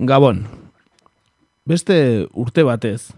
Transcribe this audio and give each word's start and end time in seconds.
Gabon, 0.00 0.46
beste 1.68 2.24
urte 2.32 2.62
batez, 2.64 3.10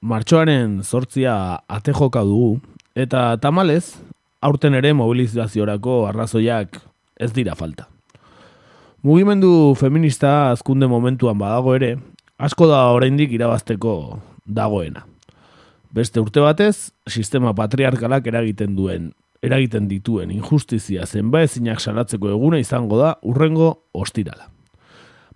martxoaren 0.00 0.78
sortzia 0.80 1.34
ate 1.68 1.92
joka 1.92 2.22
dugu, 2.24 2.62
eta 2.96 3.34
tamalez, 3.42 3.98
aurten 4.40 4.72
ere 4.78 4.94
mobilizaziorako 4.96 6.06
arrazoiak 6.08 6.78
ez 7.20 7.28
dira 7.36 7.52
falta. 7.58 7.90
Mugimendu 9.04 9.74
feminista 9.76 10.48
azkunde 10.54 10.88
momentuan 10.88 11.36
badago 11.36 11.74
ere, 11.76 11.98
asko 12.40 12.70
da 12.70 12.86
oraindik 12.94 13.34
irabazteko 13.36 13.96
dagoena. 14.46 15.04
Beste 15.92 16.24
urte 16.24 16.40
batez, 16.40 16.88
sistema 17.04 17.52
patriarkalak 17.52 18.32
eragiten 18.32 18.78
duen 18.78 19.10
eragiten 19.44 19.92
dituen 19.92 20.32
injustizia 20.32 21.04
zenbaezinak 21.04 21.84
salatzeko 21.84 22.32
eguna 22.32 22.62
izango 22.64 22.96
da 22.96 23.12
urrengo 23.28 23.74
ostirala. 23.92 24.48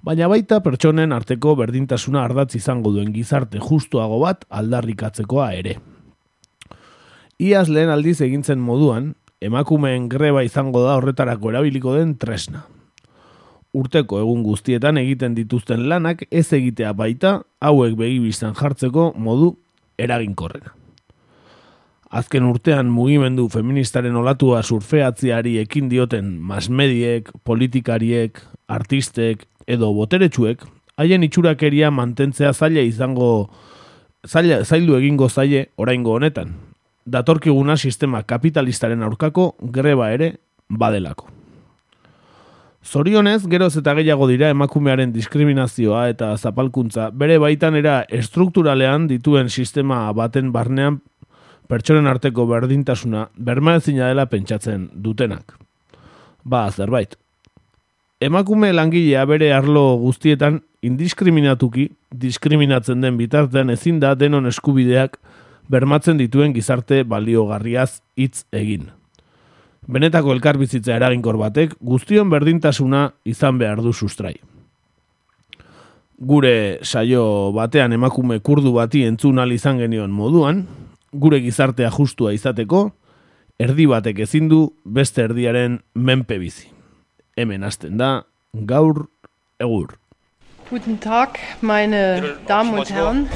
Baina 0.05 0.27
baita 0.29 0.59
pertsonen 0.61 1.14
arteko 1.16 1.55
berdintasuna 1.57 2.26
ardatz 2.26 2.58
izango 2.58 2.90
duen 2.93 3.08
gizarte 3.14 3.57
justuago 3.57 4.18
bat 4.21 4.43
aldarrikatzekoa 4.53 5.46
ere. 5.57 5.79
Iaz 7.40 7.71
lehen 7.72 7.89
aldiz 7.89 8.18
egintzen 8.26 8.61
moduan, 8.61 9.14
emakumeen 9.40 10.11
greba 10.12 10.43
izango 10.45 10.82
da 10.85 10.98
horretarako 10.98 11.54
erabiliko 11.54 11.95
den 11.96 12.18
tresna. 12.21 12.67
Urteko 13.72 14.21
egun 14.21 14.43
guztietan 14.45 15.00
egiten 15.00 15.39
dituzten 15.39 15.89
lanak 15.89 16.26
ez 16.31 16.50
egitea 16.53 16.93
baita 16.93 17.39
hauek 17.64 17.96
begibizan 17.96 18.53
jartzeko 18.61 19.14
modu 19.17 19.54
eraginkorrena. 19.96 20.76
Azken 22.14 22.45
urtean 22.45 22.93
mugimendu 22.93 23.48
feministaren 23.48 24.21
olatua 24.21 24.61
surfeatziari 24.62 25.57
ekin 25.64 25.89
dioten 25.89 26.36
masmediek, 26.45 27.32
politikariek, 27.43 28.36
artistek 28.68 29.48
edo 29.67 29.93
boteretsuek, 29.95 30.64
haien 30.96 31.23
itxurakeria 31.27 31.91
mantentzea 31.91 32.53
zaila 32.53 32.84
izango 32.84 33.50
zaila, 34.27 34.62
zailu 34.65 34.97
egingo 34.98 35.29
zaile 35.29 35.69
oraingo 35.77 36.15
honetan. 36.15 36.55
Datorkiguna 37.05 37.77
sistema 37.77 38.23
kapitalistaren 38.23 39.03
aurkako 39.03 39.55
greba 39.61 40.11
ere 40.12 40.37
badelako. 40.69 41.29
Zorionez, 42.84 43.47
geroz 43.48 43.73
eta 43.81 43.95
gehiago 43.97 44.27
dira 44.29 44.51
emakumearen 44.53 45.12
diskriminazioa 45.12 46.09
eta 46.12 46.34
zapalkuntza 46.37 47.09
bere 47.17 47.39
baitan 47.41 47.77
era 47.81 48.03
estrukturalean 48.12 49.06
dituen 49.09 49.49
sistema 49.49 50.12
baten 50.12 50.53
barnean 50.53 51.01
pertsonen 51.69 52.06
arteko 52.06 52.45
berdintasuna 52.47 53.28
bermaezina 53.37 54.11
dela 54.12 54.27
pentsatzen 54.28 54.91
dutenak. 54.93 55.56
Ba, 56.45 56.69
zerbait. 56.71 57.17
Emakume 58.25 58.72
langilea 58.72 59.27
bere 59.28 59.50
arlo 59.53 59.98
guztietan 60.00 60.62
indiskriminatuki 60.86 61.91
diskriminatzen 62.22 63.03
den 63.05 63.19
bitartean 63.19 63.72
ezin 63.75 63.98
da 64.00 64.14
denon 64.16 64.48
eskubideak 64.48 65.19
bermatzen 65.69 66.16
dituen 66.16 66.55
gizarte 66.56 67.03
baliogarriaz 67.05 68.00
hitz 68.16 68.47
egin. 68.53 68.86
Benetako 69.84 70.33
elkarbizitza 70.33 70.94
eraginkor 70.97 71.36
batek 71.36 71.75
guztion 71.84 72.31
berdintasuna 72.33 73.11
izan 73.28 73.58
behar 73.61 73.83
du 73.84 73.92
sustrai. 73.92 74.38
Gure 76.16 76.78
saio 76.83 77.53
batean 77.53 77.92
emakume 77.92 78.38
kurdu 78.41 78.72
bati 78.72 79.05
entzun 79.05 79.42
izan 79.53 79.78
genion 79.78 80.11
moduan, 80.11 80.64
gure 81.12 81.41
gizartea 81.41 81.91
justua 81.91 82.33
izateko, 82.33 82.86
erdi 83.59 83.86
batek 83.86 84.20
ezin 84.20 84.48
du 84.48 84.70
beste 84.84 85.22
erdiaren 85.28 85.83
menpe 85.94 86.38
bizi. 86.38 86.70
Hemen 87.37 87.65
hasten 87.65 87.99
da 87.99 88.25
gaur 88.53 89.09
egur. 89.59 89.89
Guten 90.71 91.01
Tag, 91.01 91.39
meine 91.61 92.39
Damen 92.47 92.79
und 92.79 92.91
Herren. 92.91 93.29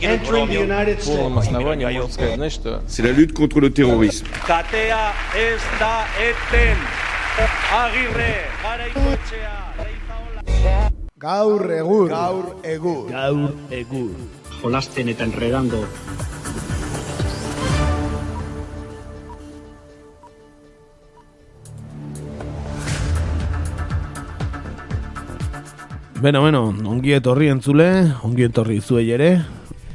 Entering 0.00 0.48
the 0.48 0.58
United 0.58 1.00
States. 1.00 2.60
C'est 2.86 3.02
la 3.02 3.12
lutte 3.12 3.32
contre 3.32 3.60
le 3.60 3.70
terrorisme. 3.70 4.28
Katea 4.46 5.12
ez 5.34 5.60
da 5.78 6.04
eten. 6.18 6.76
Agirre, 7.72 8.34
garaikoetxea, 8.62 9.56
leizaola. 9.78 10.90
Gaur 11.16 11.70
egur. 11.70 12.08
Gaur 12.08 12.56
egur. 12.64 13.08
Gaur 13.10 13.50
egur. 13.70 14.14
jolasten 14.62 15.08
eta 15.08 15.24
enredando 15.24 15.86
Beno, 26.20 26.42
beno, 26.44 26.66
ongi 26.84 27.14
etorri 27.16 27.46
entzule, 27.48 27.86
ongi 28.28 28.44
etorri 28.44 28.74
zuei 28.84 29.06
ere, 29.14 29.30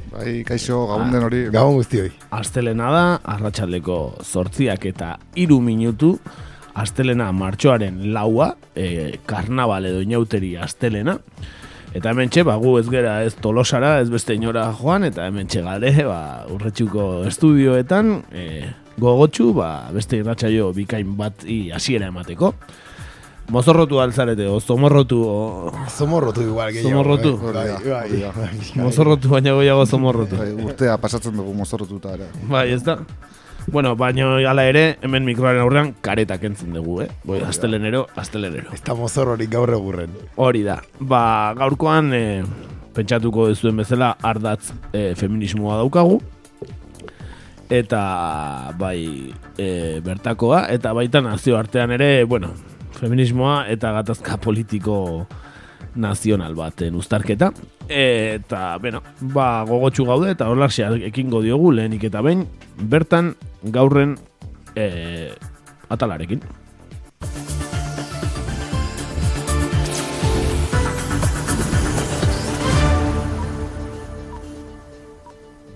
Bai, 0.10 0.40
kaixo, 0.48 0.80
gabon 0.90 1.12
den 1.14 1.26
hori. 1.28 1.42
Gabon 1.54 1.76
guztioi. 1.78 2.08
astelena 2.34 2.88
da, 2.90 3.04
arratsaldeko 3.36 3.98
zortziak 4.24 4.88
eta 4.90 5.10
iru 5.38 5.60
minutu, 5.62 6.16
astelena 6.74 7.28
martxoaren 7.36 8.00
laua, 8.16 8.56
e, 8.74 9.20
karnabal 9.30 9.86
edo 9.86 10.00
inauteri 10.02 10.56
astelena, 10.58 11.20
eta 11.94 12.10
hemen 12.10 12.34
txe, 12.34 12.46
ba, 12.48 12.56
gu 12.58 12.74
ez 12.80 12.88
gera 12.90 13.20
ez 13.28 13.36
tolosara, 13.36 14.00
ez 14.02 14.10
beste 14.10 14.34
inora 14.34 14.66
joan, 14.80 15.06
eta 15.06 15.28
hemen 15.28 15.52
txe 15.52 15.62
gare, 15.68 15.94
ba, 16.08 16.20
urretxuko 16.56 17.28
estudioetan, 17.30 18.16
e, 18.34 18.64
gogotxu, 18.98 19.52
ba, 19.54 19.92
beste 19.94 20.24
irratsaio 20.24 20.72
bikain 20.74 21.14
bat 21.20 21.46
hasiera 21.76 22.10
emateko. 22.10 22.56
Mozorrotu 23.50 24.00
altzarete, 24.02 24.48
o 24.50 24.60
zomorrotu, 24.60 25.22
o 25.22 25.72
Zomorrotu 25.90 26.42
igual 26.42 26.72
gehiago. 26.74 26.90
Zomorrotu. 26.90 27.30
eh? 27.30 27.54
Bai, 27.54 28.10
bai, 28.10 28.32
bai. 28.34 28.50
mozorrotu 28.88 29.30
baina 29.30 29.54
goiago 29.54 29.86
zomorrotu. 29.86 30.36
Urtea 30.66 30.98
pasatzen 30.98 31.38
dugu 31.38 31.54
mozorrotuta 31.54 32.16
ere. 32.18 32.26
Bai, 32.50 32.72
ez 32.74 32.82
da. 32.84 32.98
Bueno, 33.68 33.96
baino 33.96 34.36
hala 34.50 34.66
ere, 34.70 34.98
hemen 35.02 35.26
mikroaren 35.26 35.62
aurrean 35.62 35.94
karetak 36.02 36.44
entzun 36.50 36.74
dugu, 36.74 37.00
eh? 37.06 37.10
Boi, 37.26 37.40
astelenero, 37.46 38.08
astelenero. 38.16 38.74
Ez 38.74 38.82
da 38.86 38.94
mozorrorik 38.98 39.50
gaur 39.54 39.70
egurren. 39.74 40.10
Hori 40.38 40.62
da. 40.66 40.80
Ba, 41.00 41.54
gaurkoan 41.58 42.12
e, 42.14 42.24
pentsatuko 42.98 43.48
duzuen 43.54 43.78
bezala 43.78 44.16
ardatz 44.22 44.72
e, 44.94 45.14
feminismoa 45.18 45.78
daukagu. 45.82 46.20
Eta 47.70 48.74
bai 48.78 49.34
e, 49.58 50.00
bertakoa, 50.06 50.68
eta 50.74 50.94
baita 50.94 51.22
nazio 51.26 51.58
artean 51.58 51.94
ere, 51.98 52.24
bueno, 52.30 52.52
feminismoa 53.00 53.66
eta 53.72 53.92
gatazka 54.00 54.38
politiko 54.42 55.26
nazional 55.96 56.56
baten 56.56 56.96
uztarketa. 56.96 57.52
Eta, 57.88 58.78
bueno, 58.82 59.02
ba, 59.34 59.64
gogotsu 59.68 60.06
gaude 60.08 60.32
eta 60.36 60.50
horlaxea 60.52 60.92
ekingo 61.10 61.42
diogu 61.46 61.72
lehenik 61.76 62.08
eta 62.10 62.24
behin, 62.26 62.46
bertan 62.76 63.34
gaurren 63.64 64.16
e, 64.76 65.32
atalarekin. 65.90 66.42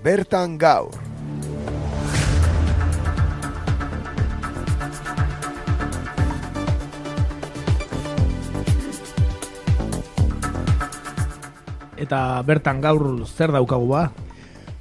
Bertan 0.04 0.58
gaur. 0.58 1.09
Eta 12.00 12.42
bertan 12.48 12.80
gaur 12.82 13.04
zer 13.28 13.52
daukagu 13.52 13.88
ba? 13.92 14.10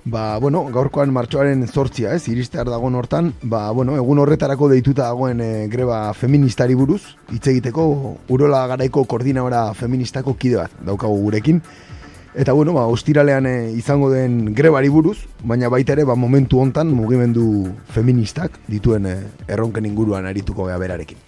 Ba, 0.09 0.39
bueno, 0.41 0.63
gaurkoan 0.73 1.11
martxoaren 1.13 1.67
zortzia, 1.69 2.15
ez, 2.17 2.31
iristear 2.31 2.69
dagoen 2.71 2.95
hortan, 2.97 3.33
ba, 3.43 3.67
bueno, 3.77 3.97
egun 3.99 4.23
horretarako 4.23 4.71
deituta 4.71 5.11
dagoen 5.11 5.43
e, 5.45 5.49
greba 5.69 6.15
feministari 6.17 6.77
buruz, 6.79 7.03
hitz 7.35 7.43
egiteko 7.51 7.85
urola 8.33 8.63
garaiko 8.71 9.05
koordinadora 9.11 9.67
feministako 9.77 10.37
kide 10.39 10.63
bat 10.63 10.79
daukagu 10.87 11.19
gurekin. 11.27 11.61
Eta 12.39 12.55
bueno, 12.57 12.73
ba, 12.79 12.87
ostiralean 12.89 13.51
e, 13.51 13.55
izango 13.77 14.09
den 14.15 14.55
grebari 14.55 14.89
buruz, 14.89 15.19
baina 15.43 15.69
baita 15.69 15.93
ere, 15.99 16.07
ba, 16.09 16.17
momentu 16.17 16.63
hontan 16.63 16.95
mugimendu 16.95 17.75
feministak 17.93 18.57
dituen 18.71 19.11
e, 19.11 19.17
erronken 19.51 19.91
inguruan 19.91 20.31
arituko 20.31 20.71
gea 20.71 20.79
berarekin. 20.81 21.21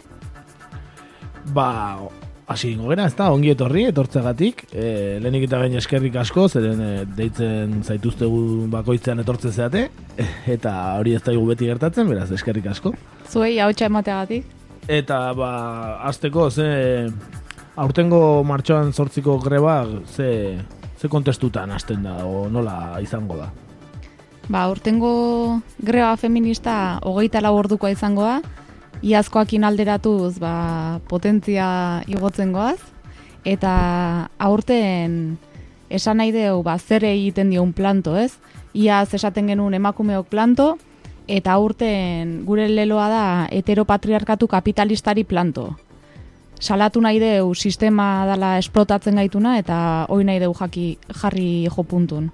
Ba, 1.52 1.98
hasi 2.50 2.72
ingo 2.74 2.90
gera, 2.90 3.06
ez 3.06 3.14
da, 3.14 3.28
ongi 3.30 3.52
etorri, 3.52 3.84
etortzegatik. 3.92 4.64
E, 4.74 5.18
lehenik 5.22 5.46
eta 5.46 5.60
bain 5.62 5.76
eskerrik 5.78 6.16
asko, 6.18 6.48
zeren 6.50 6.82
e, 6.82 6.90
deitzen 7.16 7.76
zaituztegu 7.86 8.40
bakoitzean 8.72 9.22
etortze 9.22 9.52
zeate, 9.54 9.86
eta 10.56 10.74
hori 10.98 11.14
ez 11.14 11.22
daigu 11.26 11.46
beti 11.52 11.70
gertatzen, 11.70 12.10
beraz, 12.10 12.26
eskerrik 12.34 12.66
asko. 12.72 12.94
Zuei 13.30 13.54
hautsa 13.62 13.86
emateagatik. 13.86 14.50
Eta, 14.90 15.22
ba, 15.38 15.52
azteko, 16.10 16.48
ze, 16.50 16.66
aurtengo 17.78 18.42
martxoan 18.48 18.90
sortziko 18.92 19.38
greba, 19.44 19.84
ze, 20.10 20.58
ze 20.98 21.08
kontestutan 21.08 21.70
hasten 21.70 22.02
da, 22.08 22.18
o 22.26 22.48
nola 22.50 22.98
izango 23.04 23.38
da. 23.38 23.50
Ba, 24.50 24.64
urtengo 24.72 25.60
greba 25.78 26.16
feminista 26.18 26.98
hogeita 27.06 27.38
lau 27.44 27.54
ordukoa 27.60 27.92
izango 27.94 28.26
da, 28.26 28.40
iazkoakin 29.02 29.64
alderatuz 29.64 30.38
ba, 30.40 31.00
potentzia 31.08 32.02
igotzen 32.08 32.52
goaz, 32.52 32.80
eta 33.44 34.28
aurten 34.38 35.38
esan 35.90 36.20
nahi 36.20 36.32
deu, 36.32 36.62
ba, 36.62 36.76
zer 36.78 37.04
egiten 37.08 37.50
dion 37.50 37.72
planto, 37.72 38.14
ez? 38.16 38.36
Iaz 38.76 39.12
esaten 39.16 39.50
genuen 39.50 39.74
emakumeok 39.74 40.28
planto, 40.30 40.76
eta 41.30 41.54
aurten 41.54 42.40
gure 42.46 42.68
leloa 42.68 43.08
da 43.10 43.24
heteropatriarkatu 43.50 44.48
kapitalistari 44.50 45.24
planto. 45.24 45.70
Salatu 46.60 47.00
nahi 47.00 47.18
deu 47.22 47.54
sistema 47.54 48.26
dala 48.28 48.56
esplotatzen 48.60 49.16
gaituna, 49.16 49.56
eta 49.58 50.06
hoi 50.12 50.24
nahi 50.28 50.42
deu 50.42 50.52
jaki, 50.54 50.86
jarri 51.22 51.66
jo 51.66 51.82
puntun. 51.88 52.30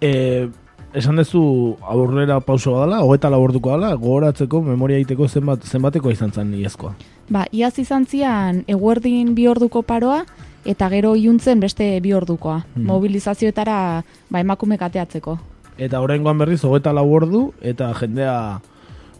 E, 0.00 0.48
esan 0.94 1.16
duzu 1.16 1.76
aurrera 1.88 2.40
pauso 2.40 2.72
badala, 2.76 3.00
hogeta 3.04 3.30
laborduko 3.30 3.70
dala, 3.70 3.94
gogoratzeko, 3.94 4.60
memoria 4.62 4.98
egiteko 5.00 5.28
zenbat, 5.28 5.64
zenbateko 5.64 6.10
izan 6.12 6.32
zen 6.32 6.52
iazkoa. 6.54 6.94
Ba, 7.32 7.46
iaz 7.52 7.78
izan 7.78 8.04
zian 8.06 8.64
eguerdin 8.68 9.34
bi 9.34 9.46
orduko 9.48 9.82
paroa, 9.82 10.22
eta 10.64 10.88
gero 10.92 11.14
iuntzen 11.16 11.60
beste 11.60 12.00
bi 12.00 12.12
ordukoa. 12.12 12.58
Mhm. 12.76 12.86
Mobilizazioetara 12.86 14.02
ba, 14.30 14.40
emakume 14.40 14.78
kateatzeko. 14.78 15.38
Eta 15.78 16.00
oraingoan 16.04 16.38
berriz 16.38 16.60
hogeta 16.64 16.92
lau 16.92 17.06
ordu, 17.14 17.52
eta 17.62 17.92
jendea, 17.94 18.60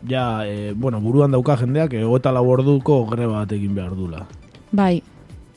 ja, 0.08 0.44
e, 0.46 0.72
bueno, 0.75 1.00
buruan 1.00 1.30
dauka 1.32 1.56
jendeak, 1.56 1.94
e, 1.94 2.04
hogeta 2.04 2.32
lau 2.32 2.44
orduko 2.50 3.06
greba 3.06 3.40
bat 3.40 3.52
egin 3.52 3.75
behar 3.75 3.96
dula. 3.96 4.26
Bai, 4.72 5.02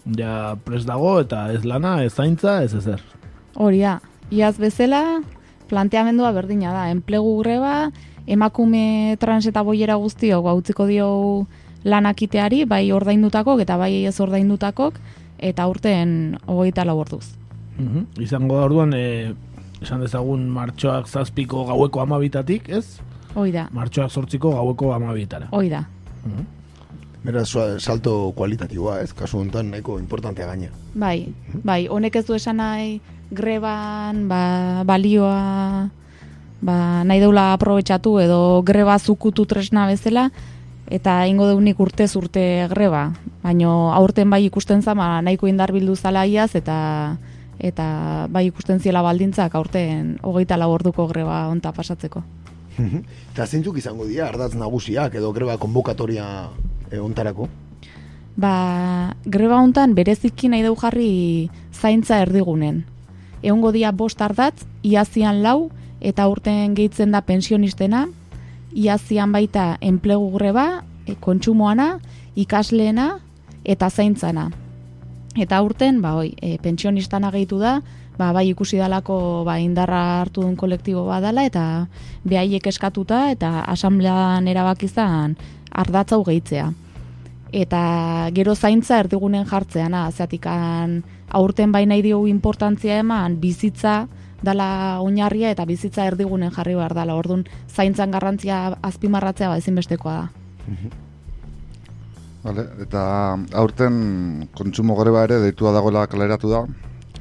Ja, 0.05 0.53
pres 0.63 0.83
dago, 0.85 1.15
eta 1.19 1.51
ez 1.51 1.63
lana, 1.65 2.03
ez 2.05 2.11
zaintza, 2.13 2.59
ez 2.63 2.75
ezer. 2.77 3.01
hori 3.55 3.79
da. 3.79 3.95
Iaz 4.29 4.59
bezala, 4.61 5.21
planteamendua 5.69 6.31
berdina 6.31 6.73
da. 6.73 6.89
Enplegu 6.91 7.37
greba, 7.43 7.91
emakume 8.27 9.17
trans 9.19 9.45
eta 9.45 9.61
boiera 9.63 9.95
guztiok 9.95 10.43
ba, 10.43 10.53
utziko 10.53 10.85
dio 10.87 11.47
lanakiteari, 11.85 12.65
bai 12.65 12.91
ordaindutakok 12.91 13.61
eta 13.61 13.77
bai 13.77 14.05
ez 14.05 14.19
ordaindutakok, 14.19 14.95
eta 15.37 15.67
urten 15.67 16.37
hogeita 16.47 16.85
lau 16.85 16.97
orduz. 16.99 17.35
Mhm. 17.77 18.21
Izango 18.23 18.57
da 18.57 18.65
orduan, 18.65 18.93
e, 18.93 19.33
esan 19.81 20.01
dezagun 20.01 20.47
martxoak 20.49 21.07
zazpiko 21.07 21.65
gaueko 21.65 22.01
amabitatik, 22.01 22.69
ez? 22.69 22.99
Hoi 23.35 23.51
da, 23.51 23.67
Martxoak 23.75 24.09
sortziko 24.09 24.51
gaueko 24.55 24.93
amabitara. 24.95 25.49
hoi 25.51 25.69
da. 25.69 25.83
Beraz, 26.25 26.45
sua- 27.45 27.79
salto 27.79 28.31
kualitatiboa, 28.35 29.01
ez? 29.01 29.13
Kasu 29.13 29.39
honetan 29.39 29.71
nahiko 29.71 29.99
importantea 29.99 30.45
gaina. 30.45 30.69
Bai, 30.93 31.33
bai, 31.63 31.87
honek 31.87 32.15
ez 32.15 32.25
du 32.25 32.35
esan 32.35 32.57
nahi 32.57 33.01
greban, 33.31 34.27
ba, 34.27 34.83
balioa, 34.85 35.89
ba, 36.61 37.03
nahi 37.03 37.19
deula 37.19 37.53
aprobetsatu 37.53 38.19
edo 38.19 38.61
greba 38.63 38.97
zukutu 38.99 39.45
tresna 39.45 39.87
bezala, 39.87 40.31
eta 40.87 41.25
ingo 41.27 41.47
deunik 41.47 41.79
urtez 41.79 42.15
urte 42.15 42.67
greba. 42.69 43.13
Baino 43.43 43.93
aurten 43.93 44.29
bai 44.29 44.45
ikusten 44.45 44.81
zama 44.81 45.21
nahiko 45.21 45.47
indar 45.47 45.71
bildu 45.73 45.95
zala 45.95 46.25
iaz, 46.25 46.55
eta 46.55 47.17
eta 47.59 48.27
bai 48.29 48.47
ikusten 48.47 48.79
ziela 48.79 49.01
baldintzak 49.01 49.53
aurten 49.55 50.17
hogeita 50.21 50.57
lau 50.57 50.71
orduko 50.73 51.07
greba 51.07 51.47
onta 51.47 51.71
pasatzeko. 51.71 52.23
Eta 53.33 53.45
zeintzuk 53.47 53.77
izango 53.79 54.05
dira, 54.05 54.27
ardatz 54.27 54.55
nagusiak 54.59 55.15
edo 55.15 55.31
greba 55.33 55.57
konbokatoria 55.57 56.49
e, 56.95 56.99
ontarako? 57.03 57.49
Ba, 58.35 59.15
greba 59.23 59.61
hontan 59.61 59.95
bereziki 59.95 60.49
nahi 60.51 60.65
dugu 60.65 60.81
jarri 60.81 61.11
zaintza 61.71 62.19
erdigunen. 62.23 62.83
Egongo 63.43 63.71
dia 63.71 63.91
bost 63.95 64.21
ardatz, 64.21 64.65
iazian 64.83 65.41
lau, 65.43 65.69
eta 66.01 66.27
urten 66.27 66.75
gehitzen 66.75 67.15
da 67.15 67.21
pensionistena, 67.23 68.05
iazian 68.75 69.31
baita 69.31 69.75
enplegu 69.79 70.31
greba, 70.35 70.83
e, 71.07 71.15
kontsumoana, 71.15 71.99
ikasleena 72.35 73.19
eta 73.63 73.89
zaintzana. 73.89 74.49
Eta 75.35 75.61
urten, 75.63 76.01
ba, 76.03 76.15
oi, 76.19 76.33
e, 76.41 76.57
pensionistana 76.63 77.31
gehitu 77.31 77.59
da, 77.59 77.79
ba, 78.19 78.31
bai 78.35 78.49
ikusi 78.51 78.79
dalako 78.79 79.43
ba, 79.47 79.59
indarra 79.63 80.21
hartu 80.21 80.43
duen 80.43 80.55
kolektibo 80.59 81.05
badala, 81.07 81.45
eta 81.47 81.87
behaiek 82.27 82.67
eskatuta, 82.67 83.29
eta 83.31 83.61
asamblean 83.63 84.47
erabakizan 84.51 85.37
ardatzau 85.71 86.23
gehitzea 86.27 86.73
eta 87.51 88.29
gero 88.35 88.55
zaintza 88.55 88.99
erdigunen 88.99 89.45
jartzeana, 89.45 90.09
zeatikan 90.11 91.03
aurten 91.29 91.71
bai 91.71 91.85
nahi 91.85 92.01
diogu 92.01 92.27
importantzia 92.27 92.99
eman 92.99 93.39
bizitza 93.41 94.07
dala 94.43 94.99
oinarria 95.01 95.51
eta 95.51 95.65
bizitza 95.65 96.05
erdigunen 96.05 96.51
jarri 96.51 96.75
behar 96.75 96.93
dala. 96.93 97.15
Ordun 97.15 97.45
zaintzan 97.69 98.11
garrantzia 98.11 98.75
azpimarratzea 98.81 99.49
ba 99.49 99.57
ezinbestekoa 99.57 100.15
da. 100.19 100.29
Vale, 102.45 102.67
eta 102.83 103.03
aurten 103.57 103.95
kontsumo 104.53 104.95
greba 104.99 105.23
ere 105.25 105.39
deitua 105.41 105.71
dagoela 105.73 106.05
kaleratu 106.07 106.51
da, 106.51 106.61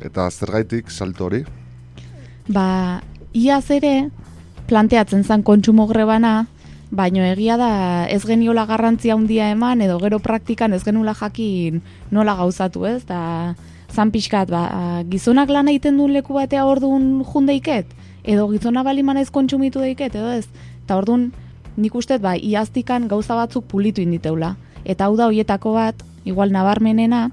eta 0.05 0.29
zergaitik 0.31 0.91
salto 0.93 1.25
hori. 1.31 1.41
Ba, 2.53 3.01
iaz 3.33 3.71
ere 3.73 4.11
planteatzen 4.69 5.25
zen 5.25 5.43
kontsumo 5.43 5.87
grebana, 5.89 6.45
baino 6.95 7.25
egia 7.27 7.57
da 7.59 8.07
ez 8.09 8.23
geniola 8.27 8.65
garrantzia 8.67 9.15
handia 9.15 9.51
eman 9.51 9.83
edo 9.83 9.99
gero 9.99 10.21
praktikan 10.23 10.73
ez 10.73 10.83
genula 10.85 11.15
jakin 11.15 11.83
nola 12.11 12.37
gauzatu, 12.39 12.87
ez? 12.87 13.05
Da 13.07 13.55
zan 13.91 14.11
pixkat, 14.11 14.51
ba, 14.51 15.03
gizonak 15.11 15.51
lan 15.51 15.69
egiten 15.71 15.99
duen 15.99 16.15
leku 16.15 16.35
batea 16.35 16.65
orduan 16.67 17.23
jundeiket, 17.27 17.87
edo 18.25 18.49
gizona 18.51 18.83
baliman 18.83 19.21
ez 19.21 19.31
kontsumitu 19.31 19.83
deiket, 19.83 20.15
edo 20.15 20.33
ez? 20.35 20.47
Eta 20.85 20.99
orduan 20.99 21.33
nik 21.77 21.95
uste, 21.95 22.19
ba, 22.19 22.35
iaztikan 22.37 23.09
gauza 23.09 23.37
batzuk 23.39 23.67
pulitu 23.71 24.03
inditeula. 24.03 24.55
Eta 24.85 25.07
hau 25.07 25.17
da 25.17 25.29
hoietako 25.31 25.75
bat, 25.77 26.03
igual 26.25 26.53
nabarmenena, 26.55 27.29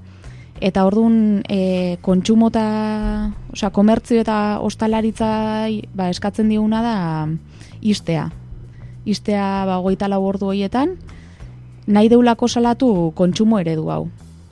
eta 0.62 0.86
orduan 0.86 1.42
e, 1.50 1.98
kontsumo 2.06 2.52
eta, 2.54 3.32
osea, 3.54 3.72
komertzio 3.74 4.22
eta 4.22 4.38
ostalaritza 4.62 5.32
ba, 5.94 6.10
eskatzen 6.10 6.50
diguna 6.54 6.84
da 6.86 6.96
istea. 7.82 8.30
Istea 9.06 9.66
ba, 9.66 9.80
goita 9.82 10.08
lau 10.08 10.22
ordu 10.26 10.52
horietan, 10.52 10.98
nahi 11.88 12.10
deulako 12.10 12.48
salatu 12.48 13.12
kontsumo 13.18 13.60
eredu 13.60 13.90
hau. 13.90 14.10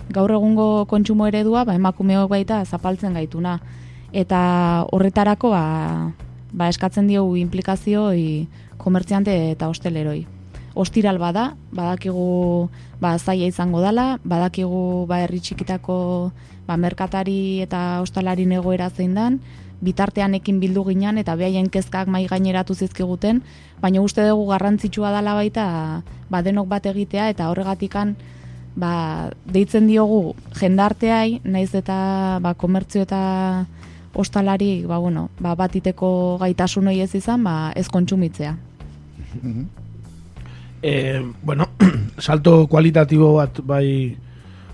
Gaur 0.10 0.32
egungo 0.34 0.86
kontsumo 0.90 1.28
eredua 1.30 1.66
ba, 1.66 1.76
emakumeok 1.78 2.30
baita 2.30 2.64
zapaltzen 2.66 3.14
gaituna. 3.14 3.60
Eta 4.12 4.86
horretarako 4.90 5.52
ba, 5.54 5.64
ba, 6.52 6.70
eskatzen 6.70 7.08
diogu 7.08 7.38
implikazio 7.38 8.10
komertziante 8.78 9.52
eta 9.52 9.70
hosteleroi. 9.70 10.26
Ostiral 10.74 11.18
bada, 11.22 11.56
badakigu 11.72 12.70
ba, 13.02 13.18
zaila 13.18 13.50
izango 13.50 13.82
dala, 13.82 14.18
badakigu 14.24 15.06
ba, 15.06 15.22
herri 15.26 15.42
txikitako 15.46 16.32
ba, 16.66 16.78
merkatari 16.78 17.62
eta 17.62 18.02
ostalari 18.02 18.48
egoera 18.50 18.90
zein 18.90 19.14
dan, 19.14 19.40
bitartean 19.82 20.36
ekin 20.36 20.60
bildu 20.60 20.84
ginen 20.90 21.18
eta 21.22 21.36
behaien 21.40 21.70
kezkak 21.72 22.08
mai 22.08 22.26
gaineratu 22.28 22.76
zizkiguten, 22.76 23.42
baina 23.82 24.02
uste 24.02 24.26
dugu 24.28 24.50
garrantzitsua 24.52 25.12
dala 25.12 25.34
baita 25.38 25.66
ba, 26.30 26.42
denok 26.44 26.68
bat 26.68 26.86
egitea 26.86 27.30
eta 27.34 27.50
horregatikan 27.50 28.16
ba, 28.76 29.30
deitzen 29.46 29.88
diogu 29.88 30.36
jendarteai, 30.60 31.42
naiz 31.44 31.74
eta 31.76 32.40
ba, 32.44 32.54
komertzio 32.54 33.04
eta 33.08 33.66
ostalari 34.14 34.86
ba, 34.88 35.00
bueno, 35.00 35.30
ba, 35.40 35.56
batiteko 35.56 36.38
gaitasun 36.42 36.92
hori 36.92 37.04
ez 37.06 37.14
izan, 37.16 37.44
ba, 37.44 37.72
ez 37.76 37.88
kontsumitzea. 37.88 38.56
E, 40.82 40.94
bueno, 41.44 41.70
salto 42.26 42.66
kualitatibo 42.68 43.36
bat 43.38 43.62
bai 43.64 44.18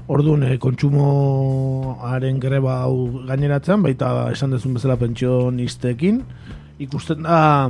orduan 0.07 0.43
e, 0.45 0.57
kontsumoaren 0.61 2.39
greba 2.39 2.79
hau 2.85 3.25
gaineratzean, 3.27 3.83
baita 3.85 4.31
esan 4.33 4.53
dezun 4.53 4.75
bezala 4.77 4.97
pentsionistekin, 5.01 6.21
ikusten 6.85 7.25
da, 7.25 7.69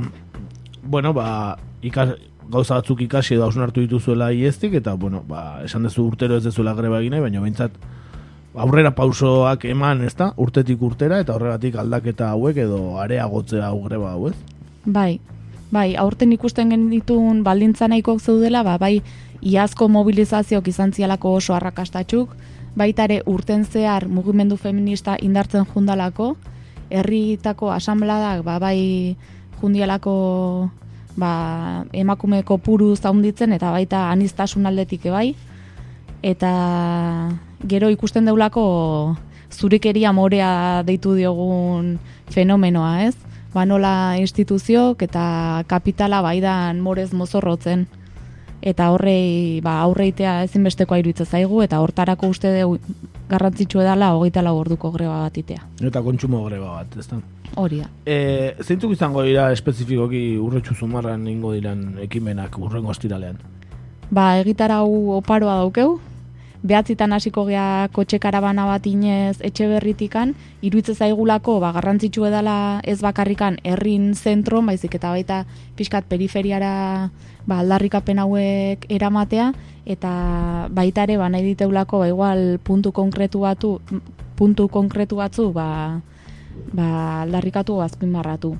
bueno, 0.84 1.14
ba, 1.16 1.56
ikas, 1.86 2.16
gauza 2.50 2.78
batzuk 2.78 3.02
ikasi 3.06 3.36
edo 3.36 3.46
hausnartu 3.46 3.82
dituzuela 3.84 4.30
ieztik, 4.32 4.76
eta, 4.80 4.94
bueno, 5.00 5.22
ba, 5.28 5.62
esan 5.64 5.86
dezu 5.88 6.06
urtero 6.06 6.36
ez 6.38 6.44
dezuela 6.44 6.76
greba 6.78 7.00
egin 7.00 7.16
nahi, 7.16 7.24
baina 7.24 7.42
behintzat 7.42 7.78
aurrera 8.56 8.92
pausoak 8.96 9.66
eman, 9.68 10.04
ez 10.06 10.14
da, 10.16 10.30
urtetik 10.40 10.82
urtera, 10.82 11.20
eta 11.24 11.34
horregatik 11.36 11.76
aldaketa 11.80 12.30
hauek 12.32 12.60
edo 12.66 12.98
areagotzea 13.02 13.68
hau 13.68 13.82
greba 13.84 14.12
hau, 14.14 14.30
ez? 14.30 14.36
Bai, 14.86 15.18
bai, 15.72 15.96
aurten 15.96 16.32
ikusten 16.32 16.70
genitun 16.70 17.42
baldintza 17.44 17.88
nahikoak 17.88 18.20
zeudela, 18.20 18.62
ba, 18.62 18.76
bai, 18.78 19.00
iazko 19.42 19.88
mobilizazioak 19.88 20.68
izan 20.68 20.92
zialako 20.92 21.34
oso 21.38 21.54
arrakastatxuk, 21.54 22.34
baita 22.76 23.06
ere 23.08 23.22
urten 23.26 23.64
zehar 23.64 24.06
mugimendu 24.08 24.56
feminista 24.56 25.16
indartzen 25.22 25.64
jundalako, 25.72 26.34
herritako 26.90 27.70
asambladak 27.74 28.44
ba, 28.46 28.58
bai 28.62 29.16
jundialako 29.60 30.70
ba, 31.16 31.84
emakumeko 31.92 32.58
puru 32.58 32.94
zaunditzen 32.96 33.56
eta 33.56 33.72
baita 33.74 34.10
anistasun 34.12 34.66
aldetik 34.68 35.08
bai, 35.10 35.34
eta 36.22 36.52
gero 37.66 37.90
ikusten 37.90 38.28
deulako 38.28 39.16
zurikeria 39.50 40.12
morea 40.12 40.82
deitu 40.86 41.14
diogun 41.16 41.96
fenomenoa, 42.30 43.06
ez? 43.06 43.16
Ba 43.54 43.64
nola 43.64 44.16
instituziok 44.20 45.02
eta 45.02 45.64
kapitala 45.66 46.22
baidan 46.22 46.80
morez 46.80 47.12
mozorrotzen. 47.12 47.86
eta 48.66 48.88
horrei 48.90 49.60
ba, 49.62 49.80
aurreitea 49.84 50.42
ezinbestekoa 50.46 50.98
iruditzen 50.98 51.26
zaigu, 51.26 51.60
eta 51.62 51.78
hortarako 51.82 52.30
uste 52.32 52.50
dugu 52.54 52.78
garrantzitsua 53.30 53.84
dela 53.84 54.12
hogeita 54.16 54.42
lau 54.42 54.56
orduko 54.58 54.90
greba 54.94 55.20
bat 55.24 55.38
itea. 55.38 55.62
Eta 55.86 56.02
kontsumo 56.02 56.42
greba 56.46 56.80
bat, 56.80 56.96
ez 56.98 57.06
da? 57.10 57.20
Hori 57.62 57.80
da. 57.82 57.88
E, 58.06 58.56
zeintzuk 58.62 58.96
izango 58.96 59.22
dira 59.26 59.50
espezifikoki 59.54 60.38
urretxu 60.42 60.74
zumarran 60.74 61.26
ingo 61.30 61.52
diran 61.54 61.98
ekimenak 62.02 62.58
urrengo 62.58 62.94
estiralean? 62.94 63.38
Ba, 64.10 64.36
egitarau 64.40 65.18
oparoa 65.18 65.58
daukeu, 65.62 65.98
behatzitan 66.66 67.14
hasiko 67.14 67.46
gea 67.46 67.86
kotxe 67.94 68.18
karabana 68.18 68.66
bat 68.66 68.86
inez 68.90 69.38
etxe 69.44 69.68
berritikan, 69.70 70.34
iruitze 70.66 70.96
zaigulako 70.98 71.60
ba, 71.62 71.70
garrantzitsu 71.76 72.26
edala 72.26 72.82
ez 72.82 72.98
bakarrikan 73.04 73.60
herrin 73.62 74.14
zentro, 74.18 74.60
baizik 74.66 74.98
eta 74.98 75.14
baita 75.14 75.44
pixkat 75.78 76.10
periferiara 76.10 77.10
ba, 77.46 77.60
aldarrikapen 77.62 78.18
hauek 78.18 78.88
eramatea, 78.90 79.52
eta 79.86 80.12
baita 80.74 81.06
ere 81.06 81.20
ba, 81.22 81.30
nahi 81.30 81.54
diteulako 81.54 82.02
ba, 82.02 82.10
igual 82.10 82.58
puntu 82.58 82.90
konkretu 82.90 83.46
batu, 83.46 83.78
puntu 84.34 84.66
konkretu 84.66 85.22
batzu 85.22 85.52
ba, 85.54 86.02
ba, 86.74 86.88
aldarrikatu 87.22 87.78
azpimarratu. 87.84 88.56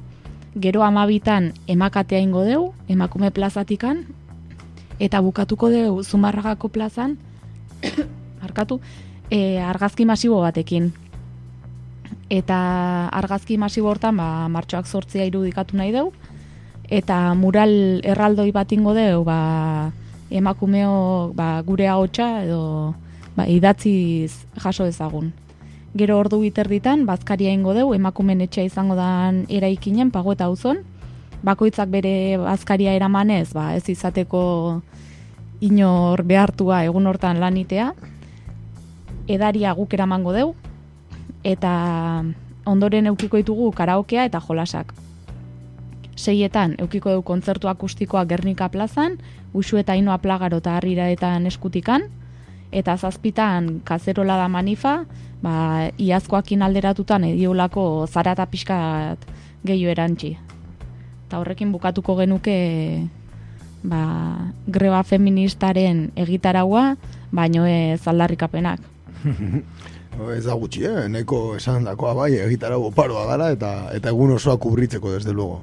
Gero 0.57 0.87
amabitan 0.87 1.53
emakatea 1.67 2.23
ingo 2.23 2.47
deu, 2.47 2.71
emakume 2.89 3.35
plazatikan, 3.35 4.07
eta 5.03 5.21
bukatuko 5.21 5.69
deu 5.69 6.01
Zumarragako 6.01 6.71
plazan, 6.73 7.19
arkatu, 8.47 8.80
e, 9.30 9.59
argazki 9.59 10.04
masibo 10.04 10.40
batekin. 10.40 10.92
Eta 12.30 12.59
argazki 13.14 13.59
masibo 13.59 13.90
hortan, 13.90 14.16
ba, 14.16 14.49
martxoak 14.49 14.87
sortzia 14.87 15.26
irudikatu 15.26 15.76
nahi 15.76 15.92
deu, 15.95 16.11
eta 16.90 17.35
mural 17.35 18.02
erraldoi 18.04 18.50
bat 18.54 18.73
ingo 18.73 18.95
deu, 18.95 19.23
ba, 19.25 19.92
emakumeo 20.30 21.33
ba, 21.35 21.62
gure 21.62 21.88
ahotsa 21.88 22.45
edo 22.45 22.95
ba, 23.37 23.47
idatziz 23.47 24.47
jaso 24.62 24.87
ezagun. 24.87 25.33
Gero 25.97 26.18
ordu 26.18 26.40
biterditan, 26.42 27.06
bazkaria 27.06 27.52
ingo 27.54 27.73
deu, 27.75 27.92
emakumen 27.95 28.42
etxea 28.45 28.66
izango 28.68 28.97
dan 28.99 29.45
eraikinen, 29.49 30.11
pago 30.11 30.35
eta 30.35 30.50
uzon, 30.52 30.83
bakoitzak 31.47 31.88
bere 31.92 32.37
bazkaria 32.42 32.95
eramanez, 32.97 33.52
ba, 33.54 33.75
ez 33.76 33.87
izateko 33.88 34.83
inor 35.61 36.23
behartua 36.27 36.85
egun 36.85 37.07
hortan 37.07 37.41
lanitea, 37.41 37.93
edaria 39.29 39.73
guk 39.75 39.95
eramango 39.95 40.33
deu, 40.33 40.55
eta 41.45 41.73
ondoren 42.67 43.07
eukiko 43.13 43.39
ditugu 43.41 43.71
karaokea 43.73 44.27
eta 44.29 44.41
jolasak. 44.41 44.93
Seietan, 46.17 46.75
eukiko 46.81 47.13
du 47.13 47.23
kontzertu 47.23 47.69
akustikoa 47.69 48.25
Gernika 48.25 48.69
plazan, 48.73 49.19
usu 49.55 49.77
eta 49.77 49.95
inoa 49.95 50.19
plagaro 50.19 50.63
eta 50.63 50.77
harriraetan 50.79 51.47
eskutikan, 51.47 52.09
eta 52.73 52.97
zazpitan 52.97 53.81
kazerola 53.85 54.37
da 54.41 54.49
manifa, 54.49 55.05
ba, 55.43 55.91
iazkoakin 55.99 56.63
alderatutan 56.63 57.25
ediolako 57.29 58.07
zara 58.09 58.33
eta 58.37 58.47
pixkat 58.51 59.29
gehiu 59.67 59.91
erantzi. 59.93 60.37
Eta 61.27 61.41
horrekin 61.43 61.73
bukatuko 61.73 62.17
genuke 62.21 62.57
ba, 63.83 64.52
greba 64.66 65.02
feministaren 65.04 66.11
egitaraua, 66.16 66.97
baino 67.33 67.66
ez 67.66 68.06
aldarrikapenak. 68.06 68.80
Ez 70.16 70.47
da 70.47 70.54
gutxi, 70.56 70.80
eh? 70.88 71.09
Neko 71.12 71.59
esan 71.59 71.85
dakoa 71.85 72.14
bai, 72.16 72.30
egitara 72.40 72.78
oparoa 72.80 73.26
dara 73.28 73.50
eta 73.52 73.90
eta 73.92 74.09
egun 74.09 74.30
osoa 74.33 74.56
kubritzeko, 74.56 75.11
desde 75.12 75.35
luego. 75.37 75.59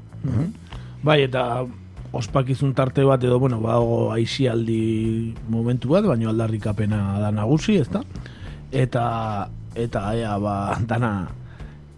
Bai, 1.02 1.24
eta 1.24 1.66
ospakizun 2.14 2.76
tarte 2.78 3.02
bat 3.04 3.24
edo, 3.26 3.40
bueno, 3.42 3.58
bago 3.64 4.12
aixialdi 4.14 5.34
momentu 5.50 5.96
bat, 5.96 6.06
baino 6.06 6.30
aldarrikapena 6.30 7.00
da 7.24 7.32
nagusi, 7.34 7.80
ezta? 7.82 8.04
Eta, 8.70 9.06
eta, 9.74 10.04
ea, 10.14 10.38
ba, 10.38 10.78
dana 10.86 11.14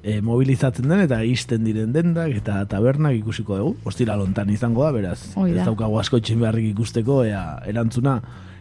e, 0.06 0.22
mobilizatzen 0.22 0.88
den 0.90 1.02
eta 1.08 1.20
isten 1.26 1.66
diren 1.66 1.94
dendak 1.96 2.36
eta 2.38 2.60
tabernak 2.70 3.18
ikusiko 3.18 3.58
dugu. 3.58 3.76
Ostira 3.90 4.16
lontan 4.20 4.52
izango 4.54 4.86
da, 4.86 4.92
beraz. 4.94 5.18
Hoi 5.34 5.50
da. 5.52 5.64
Ez 5.64 5.66
daukagu 5.66 5.98
asko 6.00 6.22
itxin 6.22 6.42
beharrik 6.44 6.70
ikusteko, 6.76 7.24
ea, 7.26 7.44
erantzuna. 7.72 8.20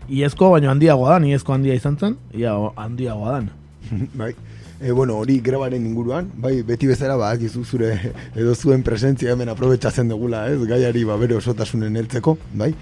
Iezko, 0.08 0.50
baino 0.54 0.70
handiagoa 0.72 1.18
da, 1.18 1.28
iezko 1.28 1.54
handia 1.54 1.76
izan 1.76 1.98
zen, 2.00 2.16
ia 2.36 2.56
handiagoa 2.80 3.38
dan. 3.38 3.50
bai. 4.20 4.32
E, 4.80 4.90
bueno, 4.92 5.18
hori 5.20 5.38
grebaren 5.44 5.84
inguruan, 5.86 6.30
bai, 6.42 6.56
beti 6.66 6.88
bezala 6.90 7.16
ba, 7.20 7.30
akizu 7.36 7.62
zure 7.64 7.92
edo 8.34 8.54
zuen 8.54 8.82
presentzia 8.84 9.32
hemen 9.32 9.48
aprobetsatzen 9.52 10.10
dugula, 10.10 10.46
ez, 10.50 10.58
gaiari 10.68 11.04
ba, 11.08 11.16
bere 11.20 11.36
osotasunen 11.38 11.96
heltzeko, 12.00 12.36
bai. 12.58 12.72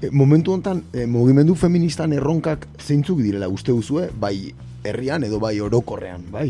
E, 0.00 0.10
momentu 0.10 0.54
hontan, 0.54 0.82
e, 0.94 1.06
mugimendu 1.06 1.54
feministan 1.58 2.14
erronkak 2.16 2.66
zeintzuk 2.80 3.20
direla 3.22 3.50
uste 3.52 3.74
duzue, 3.74 4.08
bai 4.18 4.54
herrian 4.84 5.26
edo 5.28 5.38
bai 5.42 5.58
orokorrean, 5.62 6.24
bai. 6.32 6.48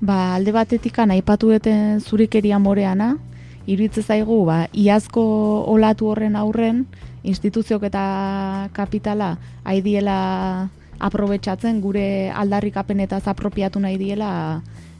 Ba, 0.00 0.36
alde 0.38 0.52
batetikan 0.56 1.10
aipatu 1.12 1.50
duten 1.52 2.00
zurikeria 2.00 2.58
moreana, 2.58 3.18
iruditzen 3.68 4.02
zaigu, 4.02 4.46
ba, 4.48 4.62
iazko 4.72 5.22
olatu 5.68 6.08
horren 6.08 6.38
aurren, 6.40 6.86
instituziok 7.22 7.84
eta 7.90 8.04
kapitala 8.72 9.34
haidiela 9.68 10.70
aprobetsatzen 11.00 11.82
gure 11.84 12.30
aldarrikapenetaz 12.32 13.26
apropiatu 13.28 13.80
nahi 13.80 13.98
diela 14.00 14.30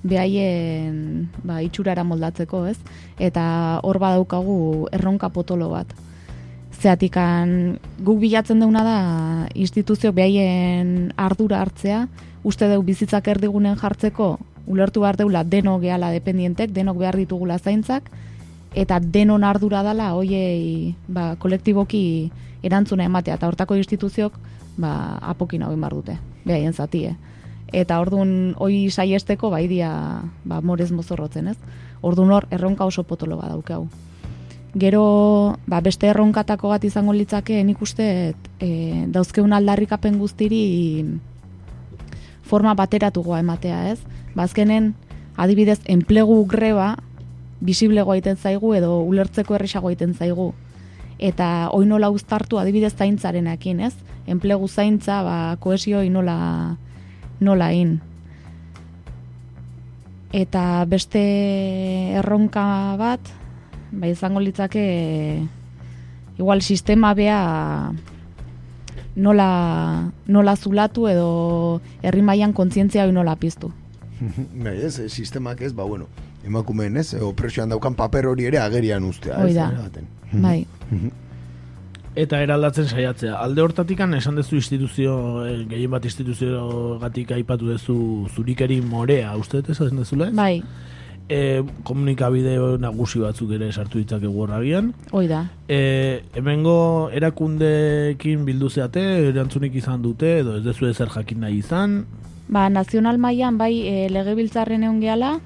behaien 0.04 1.30
ba, 1.44 1.62
itxurara 1.64 2.04
moldatzeko, 2.04 2.66
ez? 2.68 2.76
Eta 3.16 3.80
hor 3.84 4.00
badaukagu 4.04 4.88
erronka 4.92 5.32
potolo 5.32 5.70
bat. 5.72 5.96
Zeatikan 6.80 7.78
guk 8.04 8.20
bilatzen 8.20 8.60
deuna 8.60 8.84
da 8.84 9.00
instituzioak 9.54 10.14
behaien 10.20 11.12
ardura 11.16 11.64
hartzea, 11.64 12.06
uste 12.44 12.68
deu 12.68 12.80
bizitzak 12.84 13.28
erdigunen 13.28 13.76
jartzeko, 13.80 14.38
ulertu 14.70 15.02
behar 15.02 15.18
deula 15.18 15.42
denok 15.44 15.82
gehala 15.82 16.12
dependientek, 16.14 16.70
denok 16.72 17.00
behar 17.02 17.18
ditugula 17.18 17.58
zaintzak, 17.58 18.06
eta 18.74 19.00
denon 19.02 19.44
ardura 19.44 19.82
dala 19.82 20.12
hoiei 20.14 20.94
ba, 21.08 21.34
kolektiboki 21.42 22.30
erantzuna 22.62 23.08
ematea, 23.08 23.34
eta 23.34 23.48
hortako 23.50 23.78
instituziok 23.80 24.36
ba, 24.78 25.18
apokin 25.32 25.64
hau 25.66 25.74
behar 25.74 25.96
dute, 25.98 26.18
behaien 26.44 26.76
zatie. 26.76 27.16
Eta 27.72 28.00
ordun 28.02 28.54
hoi 28.58 28.90
saiesteko 28.90 29.50
bai 29.50 29.66
dia 29.70 29.90
ba, 30.44 30.60
morez 30.60 30.90
mozorrotzen, 30.90 31.52
ez? 31.52 31.58
Ordun 32.02 32.30
hor 32.34 32.46
erronka 32.50 32.86
oso 32.86 33.04
potolo 33.06 33.38
bat 33.38 33.52
daukau. 33.52 33.84
Gero, 34.78 35.56
ba, 35.66 35.80
beste 35.82 36.06
erronkatako 36.10 36.70
bat 36.70 36.84
izango 36.86 37.14
litzake, 37.14 37.58
nik 37.66 37.82
uste 37.82 38.06
e, 38.62 38.70
dauzkeun 39.10 39.52
aldarrikapen 39.52 40.18
guztiri 40.18 40.62
forma 42.46 42.74
bateratugoa 42.78 43.40
ematea, 43.42 43.80
ez? 43.90 43.98
Bazkenen, 44.34 44.94
adibidez, 45.36 45.80
enplegu 45.86 46.44
greba 46.46 46.96
bisiblegoa 47.60 48.16
egiten 48.16 48.36
zaigu 48.36 48.74
edo 48.74 49.00
ulertzeko 49.04 49.56
erresago 49.56 49.90
egiten 49.90 50.14
zaigu. 50.14 50.52
Eta 51.20 51.68
oin 51.76 51.90
nola 51.92 52.08
uztartu 52.10 52.58
adibidez 52.58 52.94
zaintzarenekin, 52.96 53.80
ez? 53.80 53.94
Enplegu 54.26 54.68
zaintza, 54.68 55.22
ba, 55.22 55.56
kohesio 55.60 56.02
nola, 56.10 56.76
nola 57.40 57.72
in. 57.72 57.98
Eta 60.32 60.84
beste 60.86 61.20
erronka 62.20 62.96
bat, 62.96 63.20
ba, 63.92 64.06
izango 64.08 64.40
litzake 64.40 65.42
igual 66.38 66.62
sistema 66.62 67.12
bea 67.14 67.92
nola, 69.16 70.12
nola 70.26 70.56
zulatu 70.56 71.08
edo 71.10 71.80
herri 72.02 72.22
mailan 72.22 72.54
kontzientzia 72.56 73.04
hori 73.04 73.12
nola 73.12 73.36
piztu. 73.36 73.72
bai, 74.64 74.76
ez, 74.84 75.00
sistemak 75.12 75.60
ez, 75.62 75.72
ba, 75.72 75.84
bueno, 75.84 76.06
emakumeen 76.46 76.96
ez, 76.96 77.14
opresioan 77.14 77.68
daukan 77.72 77.94
paper 77.94 78.26
hori 78.32 78.44
ere 78.50 78.58
agerian 78.58 79.04
ustea, 79.04 79.38
Hoi 79.42 79.50
ez? 79.50 79.56
da. 79.56 79.70
Bai. 80.46 80.66
Eta 82.20 82.40
eraldatzen 82.42 82.88
saiatzea. 82.90 83.36
Alde 83.38 83.62
hortatikan 83.62 84.14
esan 84.18 84.34
dezu 84.34 84.56
instituzio, 84.58 85.12
eh, 85.46 85.60
gehien 85.70 85.90
bat 85.92 86.04
instituzio 86.04 86.98
gatik 86.98 87.30
aipatu 87.36 87.68
dezu 87.70 88.26
zurikeri 88.34 88.80
morea, 88.82 89.36
uste 89.38 89.60
dut 89.60 89.70
esan 89.76 89.96
dezula 90.02 90.28
ez? 90.30 90.34
Bai, 90.34 90.62
E, 91.30 91.62
komunikabide 91.86 92.56
nagusi 92.82 93.20
batzuk 93.22 93.52
ere 93.54 93.68
sartu 93.70 94.00
ditzakegu 94.00 94.40
horragian. 94.42 94.88
hoi 95.12 95.28
da. 95.30 95.44
E, 95.70 96.24
hemengo 96.34 97.08
erakundeekin 97.14 98.42
bildu 98.48 98.66
zeate, 98.68 99.04
erantzunik 99.28 99.76
izan 99.78 100.02
dute, 100.02 100.40
edo 100.40 100.56
ez 100.58 100.64
dezu 100.64 100.88
ezer 100.88 101.06
jakin 101.14 101.44
nahi 101.44 101.60
izan. 101.62 102.00
Ba, 102.50 102.66
nazional 102.66 103.18
mailan 103.22 103.60
bai 103.60 103.86
e, 103.86 104.08
legebiltzarren 104.10 104.82
egon 104.82 104.98
gehala, 104.98 105.36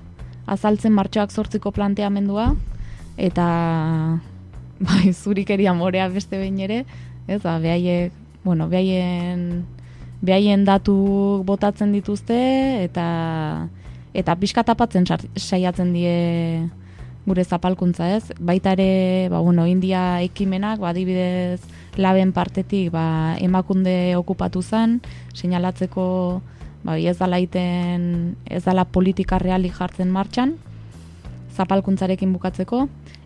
azaltzen 0.48 0.94
martxoak 0.96 1.34
sortziko 1.34 1.68
planteamendua, 1.76 2.54
eta 3.20 3.46
bai, 4.88 5.12
zurikeria 5.12 5.74
morea 5.76 6.08
beste 6.08 6.40
behin 6.40 6.62
ere, 6.64 6.84
ez, 7.28 7.42
ba, 7.42 7.58
behaiek, 7.60 8.14
bueno, 8.44 8.70
behaien, 8.72 9.66
behaien 10.24 10.64
datu 10.64 10.94
botatzen 11.44 11.92
dituzte, 11.92 12.38
eta 12.86 13.04
eta 14.14 14.38
pixka 14.40 14.62
tapatzen 14.64 15.04
saiatzen 15.36 15.92
die 15.92 16.16
gure 17.26 17.44
zapalkuntza, 17.44 18.08
ez? 18.16 18.32
Baita 18.40 18.72
ere, 18.78 19.28
ba, 19.28 19.44
bueno, 19.44 19.68
India 19.68 20.22
ekimenak, 20.24 20.80
ba, 20.80 20.94
adibidez, 20.96 21.60
laben 22.00 22.32
partetik 22.32 22.90
ba, 22.96 23.36
emakunde 23.44 24.16
okupatu 24.16 24.64
zen, 24.64 25.00
seinalatzeko 25.36 26.40
ba, 26.84 26.98
ez 26.98 27.16
dala 27.18 27.40
iten, 27.40 28.36
ez 28.44 28.62
dala 28.64 28.84
politika 28.84 29.38
reali 29.40 29.72
jartzen 29.72 30.12
martxan, 30.12 30.54
zapalkuntzarekin 31.54 32.32
bukatzeko, 32.34 32.84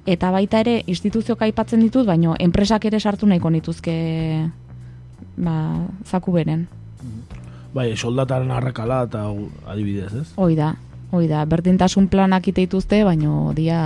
eta 0.09 0.31
baita 0.33 0.63
ere 0.65 0.79
instituzioak 0.87 1.43
aipatzen 1.49 1.83
ditut, 1.85 2.07
baino 2.07 2.37
enpresak 2.41 2.87
ere 2.89 3.01
sartu 3.01 3.29
nahiko 3.29 3.51
nituzke 3.51 3.95
ba, 5.37 5.57
zaku 6.07 6.33
beren. 6.33 6.67
Bai, 7.75 7.93
soldataren 7.97 8.51
arrakala 8.51 9.03
eta 9.07 9.27
adibidez, 9.69 10.13
ez? 10.23 10.27
Hoi 10.41 10.55
da, 10.57 10.73
hoi 11.13 11.27
da, 11.31 11.45
berdintasun 11.49 12.09
planak 12.09 12.49
ite 12.49 12.65
dituzte, 12.65 13.03
baino 13.05 13.53
dia 13.57 13.81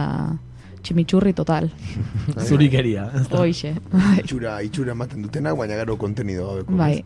tximitxurri 0.83 1.33
total. 1.39 1.69
Zurikeria. 2.49 3.09
Hoixe. 3.39 3.75
Itxura, 4.23 4.57
itxura 4.67 4.95
ematen 4.97 5.27
dutenak, 5.27 5.59
baina 5.59 5.79
gero 5.81 5.99
kontenido 5.99 6.49
gabeko. 6.51 6.79
bai, 6.79 7.03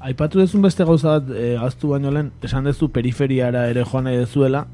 Aipatu 0.00 0.40
dezun 0.40 0.62
beste 0.62 0.84
gauza 0.84 1.18
bat, 1.18 1.30
e, 1.30 1.54
gaztu 1.60 1.92
baino 1.94 2.10
lehen, 2.10 2.32
esan 2.42 2.64
dezu 2.64 2.90
periferiara 2.92 3.66
ere 3.70 3.84
joan 3.84 4.04
nahi 4.08 4.18
dezuela, 4.18 4.66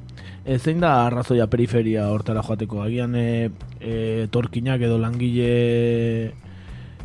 e, 0.44 0.58
zein 0.58 0.80
da 0.80 1.06
arrazoia 1.06 1.46
periferia 1.46 2.08
hortara 2.10 2.42
joateko? 2.42 2.82
Agian 2.82 3.14
e, 3.14 3.50
e, 3.80 4.26
torkinak 4.30 4.82
edo 4.82 4.98
langile 4.98 6.32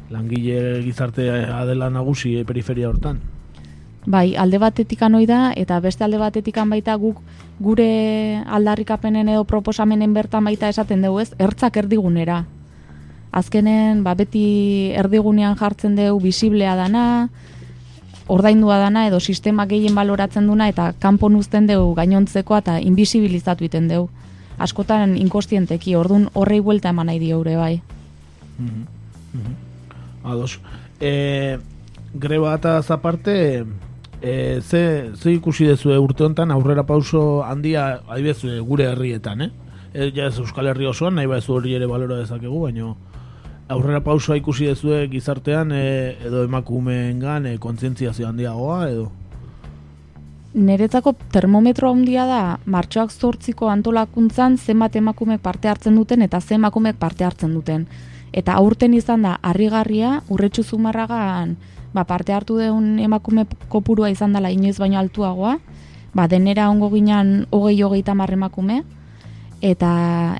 langile 0.09 0.81
gizarte 0.83 1.29
adela 1.29 1.89
nagusi 1.89 2.37
e, 2.39 2.45
periferia 2.45 2.89
hortan? 2.89 3.21
bai, 4.05 4.35
alde 4.35 4.59
batetik 4.59 5.01
anoi 5.01 5.25
da, 5.25 5.51
eta 5.55 5.79
beste 5.79 6.03
alde 6.03 6.17
batetik 6.19 6.57
baita 6.69 6.95
guk 6.95 7.21
gure 7.59 8.43
aldarrikapenen 8.45 9.29
edo 9.29 9.43
proposamenen 9.43 10.13
bertan 10.13 10.43
baita 10.43 10.69
esaten 10.69 11.01
dugu 11.01 11.21
ez, 11.21 11.33
ertzak 11.39 11.77
erdigunera. 11.77 12.45
Azkenen, 13.31 14.03
ba, 14.03 14.13
beti 14.13 14.91
erdigunean 14.95 15.55
jartzen 15.55 15.95
dugu 15.95 16.19
bisiblea 16.19 16.75
dana, 16.75 17.29
ordaindua 18.27 18.77
dana 18.79 19.07
edo 19.07 19.19
sistema 19.19 19.65
gehien 19.67 19.95
baloratzen 19.95 20.47
duna 20.47 20.67
eta 20.69 20.93
kanpon 20.99 21.35
uzten 21.35 21.67
dugu 21.67 21.93
gainontzekoa 21.95 22.59
eta 22.63 22.79
invisibilizatu 22.79 23.65
iten 23.65 23.87
dugu. 23.87 24.09
Askotan 24.57 25.17
inkostienteki, 25.17 25.95
ordun 25.95 26.29
horrei 26.33 26.59
buelta 26.61 26.89
eman 26.93 27.09
nahi 27.09 27.19
dio 27.19 27.41
ere 27.41 27.55
bai. 27.57 27.81
Ados. 30.23 30.59
E, 31.01 31.57
greba 32.13 32.53
eta 32.55 32.81
zaparte, 32.83 33.65
e, 34.21 34.61
ze, 34.61 35.11
ze 35.15 35.33
ikusi 35.33 35.65
dezue 35.65 35.97
urte 35.99 36.23
honetan 36.23 36.51
aurrera 36.51 36.85
pauso 36.85 37.43
handia 37.43 38.03
adibidez 38.07 38.61
gure 38.61 38.91
herrietan, 38.91 39.41
eh? 39.41 39.51
E, 39.93 40.11
ja 40.15 40.27
ez 40.27 40.37
Euskal 40.39 40.67
Herri 40.67 40.85
osoan, 40.85 41.15
nahi 41.15 41.27
ez 41.35 41.49
hori 41.49 41.73
ere 41.75 41.87
balora 41.87 42.21
dezakegu, 42.21 42.61
baino 42.61 42.95
aurrera 43.73 44.01
pausoa 44.05 44.37
ikusi 44.39 44.69
dezue 44.69 45.07
gizartean 45.11 45.73
e, 45.75 45.83
edo 46.25 46.45
emakumeengan 46.47 47.49
e, 47.49 47.57
kontzientziazio 47.57 48.27
handiagoa 48.29 48.79
edo? 48.89 49.09
Neretzako 50.53 51.15
termometro 51.33 51.89
handia 51.89 52.25
da 52.29 52.41
martxoak 52.65 53.11
zortziko 53.11 53.69
antolakuntzan 53.73 54.57
zenbat 54.57 54.95
emakumek 54.95 55.41
parte 55.41 55.67
hartzen 55.67 55.95
duten 55.97 56.21
eta 56.21 56.41
ze 56.41 56.55
emakumek 56.55 56.99
parte 57.01 57.25
hartzen 57.25 57.53
duten. 57.53 57.87
Eta 58.33 58.53
aurten 58.57 58.93
izan 58.93 59.25
da 59.25 59.37
harrigarria 59.41 60.21
urretxu 60.29 60.63
zumarragan 60.63 61.57
ba, 61.93 62.03
parte 62.03 62.33
hartu 62.33 62.57
deun 62.57 62.97
emakume 62.99 63.45
kopurua 63.69 64.09
izan 64.11 64.33
dela 64.33 64.51
inoiz 64.51 64.75
baino 64.81 64.99
altuagoa, 64.99 65.57
ba, 66.13 66.27
denera 66.27 66.69
ongo 66.69 66.89
ginean 66.93 67.45
hogei 67.51 67.81
hogeita 67.81 68.11
emakume, 68.11 68.83
eta, 69.63 69.93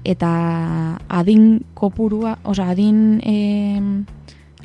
eta 0.03 0.29
adin 1.07 1.63
kopurua, 1.73 2.35
osea 2.43 2.73
adin 2.75 3.21
em, 3.23 4.05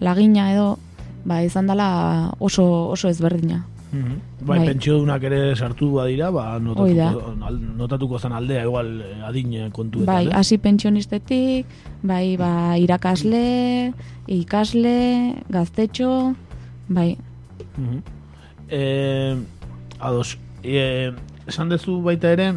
lagina 0.03 0.51
edo 0.53 0.79
ba, 1.25 1.43
izan 1.47 1.69
dela 1.71 2.33
oso, 2.43 2.65
oso 2.91 3.09
ezberdina. 3.09 3.65
Bai, 3.89 4.59
Bai. 4.59 4.67
pentsiodunak 4.67 5.23
ere 5.25 5.55
sartu 5.57 5.87
badira, 5.95 6.29
ba, 6.31 6.59
Hoi 6.59 6.93
da. 6.93 7.07
notatuko, 7.09 7.47
al, 7.47 7.57
notatuko 7.79 8.19
zen 8.19 8.35
aldea, 8.37 8.65
igual 8.67 8.91
eh, 9.01 9.23
adin 9.25 9.55
kontuetan, 9.73 10.11
Bai, 10.11 10.27
eh? 10.27 10.35
hasi 10.37 10.59
pentsionistetik, 10.61 11.67
bai, 12.03 12.37
ba, 12.37 12.77
irakasle, 12.77 13.95
ikasle, 14.27 14.99
gaztetxo, 15.49 16.35
bai, 16.89 17.17
Mhm. 17.79 18.03
Eh, 18.71 19.37
ados, 20.01 20.37
eh, 20.63 21.13
esan 21.47 21.69
dezu 21.71 22.03
baita 22.03 22.33
ere, 22.35 22.53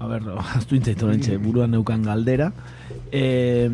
a 0.00 0.08
ber, 0.08 0.22
aztu 0.58 0.78
intzait 0.78 1.02
orantxe, 1.04 1.36
buruan 1.42 1.74
neukan 1.74 2.02
galdera, 2.06 2.50
eh, 3.12 3.68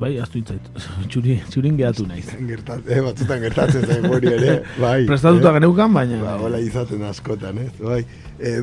bai, 0.00 0.14
aztu 0.22 0.40
intzait, 0.40 0.70
txuri, 1.12 1.36
txurin 1.50 1.76
gehatu 1.80 2.08
naiz. 2.08 2.26
Gertat, 2.52 2.88
eh, 2.88 3.02
batzutan 3.04 3.44
gertatzen 3.44 3.84
zain 3.84 4.08
hori 4.08 4.32
ere, 4.32 4.56
bai. 4.80 5.04
Prestatuta 5.10 5.52
eh? 5.52 5.58
geneukan, 5.60 5.92
baina... 6.00 6.22
Ba, 6.24 6.38
hola 6.46 6.62
izaten 6.64 7.04
askotan, 7.10 7.60
ez? 7.66 7.70
Bai. 7.82 8.00
Eh, 8.40 8.62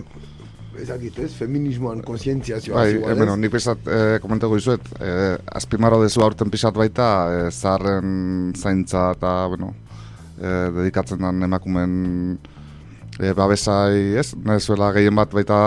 ezakit, 0.81 1.19
ez? 1.27 1.29
Feminismoan 1.35 2.01
kontzientziazioa 2.07 2.79
Bai, 2.79 2.95
eh, 2.97 3.15
bueno, 3.19 3.35
nik 3.37 3.53
pizat 3.53 3.85
eh, 3.85 4.17
komentako 4.23 4.57
izuet, 4.57 4.89
eh, 4.97 5.35
azpimaro 5.61 6.01
dezu 6.01 6.25
aurten 6.25 6.49
pixat 6.49 6.73
baita, 6.73 7.11
eh, 7.35 7.45
zaharren 7.51 8.55
zaintza 8.57 9.11
eta, 9.13 9.35
bueno, 9.51 9.75
eh, 10.41 10.67
dedikatzen 10.79 11.21
den 11.21 11.45
emakumen 11.51 11.95
eh, 13.19 13.33
babesai, 13.37 14.17
ez, 14.17 14.31
nahezuela 14.41 14.89
gehien 14.95 15.21
bat 15.21 15.37
baita, 15.37 15.61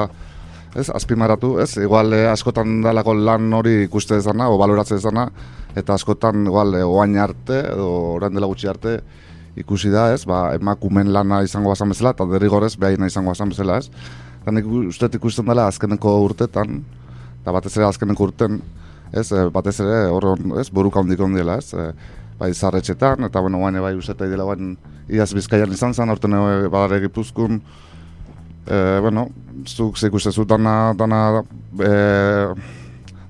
ez, 0.75 0.89
azpimarratu, 0.91 1.59
ez, 1.63 1.77
igual 1.79 2.13
eh, 2.13 2.27
askotan 2.31 2.81
dalako 2.83 3.15
lan 3.15 3.53
hori 3.55 3.83
ikuste 3.85 4.19
ez 4.19 4.25
dana, 4.27 4.49
o 4.51 4.59
baloratze 4.59 4.99
ez 4.99 5.05
dana, 5.05 5.29
eta 5.75 5.95
askotan 5.95 6.47
igual 6.47 6.75
eh, 6.75 6.83
oain 6.85 7.17
arte, 7.19 7.61
edo 7.73 7.89
orain 8.17 8.35
dela 8.35 8.51
gutxi 8.51 8.69
arte, 8.71 8.99
ikusi 9.57 9.91
da, 9.93 10.09
ez, 10.15 10.25
ba, 10.27 10.49
emakumen 10.59 11.13
lana 11.15 11.43
izango 11.47 11.71
bazan 11.71 11.95
bezala, 11.95 12.15
eta 12.17 12.27
derrigorez 12.33 12.75
behaina 12.81 13.07
izango 13.07 13.31
bazan 13.35 13.55
bezala, 13.55 13.79
ez. 13.79 13.91
Eta 14.43 14.53
nik 14.53 14.67
uste 14.91 15.09
ikusten 15.15 15.47
dela 15.49 15.69
azkeneko 15.71 16.19
urtetan, 16.27 16.83
eta 17.41 17.55
batez 17.55 17.77
ere 17.77 17.87
azkeneko 17.89 18.29
urten, 18.31 18.59
ez, 19.13 19.31
eh, 19.33 19.47
batez 19.55 19.79
ere 19.85 20.09
hor, 20.11 20.33
ez, 20.61 20.69
buruka 20.75 21.01
hondik 21.01 21.23
ondiela, 21.23 21.59
ez, 21.63 21.73
eh, 21.75 21.93
bai 22.39 22.53
zarretxetan, 22.53 23.29
eta 23.29 23.41
bueno, 23.41 23.61
guain 23.63 23.79
bai 23.81 23.95
uste 23.95 24.15
dela 24.19 24.45
guain 24.45 24.77
iaz 25.09 25.33
bizkaian 25.35 25.73
izan 25.73 25.95
zen, 25.95 26.11
aurten 26.11 26.35
eh, 26.35 26.69
badare 26.69 27.01
gipuzkun, 27.07 27.63
eh, 28.67 28.99
bueno, 29.01 29.29
zuk 29.67 29.99
ze 29.99 30.07
ikusten 30.07 30.33
zu 30.33 30.45
dana, 30.45 30.95
dana, 30.95 31.43
eh, 31.81 32.55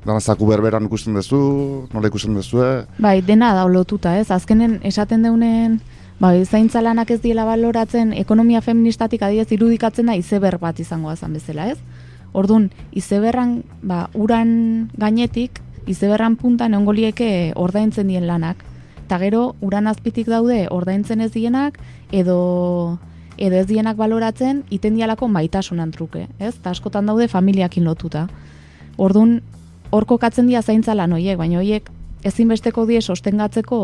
dana 0.05 0.21
zaku 0.21 0.47
berberan 0.47 0.85
ikusten 0.85 1.15
duzu, 1.15 1.89
nola 1.93 2.09
ikusten 2.09 2.35
duzue, 2.35 2.87
bai, 2.99 3.21
dena 3.23 3.55
da 3.55 3.67
lotuta, 3.67 4.19
ez? 4.19 4.31
Azkenen 4.31 4.81
esaten 4.83 5.23
deunen, 5.23 5.81
bai, 6.21 6.45
zaintza 6.45 6.83
lanak 6.83 7.11
ez 7.11 7.21
diela 7.23 7.45
baloratzen, 7.45 8.13
ekonomia 8.13 8.61
feministatik 8.61 9.23
adidez 9.23 9.51
irudikatzen 9.53 10.07
da 10.07 10.17
izeber 10.17 10.59
bat 10.59 10.81
izango 10.81 11.11
azan 11.11 11.33
bezala, 11.33 11.69
ez? 11.71 11.79
Ordun 12.33 12.71
izeberran, 12.93 13.63
ba, 13.83 14.09
uran 14.15 14.91
gainetik, 14.99 15.61
izeberran 15.87 16.37
puntan 16.37 16.75
lieke 16.95 17.53
ordaintzen 17.55 18.09
dien 18.09 18.27
lanak. 18.27 18.57
Eta 19.05 19.19
gero, 19.19 19.55
uran 19.61 19.87
azpitik 19.87 20.27
daude 20.27 20.67
ordaintzen 20.71 21.21
ez 21.21 21.31
dienak, 21.33 21.79
edo 22.11 22.99
edo 23.37 23.57
ez 23.57 23.67
dienak 23.67 23.97
baloratzen, 23.97 24.63
iten 24.71 24.95
dialako 24.95 25.29
maitasunan 25.29 25.91
truke, 25.91 26.29
ez? 26.39 26.55
Ta 26.63 26.71
askotan 26.71 27.07
daude 27.07 27.29
familiakin 27.29 27.85
lotuta. 27.85 28.29
Ordun 28.97 29.41
hor 29.91 30.07
kokatzen 30.07 30.47
dira 30.51 30.63
zaintza 30.63 30.95
lan 30.95 31.13
hoiek, 31.13 31.39
baina 31.39 31.59
hoiek 31.59 31.91
ezinbesteko 32.25 32.87
die 32.89 33.01
sostengatzeko 33.03 33.79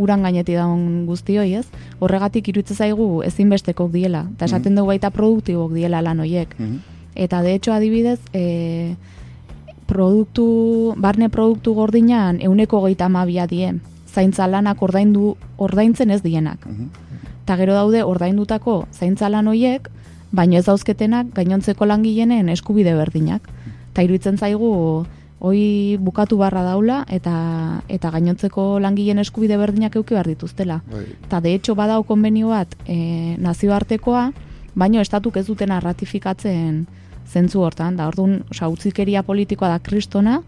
uran 0.00 0.22
gaineti 0.24 0.56
daun 0.56 1.04
guzti 1.06 1.36
hoi, 1.38 1.50
ez? 1.60 1.66
Horregatik 2.00 2.48
iruditzen 2.48 2.78
zaigu 2.86 3.08
ezinbesteko 3.26 3.88
diela, 3.92 4.24
eta 4.32 4.48
esaten 4.48 4.78
dugu 4.78 4.94
baita 4.94 5.12
produktibok 5.12 5.74
diela 5.76 6.00
lan 6.02 6.22
hoiek. 6.24 6.56
Eta 7.14 7.42
de 7.42 7.54
hecho 7.54 7.74
adibidez, 7.74 8.20
e, 8.32 8.94
produktu, 9.86 10.94
barne 10.96 11.28
produktu 11.28 11.74
gordinan 11.76 12.40
euneko 12.40 12.80
geita 12.86 13.10
amabia 13.10 13.46
die, 13.46 13.74
zaintza 14.08 14.48
lanak 14.48 14.80
ordaindu, 14.82 15.36
ordaintzen 15.58 16.10
ez 16.10 16.22
dienak. 16.24 16.64
Eta 17.42 17.56
gero 17.58 17.74
daude 17.74 18.04
ordaindutako 18.06 18.86
zaintza 18.92 19.28
lan 19.28 19.48
hoiek, 19.50 19.88
baino 20.32 20.58
ez 20.58 20.66
dauzketenak 20.66 21.34
gainontzeko 21.36 21.86
langilenen 21.86 22.48
eskubide 22.48 22.94
berdinak. 22.96 23.48
Eta 23.92 24.04
iruditzen 24.06 24.38
zaigu 24.38 24.70
hoi 25.42 25.96
bukatu 25.98 26.38
barra 26.38 26.62
daula 26.62 27.02
eta 27.10 27.34
eta 27.90 28.10
gainontzeko 28.14 28.78
langileen 28.80 29.18
eskubide 29.18 29.58
berdinak 29.58 29.96
euki 29.98 30.14
behar 30.14 30.30
dituztela. 30.30 30.80
Bai. 30.90 31.04
Eta 31.26 31.40
de 31.40 31.54
hecho 31.54 31.74
badao 31.74 32.04
konbenio 32.06 32.54
bat 32.54 32.76
e, 32.86 33.36
nazioartekoa, 33.42 34.30
baino 34.74 35.02
estatuk 35.02 35.36
ez 35.36 35.46
dutena 35.46 35.80
ratifikatzen 35.80 36.86
zentzu 37.26 37.62
hortan, 37.62 37.96
da 37.96 38.06
orduan, 38.08 38.42
osea, 38.50 38.68
utzikeria 38.68 39.22
politikoa 39.26 39.68
da 39.72 39.80
kristona, 39.82 40.40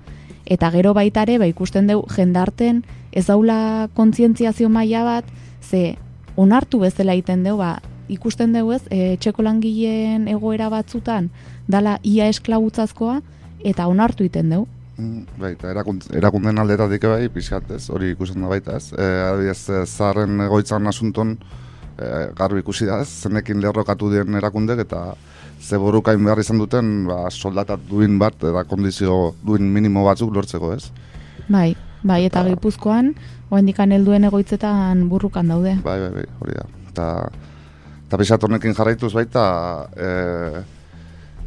eta 0.46 0.70
gero 0.70 0.94
baita 0.94 1.24
ere, 1.24 1.38
ba, 1.40 1.48
ikusten 1.48 1.88
dugu 1.88 2.06
jendarten 2.14 2.82
ez 3.12 3.26
daula 3.26 3.88
kontzientziazio 3.96 4.68
maila 4.68 5.04
bat, 5.04 5.30
ze 5.62 5.96
onartu 6.36 6.80
bezala 6.82 7.14
egiten 7.16 7.44
dugu, 7.44 7.62
ba, 7.62 7.78
ikusten 8.08 8.52
dugu 8.56 8.74
ez, 8.76 8.82
e, 8.90 9.14
etxeko 9.14 9.44
langileen 9.46 10.28
egoera 10.28 10.70
batzutan, 10.72 11.30
dala 11.68 11.98
ia 12.02 12.28
esklabutzazkoa, 12.32 13.20
eta 13.64 13.88
onartu 13.90 14.26
egiten 14.26 14.50
dugu. 14.54 14.68
Mm, 14.96 15.24
Baita, 15.40 15.70
erakund, 15.72 16.06
erakunden 16.14 16.58
aldetatik 16.62 17.08
bai, 17.10 17.28
pixkat 17.32 17.72
ez, 17.74 17.88
hori 17.90 18.12
ikusten 18.14 18.44
da 18.44 18.50
baita 18.52 18.76
ez. 18.78 18.92
E, 18.92 19.06
adibidez, 19.28 19.62
e, 19.68 19.84
zaharren 19.86 20.44
egoitzan 20.46 20.86
asunton, 20.86 21.34
e, 21.98 22.10
garbi 22.38 22.62
ikusi 22.62 22.86
da 22.86 23.00
ez, 23.02 23.08
zenekin 23.26 23.62
lerrokatu 23.62 24.10
dien 24.12 24.38
erakundek 24.38 24.84
eta 24.84 25.14
ze 25.64 25.78
borukain 25.80 26.22
behar 26.24 26.38
izan 26.42 26.60
duten, 26.62 26.92
ba, 27.08 27.24
soldatat 27.30 27.82
duin 27.88 28.18
bat, 28.20 28.36
eta 28.38 28.64
kondizio 28.70 29.34
duin 29.46 29.66
minimo 29.72 30.04
batzuk 30.06 30.34
lortzeko 30.34 30.74
ez. 30.76 30.84
Bai, 31.48 31.74
bai, 32.04 32.24
eta 32.28 32.44
Gipuzkoan, 32.46 33.14
oendikan 33.54 33.92
helduen 33.94 34.28
egoitzetan 34.28 35.06
burrukan 35.10 35.50
daude. 35.54 35.76
Bai, 35.84 35.98
bai, 36.02 36.10
bai, 36.18 36.24
hori 36.42 36.56
da. 36.58 36.64
Eta, 36.90 37.08
eta 38.06 38.20
pixat 38.20 38.46
honekin 38.46 38.76
jarraituz 38.76 39.12
baita, 39.14 39.44
e, 39.96 40.10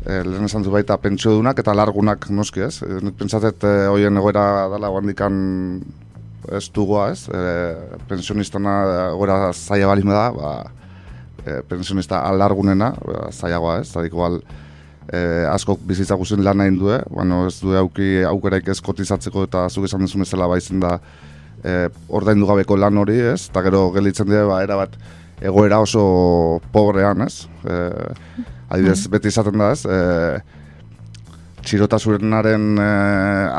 e, 0.03 0.21
lehen 0.27 0.47
esan 0.47 0.65
du 0.65 0.73
baita 0.73 0.97
pentsiodunak 1.03 1.59
eta 1.63 1.75
largunak 1.77 2.29
noski 2.33 2.65
ez. 2.67 2.75
E, 2.83 2.99
nik 3.03 3.17
pentsatet 3.19 3.63
e, 3.67 3.75
hoien 3.91 4.23
egoera 4.23 4.67
dela 4.73 4.91
guandikan 4.93 5.37
ez 6.51 6.65
dugoa 6.73 7.11
ez. 7.13 7.27
E, 7.27 7.43
pensionistana 8.09 8.77
egoera 9.11 9.51
zaila 9.53 9.91
balizme 9.91 10.15
da, 10.15 10.29
ba, 10.35 10.53
e, 11.43 11.61
pensionista 11.67 12.23
alargunena, 12.27 12.93
ba, 13.03 13.27
zailagoa 13.31 13.81
ez. 13.81 13.91
Zadik 13.91 14.15
igual, 14.15 14.41
e, 15.07 15.19
askok 15.51 15.81
bizitza 15.87 16.17
guztien 16.19 16.43
lan 16.43 16.61
nahi 16.61 16.75
due, 16.75 16.99
bueno, 17.09 17.45
ez 17.47 17.57
du 17.61 17.75
auki 17.79 18.23
aukeraik 18.27 18.69
ez 18.73 18.79
kotizatzeko 18.83 19.47
eta 19.47 19.67
zuk 19.69 19.87
esan 19.87 20.03
duzu 20.03 20.21
bezala 20.23 20.49
baizen 20.51 20.83
da 20.83 20.97
e, 21.67 21.89
ordaindu 22.07 22.47
gabeko 22.47 22.77
lan 22.79 22.97
hori, 23.01 23.19
ez? 23.33 23.49
Eta 23.51 23.63
gero 23.65 23.87
gelditzen 23.95 24.29
dira 24.29 24.45
ba 24.47 24.61
erabat 24.63 24.95
egoera 25.41 25.81
oso 25.83 26.59
pobrean, 26.73 27.25
ez? 27.27 27.47
E, 27.67 27.79
adibidez, 28.69 29.07
beti 29.11 29.31
izaten 29.33 29.59
da, 29.61 29.71
ez? 29.75 29.83
E, 29.85 29.97
txirotasurenaren 31.67 32.69
e, 32.79 32.91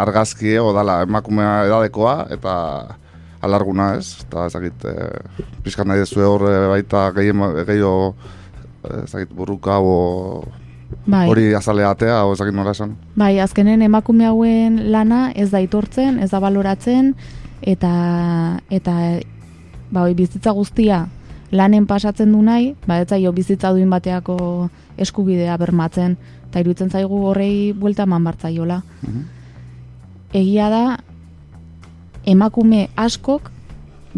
argazki 0.00 0.54
ego 0.56 0.72
dala 0.76 1.02
emakumea 1.04 1.66
edadekoa 1.68 2.16
eta 2.34 2.54
alarguna, 3.44 3.92
ez? 4.00 4.24
Eta 4.24 4.48
ezagit, 4.50 4.88
e, 4.88 5.44
pixkan 5.66 5.90
nahi 5.90 6.02
dezue 6.02 6.26
hor 6.26 6.48
e, 6.48 6.56
baita 6.72 7.10
gehiago 7.18 7.98
ezagit 9.04 9.34
burruka 9.34 9.78
o 9.82 10.44
Bai. 11.04 11.26
hori 11.28 11.50
azaleatea, 11.54 12.22
o 12.24 12.32
ezagit 12.32 12.56
nola 12.56 12.72
esan. 12.72 12.94
Bai, 13.18 13.38
azkenen 13.44 13.82
emakume 13.84 14.26
hauen 14.28 14.80
lana 14.92 15.28
ez 15.36 15.50
da 15.52 15.60
itortzen, 15.60 16.18
ez 16.22 16.30
da 16.32 16.40
baloratzen, 16.40 17.12
eta, 17.62 18.60
eta 18.70 18.94
ba, 19.90 20.02
oi, 20.02 20.14
bizitza 20.14 20.52
guztia 20.52 21.06
lanen 21.50 21.86
pasatzen 21.88 22.32
du 22.32 22.42
nahi, 22.42 22.74
ba, 22.86 23.00
ez 23.00 23.32
bizitza 23.34 23.72
duin 23.72 23.90
bateako 23.90 24.68
eskubidea 24.96 25.56
bermatzen, 25.56 26.16
eta 26.48 26.60
iruditzen 26.60 26.90
zaigu 26.90 27.24
horrei 27.26 27.72
buelta 27.72 28.02
eman 28.02 28.24
bartzaiola. 28.24 28.82
Egia 30.32 30.68
da, 30.68 30.98
emakume 32.26 32.88
askok 32.96 33.50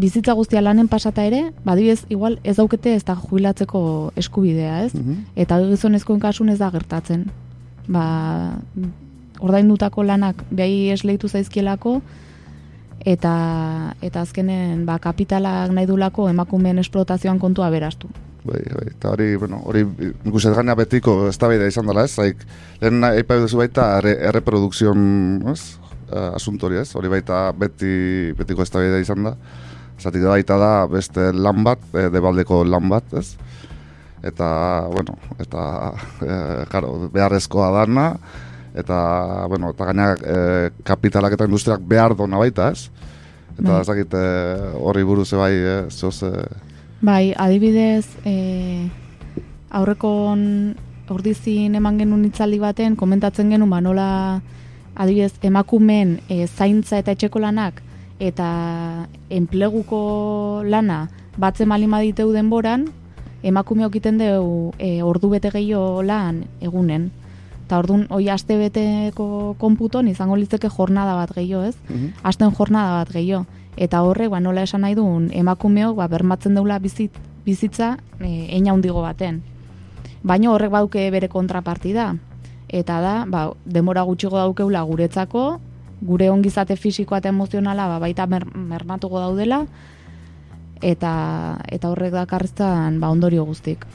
bizitza 0.01 0.33
guztia 0.33 0.63
lanen 0.63 0.89
pasata 0.89 1.25
ere, 1.27 1.53
badibez, 1.65 2.05
igual 2.09 2.39
ez 2.43 2.57
daukete 2.57 2.95
ez 2.95 3.05
da 3.05 3.15
jubilatzeko 3.15 4.13
eskubidea, 4.17 4.85
ez? 4.87 4.93
Eta 5.37 5.61
gizonezkoen 5.61 6.21
kasun 6.21 6.49
ez 6.49 6.59
da 6.59 6.71
gertatzen. 6.71 7.29
Ba, 7.91 8.57
ordaindutako 9.41 10.03
lanak 10.05 10.43
behai 10.51 10.91
esleitu 10.95 11.29
zaizkielako, 11.29 12.01
eta 13.05 13.95
eta 14.03 14.25
azkenen 14.25 14.85
ba, 14.87 14.99
kapitalak 14.99 15.73
nahi 15.73 15.87
dulako 15.89 16.29
emakumeen 16.29 16.79
esplotazioan 16.83 17.39
kontua 17.39 17.71
beraztu. 17.71 18.09
Bai, 18.41 18.61
bai, 18.73 18.87
eta 18.89 19.11
hori, 19.13 19.35
bueno, 19.37 19.59
hori 19.69 19.83
ikuset 20.25 20.55
gaina 20.57 20.73
betiko 20.79 21.27
eztabaida 21.29 21.67
izan 21.69 21.91
dela, 21.91 22.07
ez? 22.09 22.15
Zaik, 22.17 22.41
lehen 22.81 23.05
aipa 23.05 23.37
duzu 23.37 23.61
baita 23.61 23.99
erre, 23.99 24.15
erreprodukzion, 24.31 25.03
ez? 25.53 25.77
Uh, 26.11 26.33
asunto 26.39 26.67
hori, 26.67 26.79
ez? 26.81 26.89
Hori 26.97 27.13
baita 27.13 27.51
beti 27.53 28.33
betiko 28.39 28.65
eztabaida 28.65 29.01
izan 29.03 29.29
da. 29.29 29.35
Zatik 30.01 30.25
baita 30.25 30.57
da 30.57 30.73
beste 30.89 31.29
lan 31.37 31.61
bat, 31.67 31.83
e, 31.93 32.07
debaldeko 32.09 32.63
lan 32.65 32.89
bat, 32.89 33.13
ez? 33.21 33.35
Eta, 34.25 34.49
bueno, 34.89 35.19
eta, 35.41 35.65
e, 36.25 36.39
karo, 36.73 36.95
beharrezkoa 37.13 37.69
dana, 37.77 38.07
eta, 38.81 39.47
bueno, 39.49 39.71
eta 39.75 39.89
gaina 39.91 40.11
e, 40.17 40.71
kapitalak 40.85 41.37
eta 41.37 41.49
industriak 41.49 41.85
behar 41.87 42.17
dona 42.17 42.41
baita, 42.41 42.71
ez? 42.73 42.91
Eta 43.59 43.73
Bai. 43.73 43.81
ez 43.81 43.87
dakit 43.89 44.15
e, 44.17 44.27
horri 44.81 45.05
buruz 45.05 45.31
bai, 45.37 45.53
e, 45.55 45.77
zoz, 45.91 46.23
e, 46.25 46.33
Bai, 47.01 47.33
adibidez, 47.33 48.05
e, 48.29 48.89
aurrekon 49.73 50.41
ordizin 51.11 51.75
eman 51.79 51.97
genuen 51.99 52.27
itzaldi 52.29 52.59
baten, 52.61 52.97
komentatzen 52.97 53.49
genuen, 53.49 53.71
ba, 53.73 53.81
nola 53.81 54.09
adibidez, 54.95 55.33
emakumeen 55.43 56.19
e, 56.29 56.45
zaintza 56.47 57.01
eta 57.01 57.15
etxeko 57.17 57.41
lanak 57.41 57.81
eta 58.21 59.07
enpleguko 59.33 60.63
lana 60.69 61.07
batzen 61.41 61.71
malin 61.71 61.91
baditeu 61.97 62.35
denboran, 62.35 62.85
emakume 63.43 63.87
okiten 63.87 64.19
deu 64.21 64.75
e, 64.77 65.01
ordu 65.03 65.31
bete 65.33 65.51
gehiago 65.55 66.03
lan 66.05 66.45
egunen. 66.61 67.09
Eta 67.71 67.79
orduan, 67.79 68.09
hoi 68.11 68.25
aste 68.35 68.57
beteko 68.59 69.55
konputon 69.63 70.09
izango 70.11 70.35
litzeke 70.35 70.67
jornada 70.75 71.13
bat 71.15 71.31
gehiago, 71.37 71.69
ez? 71.69 71.77
Asten 72.27 72.51
jornada 72.51 72.97
bat 72.97 73.13
gehiago. 73.15 73.45
Eta 73.79 74.01
horrek, 74.03 74.27
ba, 74.33 74.41
nola 74.43 74.65
esan 74.67 74.83
nahi 74.83 74.97
duen, 74.99 75.29
emakumeok 75.31 75.95
ba, 75.95 76.09
bermatzen 76.11 76.59
deula 76.59 76.81
bizit, 76.83 77.15
bizitza 77.47 77.93
e, 78.19 78.49
eina 78.57 78.75
hundigo 78.75 79.05
baten. 79.05 79.39
Baina 80.27 80.51
horrek 80.51 80.75
baduke 80.75 81.07
bere 81.15 81.29
kontrapartida. 81.31 82.09
Eta 82.67 82.99
da, 83.07 83.15
ba, 83.31 83.45
demora 83.63 84.03
gutxigo 84.03 84.35
daukeula 84.35 84.83
guretzako, 84.91 85.47
gure 86.03 86.27
ongizate 86.35 86.75
fisikoa 86.75 87.23
eta 87.23 87.31
emozionala 87.31 87.87
ba, 87.87 88.03
baita 88.03 88.27
mer, 88.27 88.49
mermatuko 88.51 89.23
daudela, 89.23 89.63
eta 90.83 91.15
eta 91.71 91.95
horrek 91.95 92.19
dakarriztan 92.19 92.99
ba, 92.99 93.15
ondorio 93.15 93.47
guztik. 93.47 93.87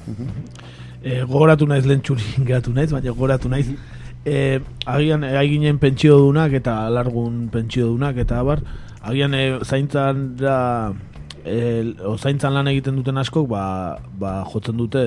E, 1.06 1.22
gogoratu 1.22 1.68
naiz 1.70 1.86
lehen 1.86 2.02
txurin 2.02 2.46
geratu 2.50 2.74
naiz, 2.74 2.90
baina 2.90 3.14
gogoratu 3.14 3.52
naiz. 3.52 3.68
E, 4.26 4.60
agian 4.90 5.24
e, 5.24 5.36
aginen 5.38 5.78
pentsio 5.78 6.18
dunak 6.24 6.56
eta 6.58 6.80
alargun 6.88 7.44
pentsio 7.54 7.92
dunak 7.94 8.18
eta 8.24 8.40
abar, 8.42 8.64
agian 9.06 9.38
e, 9.38 9.44
zaintzan 9.62 10.32
da 10.40 10.56
e, 11.46 11.94
o, 12.02 12.16
zaintzan 12.18 12.58
lan 12.58 12.72
egiten 12.74 12.98
duten 12.98 13.22
askok 13.22 13.46
ba, 13.52 13.66
ba, 14.18 14.40
jotzen 14.50 14.82
dute 14.82 15.04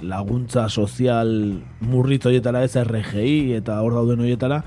laguntza 0.00 0.70
sozial 0.72 1.34
murritz 1.84 2.24
horietara 2.30 2.64
ez 2.64 2.72
RGI 2.80 3.58
eta 3.60 3.76
hor 3.84 3.98
dauden 4.00 4.24
horietara. 4.24 4.62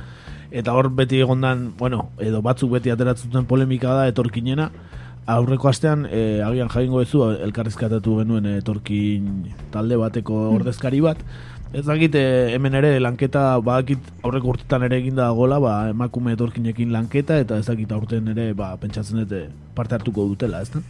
Eta 0.56 0.76
hor 0.78 0.92
beti 0.94 1.18
egondan, 1.20 1.72
bueno, 1.80 2.12
edo 2.22 2.44
batzuk 2.46 2.78
beti 2.78 2.94
ateratzen 2.94 3.50
polemika 3.50 3.98
da 3.98 4.06
etorkinena 4.08 4.70
aurreko 5.26 5.70
astean 5.70 6.06
e, 6.06 6.42
agian 6.46 6.70
jaingo 6.70 7.02
ezu 7.02 7.24
elkarrizkatatu 7.48 8.20
genuen 8.22 8.46
etorkin 8.60 9.30
talde 9.74 9.98
bateko 9.98 10.50
ordezkari 10.54 11.02
bat. 11.02 11.22
Ez 11.76 11.84
dakit 11.84 12.14
eh, 12.16 12.54
hemen 12.54 12.78
ere 12.78 12.94
lanketa 13.02 13.58
badakit 13.66 14.06
aurreko 14.24 14.54
urtetan 14.54 14.86
ere 14.88 15.00
eginda 15.02 15.26
dagoela, 15.26 15.58
ba, 15.60 15.74
emakume 15.92 16.36
etorkinekin 16.38 16.94
lanketa 16.94 17.40
eta 17.42 17.58
ez 17.60 17.66
dakit 17.68 17.92
aurten 17.92 18.30
ere 18.32 18.52
ba, 18.56 18.70
pentsatzen 18.80 19.24
dute 19.24 19.42
parte 19.76 19.98
hartuko 19.98 20.28
dutela, 20.30 20.62
ez 20.62 20.70
da? 20.72 20.84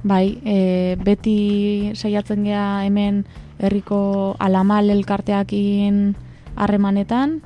Bai, 0.00 0.38
e, 0.46 0.96
beti 1.04 1.92
saiatzen 1.92 2.46
gea 2.48 2.64
hemen 2.86 3.24
herriko 3.60 4.00
alamal 4.40 4.88
elkarteakin 4.94 6.14
harremanetan, 6.56 7.40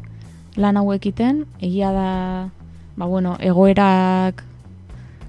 lan 0.60 0.78
hauekiten, 0.78 1.46
egia 1.58 1.90
da, 1.96 2.10
ba 2.94 3.08
bueno, 3.10 3.34
egoerak 3.40 4.44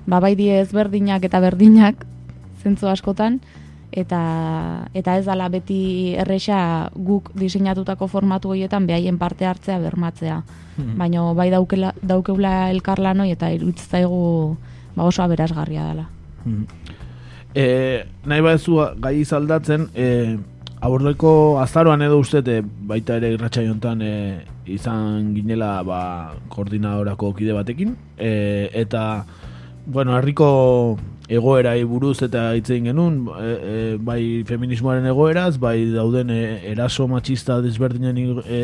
ba 0.05 0.19
bai 0.19 0.35
die 0.35 0.59
ezberdinak 0.61 1.23
eta 1.23 1.39
berdinak 1.39 2.05
zentzu 2.63 2.87
askotan 2.87 3.39
eta 3.91 4.21
eta 4.93 5.17
ez 5.17 5.25
dala 5.25 5.47
beti 5.49 6.15
erresa 6.19 6.89
guk 6.95 7.31
diseinatutako 7.37 8.07
formatu 8.07 8.51
horietan 8.51 8.87
behaien 8.87 9.17
parte 9.17 9.45
hartzea 9.45 9.79
bermatzea. 9.79 10.41
Mhm. 10.77 10.97
Baina 10.97 11.33
bai 11.33 11.49
daukela, 11.49 11.93
daukeula 12.01 12.69
elkarlan 12.71 13.23
hori 13.23 13.31
eta 13.31 13.51
iruditzen 13.51 13.89
zaigu 13.89 14.57
ba 14.95 15.03
oso 15.03 15.23
aberasgarria 15.23 15.87
dela. 15.87 16.09
E, 17.55 18.03
nahi 18.25 18.41
badezu 18.41 18.81
gai 18.99 19.15
izaldatzen, 19.21 19.87
e, 19.95 20.37
aurreko 20.81 21.57
azaroan 21.61 22.01
edo 22.01 22.19
uste 22.19 22.41
baita 22.91 23.15
ere 23.15 23.31
irratxai 23.33 23.67
hontan 23.71 24.01
e, 24.01 24.15
izan 24.67 25.33
ginela 25.35 25.83
ba, 25.83 25.99
koordinadorako 26.49 27.33
kide 27.37 27.55
batekin, 27.55 27.95
e, 28.17 28.69
eta 28.73 29.25
bueno, 29.85 30.17
herriko 30.17 30.97
egoerai 31.29 31.83
buruz 31.83 32.19
eta 32.25 32.51
hitz 32.57 32.69
egin 32.69 32.91
genuen, 32.91 33.19
e, 33.39 33.49
e, 33.49 33.97
bai 33.97 34.43
feminismoaren 34.47 35.05
egoeraz, 35.09 35.57
bai 35.61 35.77
dauden 35.93 36.29
e, 36.33 36.41
eraso 36.71 37.07
matxista 37.09 37.61
desberdinen 37.65 38.41
e, 38.45 38.61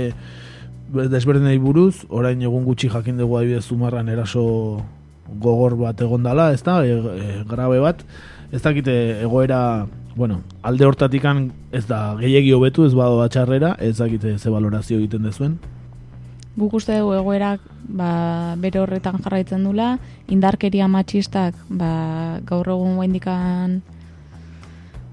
desberdinei 0.91 1.57
buruz, 1.61 2.03
orain 2.09 2.41
egun 2.41 2.65
gutxi 2.67 2.89
jakin 2.91 3.17
dugu 3.21 3.37
adibidez 3.39 3.65
zumarran 3.65 4.09
eraso 4.09 4.43
gogor 5.41 5.77
bat 5.79 6.01
egondala, 6.01 6.51
ez 6.53 6.61
da, 6.63 6.81
e, 6.85 6.97
e, 6.97 7.43
grabe 7.49 7.79
bat, 7.79 8.03
ez 8.51 8.61
dakite 8.61 8.95
egoera, 9.23 9.87
bueno, 10.15 10.41
alde 10.61 10.85
hortatikan 10.85 11.49
ez 11.71 11.85
da 11.87 12.17
gehiegi 12.19 12.51
hobetu 12.53 12.85
ez 12.85 12.93
bado 12.93 13.21
txarrera, 13.27 13.75
ez 13.79 13.97
dakite 13.97 14.37
ze 14.37 14.49
valorazio 14.49 14.97
egiten 14.99 15.23
dezuen. 15.23 15.57
Guk 16.57 16.73
uste 16.75 16.97
dugu 16.99 17.15
egoerak 17.15 17.63
ba, 17.87 18.55
bere 18.59 18.81
horretan 18.81 19.21
jarraitzen 19.23 19.63
dula, 19.63 19.95
indarkeria 20.27 20.87
matxistak 20.91 21.55
ba, 21.69 22.39
gaur 22.47 22.67
egun 22.73 22.97
guaindikan 22.99 23.79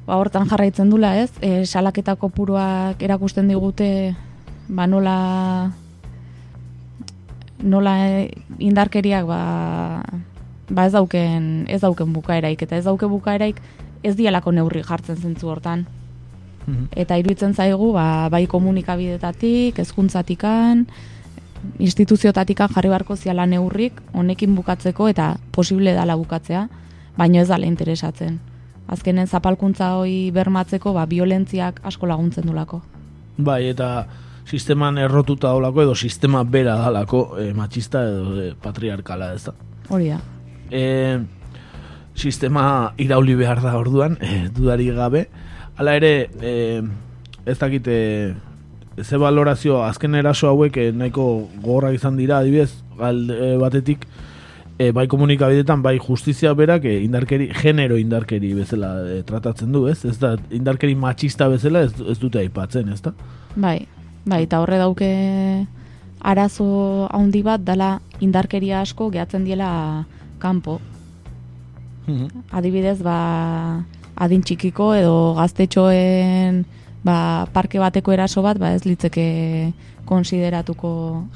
ba, 0.07 0.17
hortan 0.19 0.49
jarraitzen 0.51 0.91
dula, 0.91 1.15
ez? 1.23 1.31
E, 1.41 1.65
salaketa 1.65 2.17
kopuruak 2.19 3.03
erakusten 3.03 3.49
digute 3.51 4.17
ba, 4.69 4.87
nola 4.87 5.19
nola 7.63 7.95
e, 8.07 8.31
indarkeriak 8.59 9.27
ba, 9.27 9.43
ba 10.71 10.87
ez 10.87 10.93
dauken 10.93 11.67
ez 11.71 11.81
dauken 11.83 12.13
bukaeraik 12.13 12.67
eta 12.67 12.77
ez 12.79 12.87
dauke 12.87 13.07
bukaeraik 13.07 13.63
ez 14.03 14.15
dialako 14.19 14.53
neurri 14.55 14.83
jartzen 14.87 15.17
zentzu 15.17 15.49
hortan. 15.51 15.87
Eta 16.93 17.17
iruditzen 17.17 17.55
zaigu 17.57 17.95
ba, 17.95 18.29
bai 18.29 18.45
komunikabidetatik, 18.47 19.79
hezkuntzatikan, 19.81 20.85
instituziotatikan 21.79 22.71
jarri 22.75 22.91
barko 22.93 23.17
ziala 23.17 23.47
neurrik 23.47 24.01
honekin 24.13 24.55
bukatzeko 24.55 25.09
eta 25.09 25.37
posible 25.53 25.95
dala 25.95 26.17
bukatzea, 26.17 26.69
baino 27.17 27.41
ez 27.41 27.49
dala 27.49 27.67
interesatzen. 27.67 28.39
Azkenen 28.89 29.27
zapalkuntza 29.27 29.95
hoi 30.01 30.31
bermatzeko 30.33 30.95
ba, 30.97 31.05
violentziak 31.07 31.81
asko 31.85 32.09
laguntzen 32.09 32.47
dulako. 32.49 32.81
Bai, 33.39 33.69
eta 33.69 34.07
sisteman 34.49 34.99
errotuta 34.99 35.53
dolako 35.53 35.83
edo 35.85 35.95
sistema 35.95 36.43
bera 36.45 36.79
dalako 36.81 37.23
e, 37.39 37.51
matxista 37.55 38.03
edo 38.09 38.39
e, 38.41 38.53
patriarkala 38.63 39.35
ez 39.37 39.43
da. 39.45 39.55
Hori 39.93 40.09
da. 40.15 40.21
E, 40.71 40.85
sistema 42.17 42.95
irauli 42.99 43.37
behar 43.39 43.61
da 43.63 43.77
orduan, 43.79 44.17
e, 44.21 44.49
dudari 44.55 44.89
gabe. 44.97 45.27
Hala 45.77 45.95
ere, 46.01 46.13
e, 46.41 46.55
ez 47.47 47.59
dakite, 47.61 47.99
ze 49.05 49.17
valorazio 49.17 49.83
azken 49.85 50.15
eraso 50.15 50.49
hauek 50.49 50.77
e, 50.77 50.91
nahiko 50.93 51.49
gogorrak 51.63 51.95
izan 51.95 52.17
dira, 52.17 52.39
adibidez, 52.39 52.71
alde 52.99 53.57
batetik, 53.61 54.07
e, 54.79 54.91
bai 54.93 55.07
komunikabidetan, 55.11 55.83
bai 55.83 55.99
justizia 55.99 56.55
berak 56.55 56.85
e, 56.85 56.99
indarkeri, 57.03 57.51
genero 57.61 57.99
indarkeri 57.99 58.53
bezala 58.55 58.93
e, 59.11 59.23
tratatzen 59.27 59.73
du, 59.75 59.87
ez? 59.91 60.05
Ez 60.07 60.19
da, 60.23 60.37
indarkeri 60.55 60.95
matxista 60.95 61.49
bezala 61.51 61.83
ez, 61.89 61.93
ez 62.01 62.19
dute 62.23 62.41
aipatzen, 62.43 62.89
ez 62.95 63.01
da? 63.03 63.13
Bai, 63.57 63.81
bai, 64.25 64.45
eta 64.47 64.63
horre 64.63 64.79
dauke 64.79 65.11
arazo 66.21 67.09
handi 67.15 67.43
bat 67.47 67.63
dala 67.67 67.99
indarkeria 68.25 68.83
asko 68.83 69.11
gehatzen 69.15 69.45
diela 69.47 69.71
kanpo. 70.43 70.79
Adibidez, 72.57 73.03
ba, 73.05 73.19
adin 74.17 74.41
txikiko 74.43 74.93
edo 74.97 75.17
gaztetxoen 75.37 76.65
ba, 77.05 77.47
parke 77.53 77.79
bateko 77.79 78.13
eraso 78.13 78.43
bat, 78.43 78.59
ba, 78.59 78.73
ez 78.75 78.85
litzeke 78.87 79.73
konsideratuko 80.09 80.91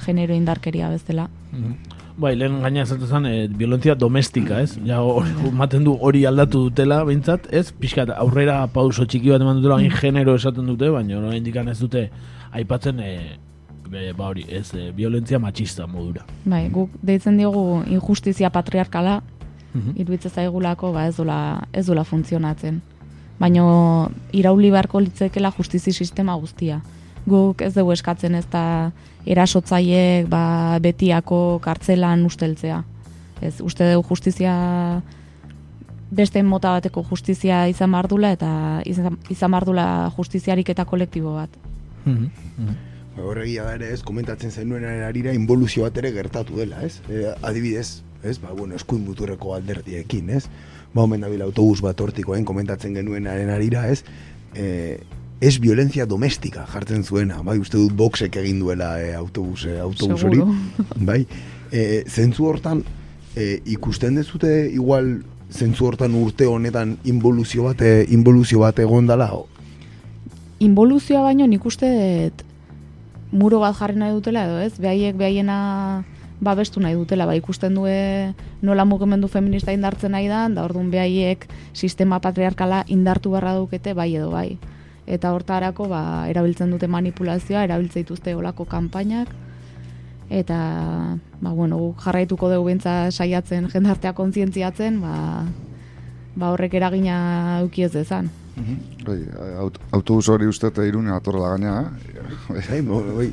genero 0.04 0.34
indarkeria 0.34 0.88
bezala. 0.92 1.28
Bai, 2.16 2.34
lehen 2.36 2.58
gaina 2.60 2.82
esatu 2.84 3.06
zen, 3.08 3.26
e, 3.26 3.46
violentzia 3.48 3.94
domestika, 3.96 4.60
ez? 4.60 4.76
Ja, 4.84 5.00
hori, 5.00 5.32
maten 5.56 5.84
du 5.84 5.94
hori 6.00 6.26
aldatu 6.28 6.66
dutela, 6.68 7.02
behintzat, 7.08 7.48
ez? 7.52 7.70
Piskat, 7.72 8.12
aurrera 8.16 8.58
pauso 8.72 9.06
txiki 9.08 9.32
bat 9.32 9.44
eman 9.44 9.60
dutela, 9.60 9.78
hain 9.80 9.92
genero 9.96 10.36
esaten 10.36 10.68
dute, 10.68 10.90
baina 10.92 11.18
hori 11.20 11.40
indikan 11.40 11.68
ez 11.72 11.78
dute 11.80 12.08
aipatzen, 12.52 13.00
e, 13.00 13.38
be, 13.88 14.10
ba 14.16 14.28
hori, 14.28 14.44
ez, 14.48 14.68
e, 14.76 14.90
violentzia 14.96 15.40
matxista 15.40 15.88
modura. 15.88 16.26
Bai, 16.44 16.66
guk 16.72 16.92
deitzen 17.02 17.40
diogu 17.40 17.82
injustizia 17.86 18.52
patriarkala, 18.52 19.20
iruditzen 19.72 20.30
zaigulako 20.30 20.92
ba 20.92 21.06
ez 21.08 21.16
dula, 21.16 21.38
ez 21.72 21.86
dula 21.86 22.04
funtzionatzen. 22.04 22.80
Baino 23.40 24.10
irauli 24.32 24.70
beharko 24.70 25.00
litzekela 25.00 25.52
justizi 25.56 25.92
sistema 25.92 26.34
guztia. 26.38 26.80
Guk 27.26 27.62
ez 27.62 27.72
dugu 27.74 27.92
eskatzen 27.92 28.34
ez 28.34 28.46
da 28.50 28.90
erasotzaiek 29.26 30.28
ba, 30.30 30.78
betiako 30.82 31.58
kartzelan 31.62 32.24
usteltzea. 32.26 32.82
Ez, 33.42 33.58
uste 33.60 33.92
dugu 33.92 34.06
justizia 34.08 34.54
beste 36.12 36.42
mota 36.44 36.74
bateko 36.76 37.04
justizia 37.08 37.64
izan 37.72 37.92
bardula 37.94 38.32
eta 38.36 38.52
izan, 38.86 39.16
izan 39.32 39.52
bardula 39.54 39.86
justiziarik 40.16 40.68
eta 40.74 40.84
kolektibo 40.84 41.36
bat. 41.38 41.54
Ba, 42.04 43.22
Horregia 43.28 43.64
da 43.66 43.74
ere 43.76 43.90
ez, 43.92 44.00
komentatzen 44.02 44.50
zenuen 44.50 44.84
arira 44.84 45.34
involuzio 45.36 45.84
bat 45.84 45.98
ere 46.00 46.12
gertatu 46.14 46.56
dela, 46.56 46.80
ez? 46.84 47.00
E, 47.08 47.26
adibidez, 47.44 48.02
ez? 48.24 48.38
Ba, 48.40 48.54
bueno, 48.56 48.76
eskuin 48.78 49.04
muturreko 49.04 49.54
alderdiekin, 49.56 50.30
ez? 50.30 50.46
Ba, 50.92 51.02
omen 51.02 51.24
dabil 51.24 51.42
autobus 51.42 51.80
bat 51.80 52.00
hortikoen 52.00 52.44
komentatzen 52.44 52.94
genuen 52.94 53.26
arira, 53.26 53.86
ez? 53.88 54.02
E, 54.54 54.98
ez 55.42 55.56
violencia 55.58 56.04
domestika 56.06 56.66
jartzen 56.70 57.02
zuena, 57.02 57.40
bai, 57.42 57.56
uste 57.58 57.78
dut 57.80 57.94
boxek 57.98 58.36
egin 58.42 58.60
duela 58.62 58.92
e, 59.00 59.14
autobus, 59.16 59.64
e, 59.66 59.78
autobus 59.80 60.22
hori, 60.28 60.42
bai? 61.08 61.22
E, 61.72 62.04
zentzu 62.06 62.46
hortan, 62.46 62.84
e, 63.34 63.56
ikusten 63.74 64.20
dezute 64.20 64.52
igual 64.70 65.16
zentzu 65.52 65.88
hortan 65.88 66.14
urte 66.16 66.46
honetan 66.46 66.96
involuzio 67.08 67.66
bat, 67.70 67.82
e, 67.82 68.06
involuzio 68.14 68.62
bat 68.62 68.78
egon 68.84 69.08
dala? 69.08 69.30
Involuzioa 70.62 71.24
baino 71.24 71.48
nik 71.50 71.64
uste 71.66 71.88
muro 73.32 73.60
bat 73.64 73.76
jarri 73.80 73.98
nahi 73.98 74.12
dutela 74.14 74.44
edo 74.46 74.60
ez, 74.60 74.74
behaiek 74.80 75.16
behaiena 75.16 75.58
babestu 76.42 76.82
nahi 76.82 76.98
dutela, 76.98 77.24
ba 77.26 77.36
ikusten 77.38 77.74
due 77.78 78.34
nola 78.62 78.84
mugimendu 78.84 79.30
feminista 79.30 79.72
indartzen 79.72 80.12
nahi 80.12 80.26
da, 80.28 80.48
da 80.50 80.66
orduan 80.66 80.90
behaiek 80.90 81.46
sistema 81.72 82.18
patriarkala 82.20 82.82
indartu 82.90 83.30
barra 83.30 83.54
dukete 83.54 83.94
bai 83.94 84.10
edo 84.16 84.30
bai. 84.34 84.58
Eta 85.06 85.32
hortarako 85.34 85.88
ba, 85.90 86.02
erabiltzen 86.30 86.70
dute 86.74 86.90
manipulazioa, 86.90 87.64
erabiltzen 87.64 88.02
dituzte 88.02 88.34
olako 88.34 88.66
kanpainak, 88.66 89.30
eta 90.30 90.58
ba, 91.40 91.50
bueno, 91.50 91.94
jarraituko 92.02 92.50
dugu 92.50 92.70
bentsa 92.72 93.10
saiatzen 93.10 93.70
jendartea 93.70 94.14
kontzientziatzen, 94.18 95.00
ba, 95.02 95.46
ba 96.34 96.54
horrek 96.54 96.74
eragina 96.74 97.60
euki 97.62 97.86
ez 97.86 97.92
dezan. 97.94 98.30
Bai, 98.52 99.16
aut, 99.58 99.78
autobus 99.96 100.28
hori 100.28 100.46
uste 100.46 100.68
eta 100.68 100.84
irune 100.84 101.12
atorrela 101.14 101.54
gaina, 101.54 101.72
eh? 101.80 102.12
Bai, 102.52 102.80
bai. 102.84 103.28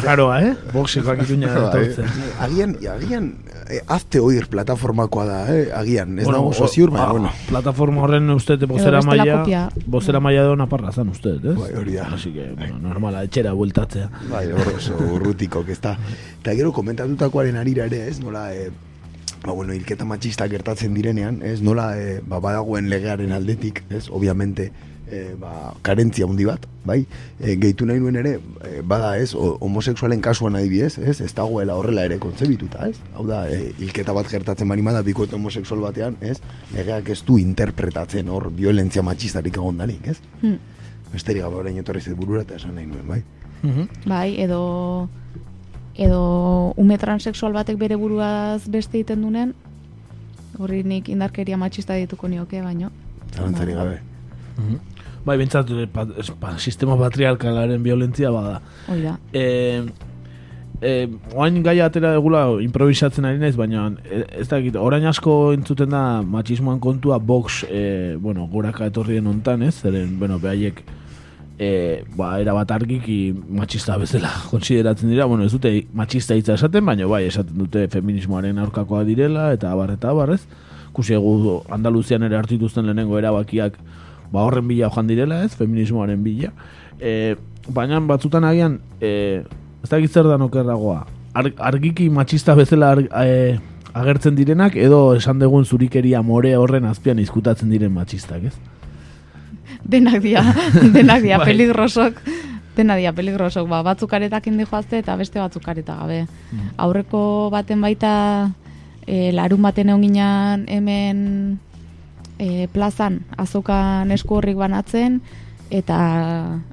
Ajaroa, 0.00 0.40
eh? 0.42 0.54
Boxekoak 0.72 1.22
ituña 1.22 1.52
Bai. 1.52 1.84
etortzen. 1.84 2.08
Agian, 2.42 2.74
agian, 2.90 3.28
eh, 3.70 3.80
azte 3.86 4.20
oir 4.20 4.48
plataformakoa 4.50 5.26
da, 5.28 5.38
eh? 5.54 5.68
Agian, 5.74 6.18
ez 6.18 6.24
Bueno, 6.26 6.42
dago 6.50 6.68
ziur, 6.68 6.90
baina, 6.90 7.06
ah, 7.06 7.12
bueno. 7.12 7.30
Plataforma 7.48 8.02
horren 8.02 8.30
uste 8.34 8.56
bozera 8.66 8.98
bestela 8.98 9.02
maila, 9.02 9.36
kopia. 9.42 9.68
bozera 9.86 10.20
maila 10.20 10.42
edo 10.48 10.56
naparra 10.56 10.92
zan 10.92 11.08
uste, 11.14 11.36
ez? 11.38 11.56
Bai, 11.58 11.70
hori 11.78 11.94
da. 11.94 12.08
Así 12.14 12.32
que, 12.32 12.50
bueno, 12.58 12.78
normala, 12.78 13.22
etxera 13.24 13.52
bueltatzea. 13.52 14.10
Bai, 14.30 14.50
hor 14.52 14.74
oso 14.76 14.98
urrutiko, 15.14 15.64
ez 15.68 15.80
da. 15.80 15.96
Eta 16.40 16.54
gero 16.54 16.72
komentatutakoaren 16.72 17.56
arira 17.56 17.86
ere, 17.86 18.08
ez, 18.08 18.18
nola, 18.20 18.48
e, 18.54 18.70
ba, 19.44 19.52
bueno, 19.52 19.74
hilketa 19.74 20.04
matxista 20.08 20.48
gertatzen 20.48 20.94
direnean, 20.96 21.42
ez, 21.44 21.60
nola, 21.62 21.92
e, 22.00 22.20
ba, 22.24 22.40
badagoen 22.40 22.88
legearen 22.88 23.32
aldetik, 23.36 23.82
ez, 23.90 24.08
obviamente, 24.08 24.70
e, 25.04 25.34
ba, 25.40 25.74
karentzia 25.84 26.24
handi 26.24 26.46
bat, 26.48 26.64
bai, 26.84 27.02
e, 27.38 27.56
gehitu 27.60 27.84
nahi 27.86 28.00
nuen 28.00 28.16
ere, 28.16 28.38
e, 28.64 28.80
bada, 28.80 29.14
ez, 29.20 29.34
o, 29.36 29.54
homosexualen 29.64 30.22
kasuan 30.24 30.56
adibidez, 30.56 30.96
ez, 30.98 31.20
ez 31.20 31.30
dagoela 31.36 31.76
horrela 31.76 32.06
ere 32.08 32.18
kontzebituta, 32.22 32.88
ez, 32.88 32.96
hau 33.14 33.26
da, 33.28 33.44
e, 33.52 33.74
hilketa 33.78 34.16
bat 34.16 34.30
gertatzen 34.32 34.70
bani 34.70 34.84
bada 34.86 35.04
bikote 35.04 35.36
homosexual 35.36 35.84
batean, 35.84 36.16
ez, 36.24 36.38
legeak 36.72 37.12
ez 37.12 37.20
du 37.26 37.36
interpretatzen 37.42 38.32
hor 38.32 38.48
violentzia 38.56 39.04
matxistarik 39.04 39.60
egon 39.60 39.82
danik, 39.84 40.08
ez, 40.08 40.20
Hmm. 40.40 40.58
besterik 41.12 41.44
gabe 41.44 41.60
orain 41.60 41.76
etorri 41.78 42.00
zait 42.00 42.16
burura 42.18 42.42
eta 42.42 42.56
esan 42.56 42.74
nahi 42.74 42.88
nuen, 42.88 43.06
bai. 43.06 43.22
Bai, 44.04 44.40
edo 44.42 45.08
edo 45.96 46.72
ume 46.76 46.98
transexual 46.98 47.52
batek 47.54 47.76
bere 47.78 47.96
buruaz 47.96 48.66
beste 48.68 48.98
egiten 48.98 49.22
dunen, 49.22 49.54
horri 50.58 50.82
nik 50.84 51.08
indarkeria 51.08 51.56
matxista 51.56 51.94
dituko 51.98 52.28
nioke, 52.28 52.62
baino. 52.62 52.90
Zalantzari 53.34 53.74
gabe. 53.74 54.00
Bai, 55.24 55.38
bintzat, 55.40 55.70
eh, 55.70 55.86
pa, 55.90 56.06
es- 56.20 56.30
pa, 56.38 56.56
sistema 56.58 56.96
patriarkalaren 57.00 57.82
violentzia 57.82 58.30
bada. 58.30 58.60
Hoi 58.88 59.00
da. 59.02 59.16
E, 59.32 59.82
e, 60.82 61.08
oain 61.34 61.62
gaia 61.64 61.86
atera 61.86 62.12
egula 62.18 62.44
improvisatzen 62.60 63.24
ari 63.24 63.38
naiz, 63.40 63.56
baina 63.56 63.86
ez 64.36 64.46
dakit, 64.50 64.76
orain 64.76 65.06
asko 65.06 65.52
entzuten 65.54 65.90
da 65.90 66.20
machismoan 66.22 66.78
kontua 66.80 67.18
box, 67.18 67.64
e, 67.70 68.16
bueno, 68.20 68.46
goraka 68.52 68.86
etorri 68.86 69.14
den 69.14 69.26
ontan, 69.32 69.62
ez? 69.62 69.74
Zeren, 69.80 70.18
bueno, 70.18 70.38
behaiek 70.38 70.82
e, 71.58 72.04
ba, 72.16 72.38
erabat 72.42 72.70
argiki 72.74 73.18
machista 73.32 73.96
bezala 74.00 74.30
konsideratzen 74.52 75.10
dira, 75.10 75.26
bueno, 75.30 75.44
ez 75.44 75.52
dute 75.52 75.72
machista 75.94 76.36
hitza 76.36 76.58
esaten, 76.58 76.84
baina 76.86 77.06
bai, 77.10 77.24
esaten 77.28 77.58
dute 77.58 77.86
feminismoaren 77.92 78.58
aurkakoa 78.58 79.04
direla, 79.04 79.50
eta 79.54 79.72
abar 79.72 79.94
eta 79.94 80.10
abar, 80.10 80.34
ez? 80.34 80.42
Kusi 80.94 81.16
egu 81.16 81.60
Andaluzian 81.74 82.22
ere 82.22 82.38
hartu 82.38 82.54
dituzten 82.54 82.86
lehenengo 82.86 83.18
erabakiak 83.18 83.78
ba 84.32 84.44
horren 84.46 84.68
bila 84.68 84.90
joan 84.90 85.10
direla, 85.10 85.42
ez? 85.44 85.54
Feminismoaren 85.58 86.22
bila. 86.24 86.52
E, 87.00 87.34
baina 87.68 88.00
batzutan 88.00 88.44
agian, 88.46 88.80
e, 89.00 89.42
ez 89.82 89.90
dakit 89.90 90.10
zer 90.10 90.30
da 90.30 90.38
nokerragoa, 90.38 91.04
Ar, 91.34 91.48
argiki 91.66 92.04
machista 92.14 92.54
bezala 92.54 92.92
ar, 92.94 93.00
e, 93.26 93.56
agertzen 93.94 94.36
direnak, 94.38 94.76
edo 94.78 95.16
esan 95.16 95.40
dugun 95.40 95.64
zurikeria 95.64 96.20
more 96.22 96.52
horren 96.54 96.86
azpian 96.86 97.18
izkutatzen 97.18 97.72
diren 97.74 97.90
machistak, 97.94 98.44
ez? 98.50 98.54
Denak 99.84 100.22
dia, 100.22 100.42
denak 100.96 101.22
dia, 101.22 101.38
Bai. 101.38 101.52
peligrosok. 101.52 102.14
dena 102.74 102.96
dia 102.98 103.12
peligroso, 103.14 103.62
ba, 103.70 103.82
batzuk 103.86 104.10
aretakin 104.12 104.58
dijoazte 104.58 104.98
eta 104.98 105.14
beste 105.14 105.38
batzuk 105.38 105.62
areta 105.68 105.94
gabe. 105.94 106.26
Aurreko 106.76 107.48
baten 107.54 107.78
baita 107.80 108.50
e, 109.06 109.30
larun 109.30 109.62
baten 109.62 109.92
egon 109.92 110.02
ginen 110.02 110.66
hemen 110.66 111.20
e, 112.38 112.66
plazan 112.74 113.22
azokan 113.38 114.10
esku 114.10 114.40
horrik 114.40 114.58
banatzen, 114.58 115.20
eta 115.70 115.98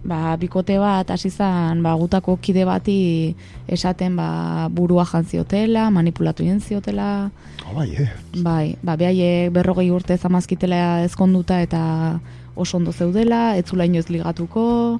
ba, 0.03 0.35
bikote 0.41 0.79
bat 0.81 1.13
hasi 1.13 1.29
zan 1.29 1.83
ba, 1.85 1.93
gutako 1.93 2.39
kide 2.41 2.65
bati 2.65 3.35
esaten 3.69 4.17
ba, 4.17 4.67
burua 4.73 5.05
jantziotela, 5.05 5.89
manipulatu 5.93 6.43
egin 6.43 6.61
ziotela, 6.61 7.29
Oh, 7.71 7.75
bai, 7.77 7.93
eh. 7.95 8.09
Bai, 8.43 8.75
ba, 8.83 8.97
behaiek 8.99 9.51
berrogei 9.53 9.91
urte 9.93 10.17
zamazkitela 10.17 11.05
ezkonduta 11.05 11.61
eta 11.63 12.19
oso 12.55 12.77
ondo 12.77 12.91
zeudela, 12.91 13.57
etzula 13.57 13.85
inoiz 13.85 14.09
ligatuko, 14.09 14.99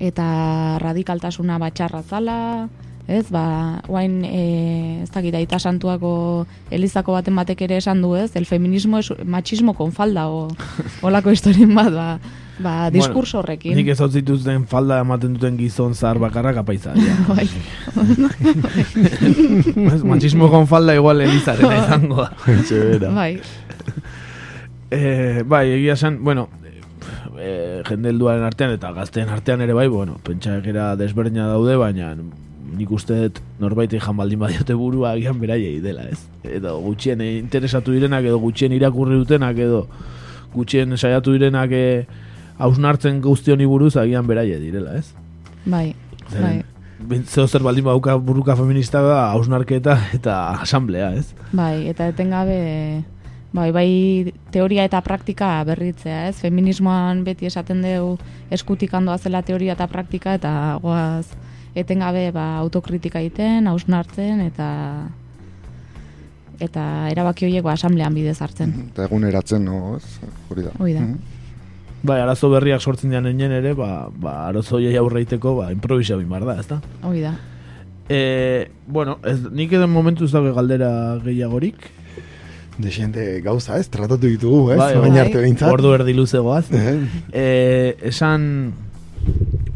eta 0.00 0.78
radikaltasuna 0.80 1.58
batxarra 1.60 2.02
zala, 2.02 2.68
ez, 3.10 3.26
ba, 3.32 3.80
oain, 3.90 4.20
e, 4.24 5.02
ez 5.02 5.10
dakit, 5.10 5.34
aita 5.34 5.58
santuako 5.58 6.46
elizako 6.70 7.16
baten 7.16 7.34
batek 7.36 7.64
ere 7.66 7.80
esan 7.80 8.02
du, 8.04 8.14
ez, 8.14 8.30
el 8.38 8.46
feminismo 8.46 9.00
es 9.00 9.10
machismo 9.24 9.74
con 9.74 9.92
falda, 9.92 10.28
o, 10.28 10.48
olako 11.06 11.34
historien 11.34 11.74
bat, 11.74 11.90
ba, 11.92 12.08
ba, 12.62 12.74
diskurso 12.94 13.40
horrekin. 13.40 13.74
Nik 13.76 13.90
ez 13.90 13.98
hau 14.00 14.08
zituzten 14.08 14.66
falda 14.70 15.00
ematen 15.02 15.34
duten 15.34 15.58
gizon 15.58 15.96
zahar 15.96 16.20
bakarrak 16.22 16.62
apaiza. 16.62 16.94
Ja. 16.94 17.16
Bai. 17.34 17.48
Ez, 19.90 20.04
Machismo 20.12 20.50
con 20.52 20.70
falda 20.70 20.94
igual 20.94 21.20
elizaren 21.26 21.76
izango 21.82 22.28
da. 23.00 23.10
Bai, 23.10 23.34
Eh, 24.90 25.44
bai, 25.46 25.68
egia 25.70 25.94
esan, 25.94 26.16
bueno, 26.24 26.48
eh, 27.40 27.82
jende 27.88 28.12
helduaren 28.12 28.44
artean 28.46 28.74
eta 28.76 28.92
gazteen 28.96 29.28
artean 29.32 29.64
ere 29.64 29.74
bai, 29.76 29.88
bueno, 29.88 30.18
pentsaek 30.24 30.66
era 30.72 30.94
desberdina 31.00 31.48
daude, 31.50 31.76
baina 31.80 32.14
nik 32.70 32.90
uste 32.94 33.16
dut 33.16 33.40
norbait 33.58 33.90
jan 33.98 34.16
baldin 34.16 34.38
badiote 34.38 34.76
burua 34.78 35.14
agian 35.16 35.40
beraiei 35.40 35.80
dela, 35.82 36.06
ez? 36.06 36.20
Edo 36.44 36.76
gutxien 36.84 37.20
interesatu 37.26 37.96
direnak, 37.96 38.24
edo 38.24 38.38
gutxien 38.38 38.72
irakurri 38.76 39.18
dutenak, 39.18 39.58
edo 39.58 39.86
gutxien 40.54 40.96
saiatu 40.96 41.34
direnak 41.34 41.72
eh, 41.74 42.06
hausnartzen 42.58 43.20
guzti 43.24 43.54
honi 43.54 43.66
buruz 43.66 43.96
agian 43.96 44.28
beraie 44.28 44.60
direla, 44.60 44.98
ez? 45.00 45.14
bai, 45.64 45.94
bai. 46.30 46.34
Zeren, 46.34 47.24
Zeo 47.24 47.46
zer 47.48 47.62
baldin 47.64 47.84
baduka 47.84 48.16
buruka 48.20 48.56
feminista 48.56 49.00
da, 49.00 49.30
hausnarketa 49.32 49.96
eta 50.16 50.36
asamblea, 50.60 51.14
ez? 51.16 51.32
Bai, 51.56 51.88
eta 51.88 52.10
etengabe 52.12 52.58
bai, 53.52 53.70
bai 53.74 54.32
teoria 54.54 54.84
eta 54.86 55.00
praktika 55.02 55.52
berritzea, 55.66 56.28
ez? 56.28 56.36
Feminismoan 56.40 57.24
beti 57.26 57.48
esaten 57.50 57.82
dugu 57.82 58.18
eskutik 58.50 58.94
handoa 58.94 59.18
zela 59.18 59.42
teoria 59.42 59.74
eta 59.78 59.88
praktika 59.90 60.34
eta 60.38 60.52
goaz 60.82 61.26
etengabe 61.74 62.30
ba, 62.34 62.56
autokritika 62.60 63.20
egiten, 63.22 63.66
hausnartzen 63.70 64.40
eta 64.46 64.68
eta 66.60 66.84
erabaki 67.10 67.46
horiek 67.48 67.64
ba, 67.64 67.74
asamblean 67.74 68.14
bidez 68.14 68.38
hartzen. 68.42 68.74
Eta 68.90 69.06
eguneratzen, 69.08 69.64
no, 69.64 69.96
ez? 69.96 70.32
Hori 70.50 70.66
da. 70.66 70.74
Hori 70.78 70.96
da. 70.96 71.04
Mhm. 71.06 71.38
Bai, 72.02 72.16
arazo 72.22 72.48
berriak 72.48 72.80
sortzen 72.80 73.12
dian 73.12 73.26
enen 73.28 73.52
ere, 73.52 73.74
ba, 73.76 74.08
ba 74.08 74.46
arazo 74.48 74.78
hoiei 74.78 74.96
aurreiteko, 74.96 75.54
ba, 75.58 75.70
improvisa 75.72 76.16
bin 76.16 76.30
bar 76.32 76.46
da, 76.48 76.56
ezta? 76.60 76.80
Hori 77.04 77.20
da. 77.24 77.34
E, 78.08 78.70
bueno, 78.88 79.18
ez, 79.22 79.38
nik 79.52 79.72
edo 79.76 79.86
momentu 79.88 80.24
ez 80.24 80.32
daude 80.32 80.52
galdera 80.56 80.90
gehiagorik. 81.24 81.90
Desente 82.80 83.40
gauza, 83.40 83.78
ez? 83.78 83.88
Tratatu 83.88 84.26
ditugu, 84.26 84.72
ez? 84.72 84.78
Bai, 84.78 84.94
Baina 84.96 85.16
bai. 85.20 85.24
arte 85.26 85.38
behintzat. 85.38 85.72
Ordu 85.72 85.94
erdi 85.94 86.14
luzegoaz. 86.16 86.66
Eh, 86.72 86.96
e, 87.32 87.96
esan, 88.08 88.72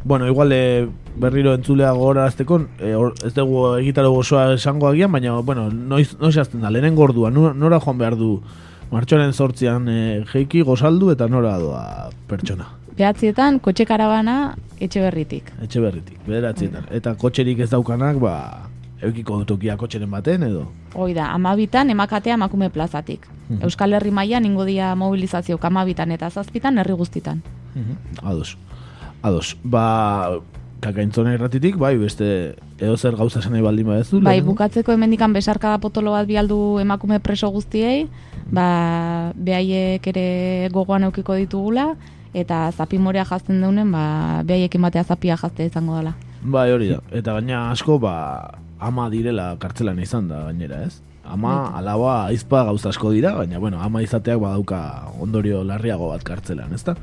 bueno, 0.04 0.26
igual 0.26 0.52
e, 0.52 0.88
berriro 1.16 1.54
entzulea 1.54 1.92
gogorazteko, 1.92 2.60
e, 2.80 2.94
or, 2.94 3.14
ez 3.24 3.34
dugu 3.34 3.66
egitaro 3.78 4.10
gozoa 4.12 4.52
esango 4.54 4.88
agian, 4.88 5.12
baina, 5.12 5.36
bueno, 5.40 5.68
noiz, 5.70 6.16
noiz 6.20 6.36
azten 6.38 6.64
da, 6.64 6.70
lehenen 6.70 6.96
gordua, 6.96 7.30
nora, 7.30 7.54
nora 7.54 7.80
joan 7.80 7.98
behar 7.98 8.16
du 8.18 8.38
martxoaren 8.92 9.32
sortzian 9.32 9.88
e, 9.88 10.00
jeiki 10.30 10.62
gozaldu 10.66 11.10
eta 11.14 11.28
nora 11.28 11.56
doa 11.58 11.84
pertsona. 12.30 12.68
Behatzietan, 12.94 13.58
kotxe 13.58 13.86
karabana 13.88 14.54
etxe 14.82 15.02
berritik. 15.02 15.50
Etxe 15.62 15.82
berritik, 15.82 16.20
bederatzietan. 16.28 16.86
Eta 16.94 17.16
kotxerik 17.18 17.64
ez 17.64 17.70
daukanak, 17.72 18.20
ba, 18.22 18.36
eukiko 19.04 19.38
dutokia 19.42 19.76
kotxeren 19.76 20.10
baten 20.10 20.42
edo. 20.48 20.66
Hoi 20.94 21.12
da, 21.14 21.30
amabitan 21.32 21.90
emakatea 21.90 22.34
emakume 22.34 22.70
plazatik. 22.70 23.28
Mhm. 23.48 23.62
Euskal 23.62 23.92
Herri 23.92 24.10
mailan 24.10 24.44
ingo 24.44 24.64
dia 24.64 24.94
mobilizazio 24.94 25.58
amabitan 25.60 26.12
eta 26.12 26.30
zazpitan 26.30 26.78
herri 26.78 26.92
guztitan. 26.92 27.42
Ados. 28.22 28.56
Ados. 29.22 29.56
Ba, 29.64 30.40
kakaintzona 30.84 31.34
irratitik, 31.34 31.76
bai, 31.80 31.96
beste 31.98 32.56
edo 32.78 32.96
zer 32.96 33.16
gauza 33.16 33.40
esan 33.40 33.54
nahi 33.56 33.62
baldin 33.64 33.86
badezu. 33.88 34.18
Bai, 34.20 34.36
lehenengo? 34.36 34.52
bukatzeko 34.52 34.92
hemendikan 34.92 35.32
besarkada 35.32 35.78
potolo 35.80 36.12
bat 36.12 36.26
bialdu 36.28 36.78
emakume 36.82 37.20
preso 37.24 37.48
guztiei, 37.54 38.08
ba, 38.52 39.32
behaiek 39.34 40.06
ere 40.12 40.26
gogoan 40.74 41.08
eukiko 41.08 41.38
ditugula, 41.40 41.94
eta 42.34 42.66
zapimorea 42.72 43.24
jazten 43.24 43.62
deunen, 43.62 43.90
ba, 43.94 44.42
behaiek 44.44 44.74
ematea 44.74 45.04
zapia 45.04 45.38
jaztea 45.40 45.70
izango 45.70 45.96
dela. 45.96 46.14
Bai, 46.44 46.68
hori 46.74 46.90
da. 46.92 47.00
Eta 47.14 47.38
gaina 47.38 47.70
asko, 47.72 47.98
ba, 48.02 48.14
ama 48.80 49.08
direla 49.10 49.54
kartzelan 49.60 49.98
izan 50.02 50.28
da 50.28 50.44
gainera, 50.48 50.82
ez? 50.86 51.00
Ama, 51.24 51.70
alaba, 51.78 52.26
aizpa 52.28 52.64
gauza 52.68 52.90
asko 52.90 53.10
dira, 53.14 53.32
baina, 53.38 53.58
bueno, 53.58 53.80
ama 53.80 54.02
izateak 54.04 54.40
badauka 54.42 54.80
ondorio 55.24 55.62
larriago 55.64 56.10
bat 56.10 56.24
kartzelan, 56.26 56.74
ezta? 56.76 56.96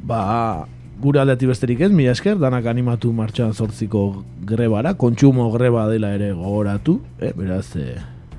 Ba, 0.00 0.66
gure 1.02 1.20
aldeati 1.20 1.50
besterik 1.50 1.82
ez, 1.84 1.90
mila 1.92 2.14
esker, 2.16 2.38
danak 2.40 2.66
animatu 2.70 3.12
martxoan 3.12 3.52
zortziko 3.52 4.24
grebara, 4.48 4.94
kontsumo 4.94 5.50
greba 5.52 5.84
dela 5.90 6.14
ere 6.16 6.32
gogoratu, 6.32 7.02
eh? 7.20 7.34
beraz, 7.36 7.76
eh, 7.76 7.98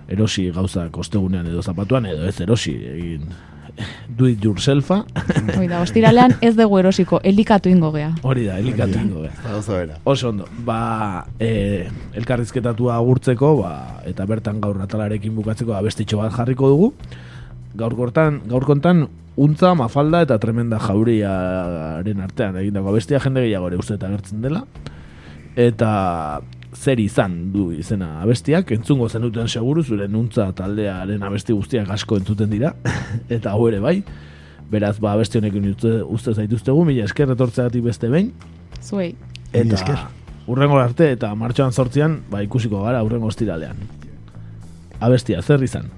erosi 0.09 0.49
gauzak 0.55 0.97
ostegunean 0.97 1.47
edo 1.47 1.61
zapatuan, 1.61 2.09
edo 2.09 2.25
ez 2.25 2.39
erosi 2.41 2.73
egin 2.89 3.29
do 4.09 4.25
it 4.27 4.43
yourselfa, 4.43 5.03
Hoi 5.57 5.67
da, 5.67 5.79
ostiralean 5.81 6.35
ez 6.41 6.55
dugu 6.57 6.79
erosiko, 6.81 7.19
elikatu 7.23 7.69
ingo 7.69 7.91
gea. 7.93 8.11
hori 8.23 8.45
da, 8.45 8.57
elikatu 8.59 8.99
ingo 8.99 9.21
behar. 9.21 9.37
Gauza 9.43 9.73
bera. 9.77 9.97
Oso 10.03 10.29
ondo, 10.29 10.47
ba, 10.65 11.25
e, 11.39 11.87
elkarrizketatua 12.19 12.95
agurtzeko, 12.97 13.55
ba, 13.61 13.73
eta 14.09 14.25
bertan 14.25 14.59
gaur 14.61 14.81
atalarekin 14.81 15.35
bukatzeko 15.35 15.73
abestitxo 15.77 16.17
bat 16.17 16.33
jarriko 16.35 16.69
dugu. 16.69 16.93
Gaur 17.79 17.95
gortan, 17.95 18.41
gaur 18.49 18.65
kontan, 18.65 19.07
untza, 19.39 19.73
mafalda 19.77 20.23
eta 20.25 20.39
tremenda 20.41 20.79
jauriaren 20.83 22.21
artean 22.21 22.57
egindako 22.59 22.89
abestia 22.91 23.19
jende 23.23 23.45
gehiago 23.45 23.69
ere 23.69 23.77
uste 23.79 23.95
eta 23.95 24.09
gertzen 24.11 24.41
dela. 24.41 24.63
Eta 25.55 26.41
zer 26.79 26.99
izan 27.03 27.35
du 27.53 27.69
izena 27.75 28.21
abestiak, 28.23 28.71
entzungo 28.71 29.09
zenuten 29.09 29.49
seguru, 29.51 29.83
zuren 29.83 30.15
untza 30.15 30.47
taldearen 30.55 31.23
abesti 31.27 31.53
guztiak 31.53 31.89
asko 31.91 32.19
entzuten 32.21 32.49
dira, 32.51 32.73
eta 33.35 33.55
hau 33.55 33.67
ere 33.67 33.81
bai. 33.83 33.97
Beraz, 34.69 34.99
ba, 35.01 35.15
abesti 35.17 35.39
honekin 35.39 35.65
uste, 35.73 35.95
uste 36.05 36.35
zaituztegu, 36.37 36.85
mila 36.85 37.07
esker 37.09 37.33
etortzeagatik 37.33 37.83
beste 37.89 38.09
behin, 38.11 38.31
Zuei. 38.85 39.11
Eta 39.51 39.75
esker. 39.75 40.03
urrengo 40.47 40.77
arte 40.79 41.09
eta 41.11 41.33
martxoan 41.35 41.73
sortzian, 41.73 42.19
ba, 42.31 42.43
ikusiko 42.45 42.83
gara 42.85 43.01
urrengo 43.03 43.27
ostiralean. 43.27 43.81
Abestia, 45.03 45.41
zer 45.41 45.63
izan? 45.65 45.89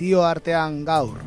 Nazioartean 0.00 0.84
gaur. 0.84 1.18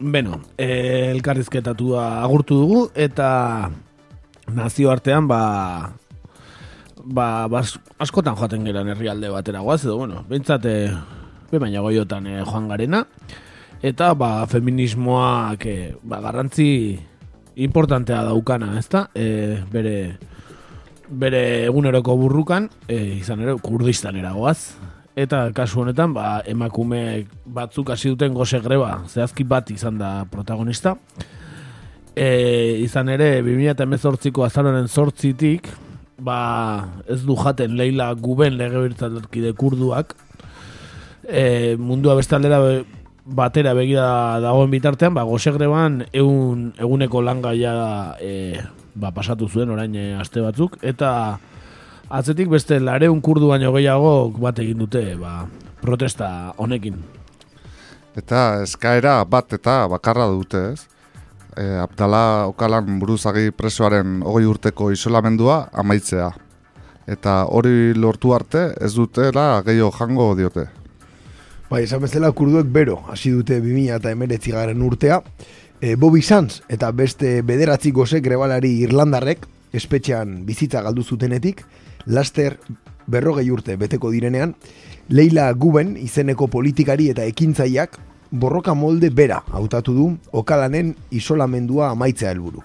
Beno, 0.00 0.40
eh, 0.56 1.10
elkarrizketatua 1.12 2.22
agurtu 2.22 2.56
dugu 2.56 2.88
eta 2.94 3.68
nazioartean 4.48 5.28
ba 5.28 5.92
ba, 7.04 7.46
bas, 7.48 7.76
askotan 7.98 8.36
joaten 8.36 8.64
geran 8.64 8.88
herrialde 8.88 9.28
batera 9.28 9.60
guaz, 9.60 9.84
edo 9.84 9.98
bueno, 9.98 10.24
bintzate 10.28 10.94
be 11.50 11.58
baina 11.58 11.84
goiotan 11.84 12.26
eh, 12.26 12.40
joan 12.40 12.68
garena 12.68 13.04
eta 13.82 14.12
ba 14.14 14.46
feminismoak 14.46 15.66
eh, 15.66 15.94
ba, 16.02 16.20
garrantzi 16.20 16.98
importantea 17.56 18.24
daukana, 18.24 18.78
ezta? 18.78 19.08
Eh, 19.14 19.62
bere 19.72 20.18
bere 21.08 21.64
eguneroko 21.64 22.16
burrukan, 22.20 22.68
eh, 22.88 23.16
izan 23.16 23.40
ere 23.40 23.54
kurdistanera 23.64 24.34
goaz, 24.36 24.76
eta 25.18 25.48
kasu 25.56 25.82
honetan 25.82 26.12
ba, 26.14 26.42
emakume 26.46 27.26
batzuk 27.46 27.90
hasi 27.90 28.12
duten 28.12 28.34
goze 28.36 28.60
greba 28.62 29.00
zehazki 29.08 29.44
bat 29.44 29.70
izan 29.74 29.98
da 29.98 30.12
protagonista. 30.30 30.94
E, 32.18 32.78
izan 32.82 33.10
ere 33.14 33.42
2018ko 33.46 34.46
azaroren 34.46 34.88
sortzitik 34.88 35.68
ba, 36.22 36.38
ez 37.06 37.20
du 37.26 37.36
jaten 37.38 37.76
leila 37.78 38.12
guben 38.14 38.58
legebiltzarkide 38.58 39.54
kurduak. 39.58 40.14
E, 41.26 41.76
mundua 41.78 42.14
bestaldera 42.18 42.60
be- 42.62 42.97
batera 43.28 43.74
begira 43.76 44.40
dagoen 44.40 44.70
bitartean 44.72 45.14
ba, 45.14 45.24
goze 45.28 45.52
greban 45.52 46.02
egun, 46.12 46.72
eguneko 46.78 47.22
langaia 47.22 48.16
e, 48.20 48.60
ba, 48.94 49.12
pasatu 49.12 49.48
zuen 49.48 49.70
orain 49.70 49.94
e, 49.94 50.14
aste 50.16 50.42
batzuk 50.44 50.78
eta 50.82 51.38
Atzetik 52.08 52.48
beste 52.48 52.78
lareun 52.80 53.18
kurdu 53.20 53.50
baino 53.50 53.68
gehiago 53.74 54.30
bat 54.40 54.56
egin 54.62 54.78
dute 54.80 55.02
ba, 55.20 55.42
protesta 55.82 56.54
honekin. 56.56 56.96
Eta 58.16 58.62
eskaera 58.64 59.18
bat 59.28 59.52
eta 59.52 59.82
bakarra 59.92 60.24
dute, 60.32 60.62
ez? 60.72 60.86
E, 61.52 61.66
Abdala 61.82 62.48
Okalan 62.48 62.96
buruzagi 63.02 63.52
presoaren 63.52 64.22
hogei 64.24 64.48
urteko 64.48 64.88
isolamendua 64.94 65.66
amaitzea. 65.84 66.30
Eta 67.08 67.42
hori 67.52 67.92
lortu 67.92 68.32
arte 68.32 68.70
ez 68.80 68.94
dutela 68.96 69.60
gehiago 69.66 69.92
jango 70.00 70.32
diote. 70.38 70.64
Bai, 71.68 71.82
esan 71.84 72.00
bezala 72.00 72.30
kurduek 72.32 72.70
bero, 72.72 73.02
hasi 73.12 73.28
dute 73.28 73.58
2000 73.60 73.98
eta 73.98 74.10
emeretzi 74.14 74.54
garen 74.54 74.80
urtea. 74.80 75.18
E, 75.82 75.96
Bobby 76.00 76.22
Sands 76.24 76.62
eta 76.72 76.88
beste 76.96 77.42
bederatzi 77.44 77.90
gozek 77.92 78.22
grebalari 78.24 78.70
Irlandarrek, 78.86 79.44
espetxean 79.76 80.46
bizitza 80.46 80.80
galdu 80.86 81.04
zutenetik, 81.04 81.60
laster 82.06 82.56
berrogei 83.06 83.50
urte 83.52 83.76
beteko 83.76 84.08
direnean, 84.14 84.54
Leila 85.12 85.50
Guben 85.52 85.92
izeneko 86.00 86.48
politikari 86.48 87.10
eta 87.12 87.28
ekintzaiak 87.28 88.00
borroka 88.30 88.72
molde 88.72 89.12
bera 89.12 89.42
hautatu 89.52 89.92
du 89.92 90.08
okalanen 90.32 90.94
isolamendua 91.12 91.92
amaitzea 91.92 92.32
helburu. 92.32 92.64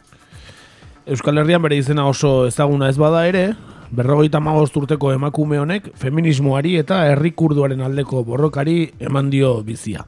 Euskal 1.12 1.44
Herrian 1.44 1.62
bere 1.64 1.76
izena 1.76 2.08
oso 2.08 2.46
ezaguna 2.48 2.88
ez 2.88 2.96
bada 2.96 3.28
ere, 3.28 3.50
berrogeita 3.94 4.40
magost 4.42 4.76
urteko 4.78 5.12
emakume 5.14 5.60
honek 5.62 5.92
feminismoari 6.00 6.78
eta 6.82 7.04
herri 7.12 7.34
kurduaren 7.38 7.84
aldeko 7.86 8.24
borrokari 8.26 8.78
eman 9.00 9.30
dio 9.30 9.56
bizia. 9.64 10.06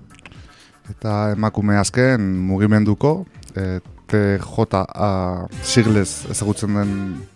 Eta 0.90 1.32
emakume 1.34 1.78
azken 1.78 2.26
mugimenduko, 2.48 3.26
e, 3.56 3.80
TJA 4.06 5.12
siglez 5.66 6.26
ezagutzen 6.30 6.78
den 6.78 6.92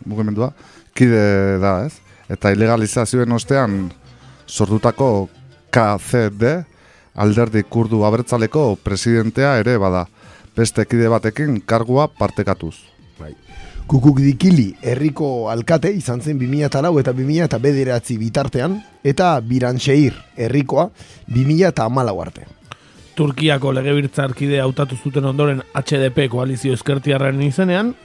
mugimendua, 0.05 0.51
kide 0.93 1.57
da, 1.61 1.79
ez? 1.87 1.95
Eta 2.29 2.51
ilegalizazioen 2.53 3.31
ostean 3.33 3.79
sortutako 4.45 5.29
KCD 5.73 6.59
alderdi 7.19 7.63
kurdu 7.65 8.03
abertzaleko 8.05 8.75
presidentea 8.83 9.57
ere 9.63 9.77
bada. 9.81 10.05
Beste 10.57 10.85
kide 10.85 11.09
batekin 11.09 11.61
kargua 11.65 12.07
partekatuz. 12.19 12.75
Bai. 13.19 13.33
Kukuk 13.89 14.19
dikili 14.21 14.67
herriko 14.85 15.49
alkate 15.49 15.89
izan 15.97 16.19
zen 16.21 16.37
2004 16.37 16.99
eta 17.01 17.11
2009 17.17 18.17
bitartean, 18.21 18.75
eta 19.01 19.31
Biranxeir 19.41 20.13
herrikoa 20.37 20.91
2008 21.25 22.21
arte. 22.21 22.45
Turkiako 23.17 23.71
legebiltzarkide 23.73 24.59
hautatu 24.61 24.95
zuten 24.95 25.25
ondoren 25.25 25.63
HDP 25.73 26.27
koalizio 26.29 26.75
eskertiarren 26.77 27.41
izenean, 27.41 27.95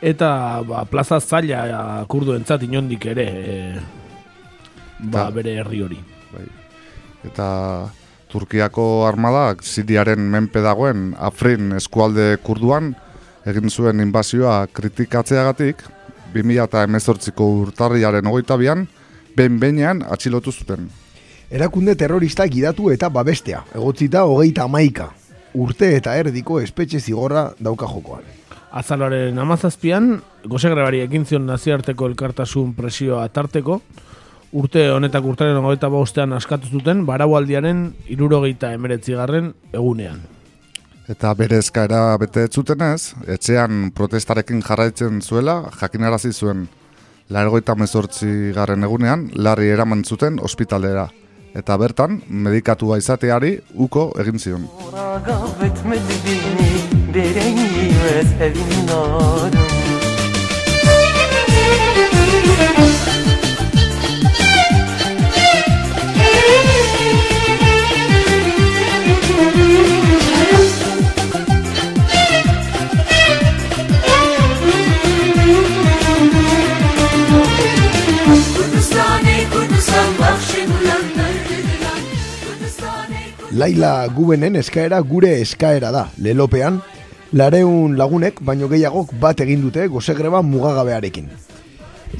eta 0.00 0.62
ba, 0.62 0.84
plaza 0.86 1.18
zaila 1.18 2.04
kurduentzat 2.06 2.62
inondik 2.62 3.06
ere 3.10 3.26
e, 3.26 3.56
ba, 5.10 5.26
bere 5.34 5.56
herri 5.58 5.82
hori. 5.82 5.98
Bai. 6.30 6.46
Eta 7.26 7.48
Turkiako 8.30 9.08
armadak 9.08 9.66
Siriaren 9.66 10.22
menpe 10.30 10.62
dagoen 10.62 11.16
Afrin 11.18 11.72
eskualde 11.80 12.36
kurduan 12.46 12.94
egin 13.46 13.70
zuen 13.70 14.02
inbazioa 14.02 14.66
kritikatzeagatik 14.74 15.82
2018ko 16.34 17.46
urtarriaren 17.62 18.26
hogeita 18.26 18.56
bian, 18.58 18.86
behin-behinean 19.36 20.02
atxilotu 20.10 20.52
zuten. 20.52 20.88
Erakunde 21.50 21.94
terrorista 21.94 22.46
gidatu 22.50 22.90
eta 22.90 23.08
babestea, 23.12 23.62
egotzita 23.74 24.24
hogeita 24.26 24.66
amaika. 24.66 25.12
Urte 25.54 25.92
eta 25.96 26.16
erdiko 26.18 26.58
espetxe 26.60 27.00
zigorra 27.00 27.52
dauka 27.62 27.86
jokoan. 27.88 28.26
Azaloaren 28.76 29.38
amazazpian, 29.38 30.18
gozegrebari 30.44 31.00
ekin 31.06 31.24
zion 31.24 31.46
nazioarteko 31.48 32.10
elkartasun 32.10 32.74
presioa 32.76 33.24
tarteko, 33.32 33.80
urte 34.52 34.90
honetak 34.90 35.24
urtaren 35.24 35.62
hogeita 35.62 35.88
bostean 35.88 36.34
askatu 36.36 36.68
zuten, 36.68 37.06
baraualdiaren 37.06 37.92
irurogeita 38.12 38.74
emeretzigarren 38.76 39.54
egunean. 39.72 40.35
Eta 41.06 41.30
bere 41.38 41.60
eskaera 41.62 42.16
bete 42.18 42.42
ez 42.48 42.50
zutenez, 42.50 43.14
etxean 43.30 43.92
protestarekin 43.94 44.58
jarraitzen 44.66 45.20
zuela 45.22 45.60
jakinarazi 45.78 46.32
zuen. 46.32 46.64
Largoita 47.30 47.76
mezortzi 47.78 48.50
garren 48.56 48.82
egunean, 48.86 49.28
larri 49.34 49.70
eraman 49.70 50.02
zuten 50.02 50.40
ospitalera. 50.42 51.06
Eta 51.54 51.76
bertan, 51.78 52.18
medikatua 52.28 52.98
izateari 52.98 53.54
uko 53.86 54.10
egin 54.18 54.42
zion. 54.42 54.66
Laila 83.56 84.06
Gubenen 84.12 84.56
eskaera 84.60 84.98
gure 85.00 85.30
eskaera 85.40 85.88
da, 85.88 86.02
lelopean, 86.20 86.82
lareun 87.32 87.94
lagunek, 87.96 88.42
baino 88.44 88.68
gehiagok 88.68 89.14
bat 89.22 89.40
egin 89.40 89.62
dute 89.64 89.86
gozegreba 89.88 90.42
mugagabearekin. 90.44 91.30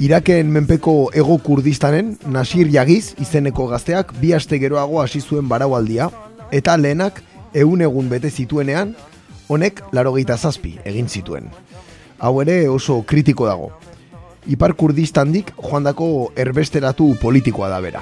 Iraken 0.01 0.49
menpeko 0.55 0.95
ego 1.13 1.37
kurdistanen, 1.45 2.15
Nasir 2.25 2.71
Jagiz 2.73 3.13
izeneko 3.21 3.67
gazteak 3.69 4.15
bi 4.17 4.33
aste 4.33 4.57
geroago 4.57 4.97
hasi 5.03 5.21
zuen 5.21 5.45
baraualdia, 5.51 6.09
eta 6.49 6.73
lehenak 6.81 7.21
egun 7.53 7.85
egun 7.85 8.09
bete 8.09 8.33
zituenean, 8.33 8.95
honek 9.47 9.83
larogeita 9.93 10.39
zazpi 10.41 10.79
egin 10.89 11.05
zituen. 11.05 11.51
Hau 12.17 12.39
ere 12.41 12.63
oso 12.67 13.03
kritiko 13.05 13.45
dago. 13.45 13.75
Ipar 14.49 14.73
kurdistandik 14.73 15.53
joandako 15.61 16.31
erbesteratu 16.35 17.13
politikoa 17.21 17.69
da 17.69 17.83
bera. 17.83 18.01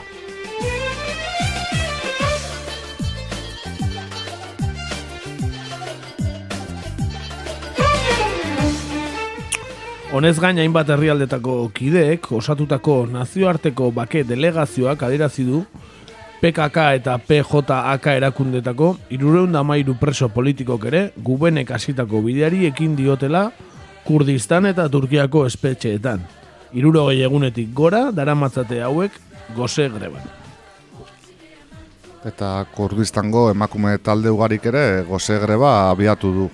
Honez 10.15 10.37
gain 10.39 10.55
hainbat 10.61 10.87
herrialdetako 10.93 11.53
kideek 11.75 12.29
osatutako 12.37 12.93
nazioarteko 13.11 13.89
bake 13.91 14.21
delegazioak 14.23 15.03
adierazi 15.03 15.43
du 15.43 15.59
PKK 16.39 16.85
eta 17.01 17.17
PJAK 17.19 18.07
erakundetako 18.13 18.93
irureun 19.11 19.51
damairu 19.51 19.97
preso 19.99 20.29
politikok 20.31 20.87
ere 20.87 21.03
gubenek 21.17 21.75
hasitako 21.75 22.23
bideari 22.29 22.63
ekin 22.71 22.95
diotela 22.95 23.43
Kurdistan 24.07 24.71
eta 24.71 24.87
Turkiako 24.87 25.45
espetxeetan. 25.49 26.23
Irurogei 26.71 27.19
egunetik 27.27 27.73
gora 27.75 28.05
daramatzate 28.15 28.79
hauek 28.87 29.11
goze 29.55 29.91
greban. 29.99 30.33
Eta 32.23 32.57
Kurdistango 32.71 33.49
emakume 33.51 33.97
talde 33.97 34.31
ugarik 34.31 34.71
ere 34.71 35.03
goze 35.09 35.43
greba 35.43 35.89
abiatu 35.89 36.37
du. 36.43 36.51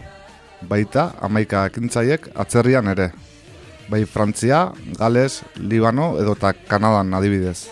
Baita, 0.62 1.12
amaika 1.22 1.68
ekintzaiek 1.70 2.34
atzerrian 2.34 2.98
ere. 2.98 3.14
Bai 3.92 4.06
Frantzia, 4.06 4.72
Gales, 4.98 5.44
Libano 5.60 6.16
edo 6.16 6.32
eta 6.38 6.54
Kanadan 6.54 7.12
adibidez. 7.14 7.68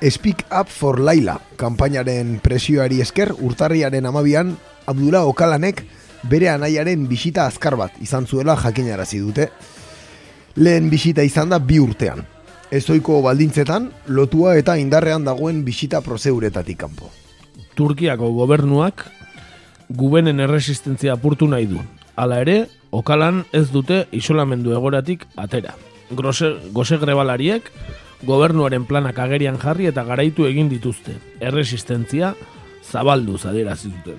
Speak 0.00 0.46
Up 0.48 0.68
for 0.72 0.96
Laila 0.98 1.36
kanpainaren 1.60 2.38
presioari 2.40 3.02
esker 3.04 3.34
urtarriaren 3.36 4.08
amabian 4.08 4.54
Abdullah 4.88 5.28
Okalanek 5.28 5.82
bere 6.24 6.48
anaiaren 6.48 7.04
bisita 7.10 7.44
azkar 7.44 7.76
bat 7.76 7.98
izan 8.00 8.24
zuela 8.24 8.56
jakinarazi 8.56 9.20
dute. 9.20 9.50
Lehen 10.56 10.88
bisita 10.88 11.20
izan 11.20 11.52
da 11.52 11.58
bi 11.60 11.82
urtean. 11.84 12.24
Ezoiko 12.72 13.20
baldintzetan, 13.22 13.90
lotua 14.08 14.56
eta 14.56 14.78
indarrean 14.80 15.28
dagoen 15.28 15.60
bisita 15.68 16.00
prozeuretatik 16.00 16.80
kanpo. 16.80 17.12
Turkiako 17.76 18.32
gobernuak 18.40 19.04
gubenen 19.92 20.40
erresistentzia 20.40 21.12
apurtu 21.12 21.46
nahi 21.46 21.68
du. 21.68 21.84
Hala 22.16 22.40
ere, 22.40 22.56
okalan 22.90 23.44
ez 23.52 23.68
dute 23.70 24.06
isolamendu 24.16 24.72
egoratik 24.72 25.26
atera. 25.36 25.74
Grose, 26.10 26.54
goze 26.72 26.96
grebalariek 27.02 27.68
gobernuaren 28.24 28.86
planak 28.88 29.18
agerian 29.20 29.58
jarri 29.60 29.90
eta 29.90 30.04
garaitu 30.08 30.46
egin 30.48 30.70
dituzte. 30.72 31.18
Erresistentzia 31.40 32.32
zabaldu 32.90 33.36
zadera 33.38 33.76
zituten. 33.76 34.16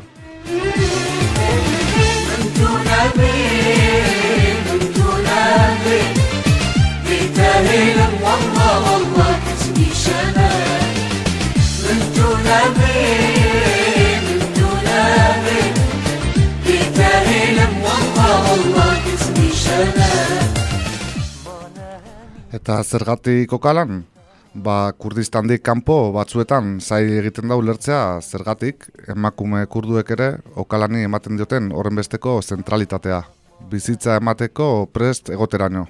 Eta 22.57 22.79
zergatik 22.83 23.51
okalan? 23.53 23.99
Ba, 24.57 24.91
Kurdistandik 24.97 25.61
kanpo 25.61 26.11
batzuetan 26.15 26.79
zai 26.81 27.03
egiten 27.19 27.51
da 27.51 27.57
ulertzea 27.59 27.99
zergatik 28.21 28.87
emakume 29.13 29.59
kurduek 29.69 30.09
ere 30.15 30.29
okalani 30.57 31.03
ematen 31.05 31.37
dioten 31.37 31.69
horren 31.75 31.99
besteko 31.99 32.39
zentralitatea. 32.41 33.19
Bizitza 33.69 34.15
emateko 34.17 34.87
prest 34.93 35.29
egoteraino. 35.35 35.85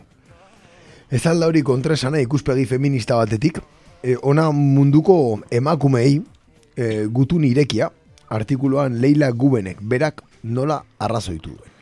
Ez 1.08 1.24
alda 1.32 1.48
hori 1.48 1.64
kontresana 1.64 2.20
ikuspegi 2.20 2.66
feminista 2.68 3.16
batetik, 3.16 3.62
e, 4.04 4.18
ona 4.22 4.50
munduko 4.52 5.40
emakumei 5.52 6.20
e, 6.76 7.08
gutun 7.08 7.48
irekia, 7.48 7.88
artikuluan 8.28 9.00
Leila 9.00 9.32
Gubenek 9.32 9.80
berak 9.80 10.26
nola 10.44 10.82
arrazoitu 11.00 11.56
duen. 11.56 11.77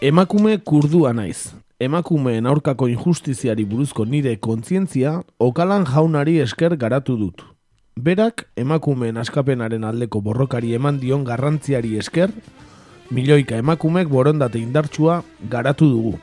Emakume 0.00 0.60
kurdua 0.62 1.10
naiz. 1.12 1.56
Emakumeen 1.82 2.46
aurkako 2.46 2.86
injustiziari 2.86 3.64
buruzko 3.66 4.04
nire 4.06 4.36
kontzientzia 4.38 5.16
okalan 5.42 5.88
jaunari 5.90 6.36
esker 6.38 6.76
garatu 6.78 7.16
dut. 7.18 7.42
Berak 7.98 8.44
emakumeen 8.54 9.18
askapenaren 9.18 9.82
aldeko 9.82 10.22
borrokari 10.22 10.70
eman 10.78 11.02
dion 11.02 11.26
garrantziari 11.26 11.96
esker, 11.98 12.30
milioika 13.10 13.58
emakumek 13.58 14.06
borondate 14.06 14.62
indartsua 14.62 15.24
garatu 15.50 15.90
dugu. 15.90 16.16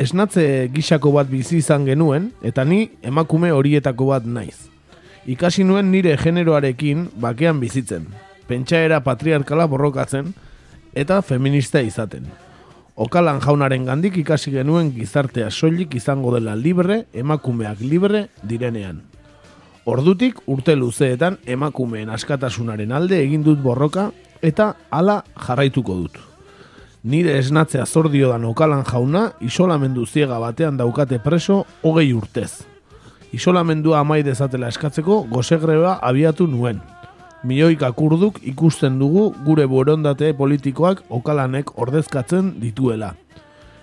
Esnatze 0.00 0.70
gixako 0.72 1.12
bat 1.20 1.28
bizi 1.28 1.60
izan 1.60 1.84
genuen, 1.84 2.32
eta 2.40 2.64
ni 2.64 2.86
emakume 3.02 3.52
horietako 3.52 4.14
bat 4.14 4.24
naiz. 4.24 4.70
Ikasi 5.28 5.68
nuen 5.68 5.92
nire 5.92 6.16
generoarekin 6.16 7.10
bakean 7.20 7.60
bizitzen, 7.60 8.08
pentsaera 8.48 9.04
patriarkala 9.04 9.68
borrokatzen, 9.68 10.32
eta 10.94 11.20
feminista 11.20 11.84
izaten. 11.84 12.24
Okalan 13.00 13.38
jaunaren 13.40 13.86
gandik 13.88 14.18
ikasi 14.20 14.50
genuen 14.52 14.90
gizartea 14.92 15.46
soilik 15.50 15.94
izango 15.96 16.34
dela 16.34 16.52
libre, 16.52 17.06
emakumeak 17.16 17.80
libre 17.80 18.26
direnean. 18.44 18.98
Ordutik 19.88 20.42
urte 20.52 20.74
luzeetan 20.76 21.38
emakumeen 21.48 22.12
askatasunaren 22.12 22.92
alde 22.92 23.22
egin 23.24 23.46
dut 23.46 23.62
borroka 23.64 24.10
eta 24.44 24.74
hala 24.92 25.22
jarraituko 25.46 25.96
dut. 26.02 26.20
Nire 27.02 27.38
esnatzea 27.40 27.86
zordio 27.86 28.34
dan 28.34 28.44
okalan 28.44 28.84
jauna 28.84 29.30
isolamendu 29.40 30.04
ziega 30.04 30.36
batean 30.38 30.76
daukate 30.76 31.22
preso 31.24 31.62
hogei 31.80 32.12
urtez. 32.12 32.66
Isolamendua 33.32 34.04
amai 34.04 34.20
dezatela 34.22 34.68
eskatzeko 34.68 35.22
gozegreba 35.32 35.96
abiatu 36.02 36.46
nuen. 36.46 36.84
Milioika 37.42 37.88
kurduk 37.96 38.38
ikusten 38.44 38.98
dugu 39.00 39.30
gure 39.46 39.64
borondate 39.66 40.34
politikoak 40.36 41.02
okalanek 41.08 41.72
ordezkatzen 41.80 42.52
dituela. 42.60 43.14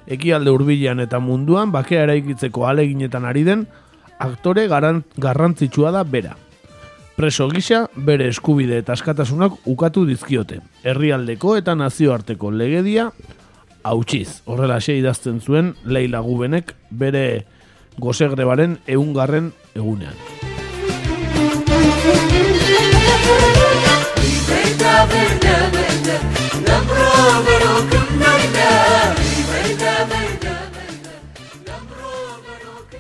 Ekialde 0.07 0.53
hurbilean 0.53 1.01
eta 1.01 1.19
munduan 1.19 1.71
bakea 1.73 2.03
eraikitzeko 2.05 2.67
aleginetan 2.69 3.25
ari 3.25 3.43
den 3.47 3.65
aktore 4.19 4.67
garrantzitsua 4.69 5.91
da 5.91 6.03
bera. 6.03 6.35
Preso 7.17 7.47
gisa 7.49 7.87
bere 7.95 8.27
eskubide 8.29 8.77
eta 8.77 8.93
askatasunak 8.93 9.57
ukatu 9.65 10.05
dizkiote. 10.05 10.59
Herrialdeko 10.83 11.55
eta 11.57 11.73
nazioarteko 11.75 12.51
legedia 12.51 13.09
hautsiz. 13.83 14.43
Horrela 14.45 14.77
idazten 14.77 15.41
zuen 15.41 15.73
Leila 15.83 16.19
Gubenek 16.21 16.75
bere 16.91 17.45
gozegrebaren 17.97 18.77
eungarren 18.85 19.51
egunean. 19.73 20.13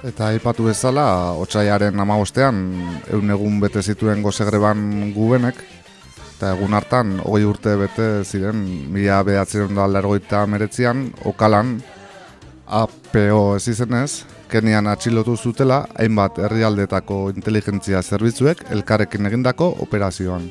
Eta 0.07 0.31
aipatu 0.31 0.65
bezala, 0.69 1.33
otxaiaren 1.37 1.99
amabostean, 1.99 2.61
egun 3.11 3.33
egun 3.35 3.59
bete 3.61 3.83
zituen 3.83 4.21
gozegreban 4.23 5.11
gubenek, 5.15 5.59
eta 6.37 6.53
egun 6.55 6.73
hartan, 6.77 7.17
hogei 7.25 7.43
urte 7.45 7.75
bete 7.77 8.07
ziren, 8.23 8.63
mila 8.93 9.19
behatzen 9.27 9.75
da 9.77 9.85
lergoita 9.91 10.45
meretzian, 10.49 11.09
okalan, 11.25 11.75
APO 12.67 13.43
ez 13.57 13.67
izenez, 13.73 14.11
Kenian 14.47 14.87
atxilotu 14.87 15.33
zutela, 15.35 15.81
hainbat 15.99 16.37
herrialdetako 16.39 17.17
inteligentzia 17.35 17.99
zerbitzuek 17.99 18.63
elkarrekin 18.71 19.27
egindako 19.27 19.73
operazioan. 19.83 20.47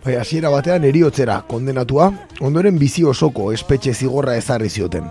Bai, 0.00 0.14
hasiera 0.16 0.48
batean 0.48 0.84
eriotzera 0.88 1.42
kondenatua, 1.44 2.06
ondoren 2.40 2.78
bizi 2.80 3.02
osoko 3.04 3.50
espetxe 3.52 3.92
zigorra 3.92 4.32
ezarri 4.40 4.70
zioten. 4.70 5.10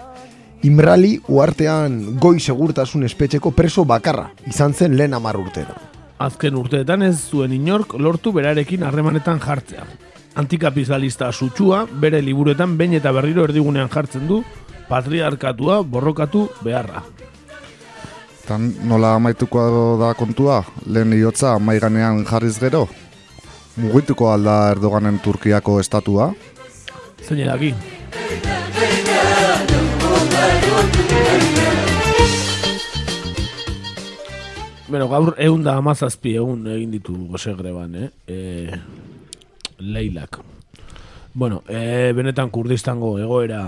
Imrali 0.65 1.11
uartean 1.29 1.99
goi 2.19 2.39
segurtasun 2.39 3.05
espetxeko 3.05 3.51
preso 3.53 3.85
bakarra, 3.85 4.31
izan 4.49 4.73
zen 4.73 4.95
lehen 4.97 5.13
amar 5.13 5.37
urtera. 5.37 5.75
Azken 6.19 6.57
urteetan 6.57 7.05
ez 7.05 7.19
zuen 7.29 7.53
inork 7.53 7.93
lortu 8.01 8.33
berarekin 8.33 8.81
harremanetan 8.83 9.39
jartzea. 9.39 9.85
Antikapitalista 10.41 11.29
sutsua 11.31 11.83
bere 12.01 12.23
liburuetan 12.25 12.73
behin 12.77 12.97
eta 12.97 13.11
berriro 13.13 13.45
erdigunean 13.45 13.91
jartzen 13.93 14.25
du 14.27 14.41
patriarkatua 14.89 15.83
borrokatu 15.83 16.47
beharra. 16.65 17.03
Eta 18.41 18.57
nola 18.57 19.13
amaituko 19.19 19.61
da 20.01 20.15
kontua, 20.17 20.63
lehen 20.87 21.13
iotza 21.13 21.53
maiganean 21.61 22.25
jarriz 22.25 22.57
gero, 22.57 22.87
mugituko 23.77 24.31
alda 24.31 24.71
Erdoganen 24.71 25.19
Turkiako 25.19 25.79
estatua? 25.79 26.33
Zein 27.25 27.41
edaki? 27.45 27.73
Bueno, 34.89 35.05
gaur 35.07 35.35
egun 35.37 35.61
da 35.61 35.75
amazazpi 35.77 36.33
egun 36.41 36.65
egin 36.73 36.95
ditu 36.95 37.13
gose 37.29 37.53
greban, 37.53 37.93
eh? 37.93 38.09
E, 38.25 38.37
leilak. 39.77 40.39
Bueno, 41.33 41.61
e, 41.69 42.09
benetan 42.17 42.49
kurdistango 42.49 43.13
egoera 43.21 43.67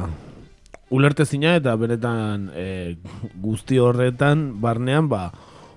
ulertezina 0.91 1.53
eta 1.59 1.75
benetan 1.77 2.49
e, 2.57 2.97
guzti 3.39 3.77
horretan 3.79 4.47
barnean 4.61 5.07
ba 5.11 5.27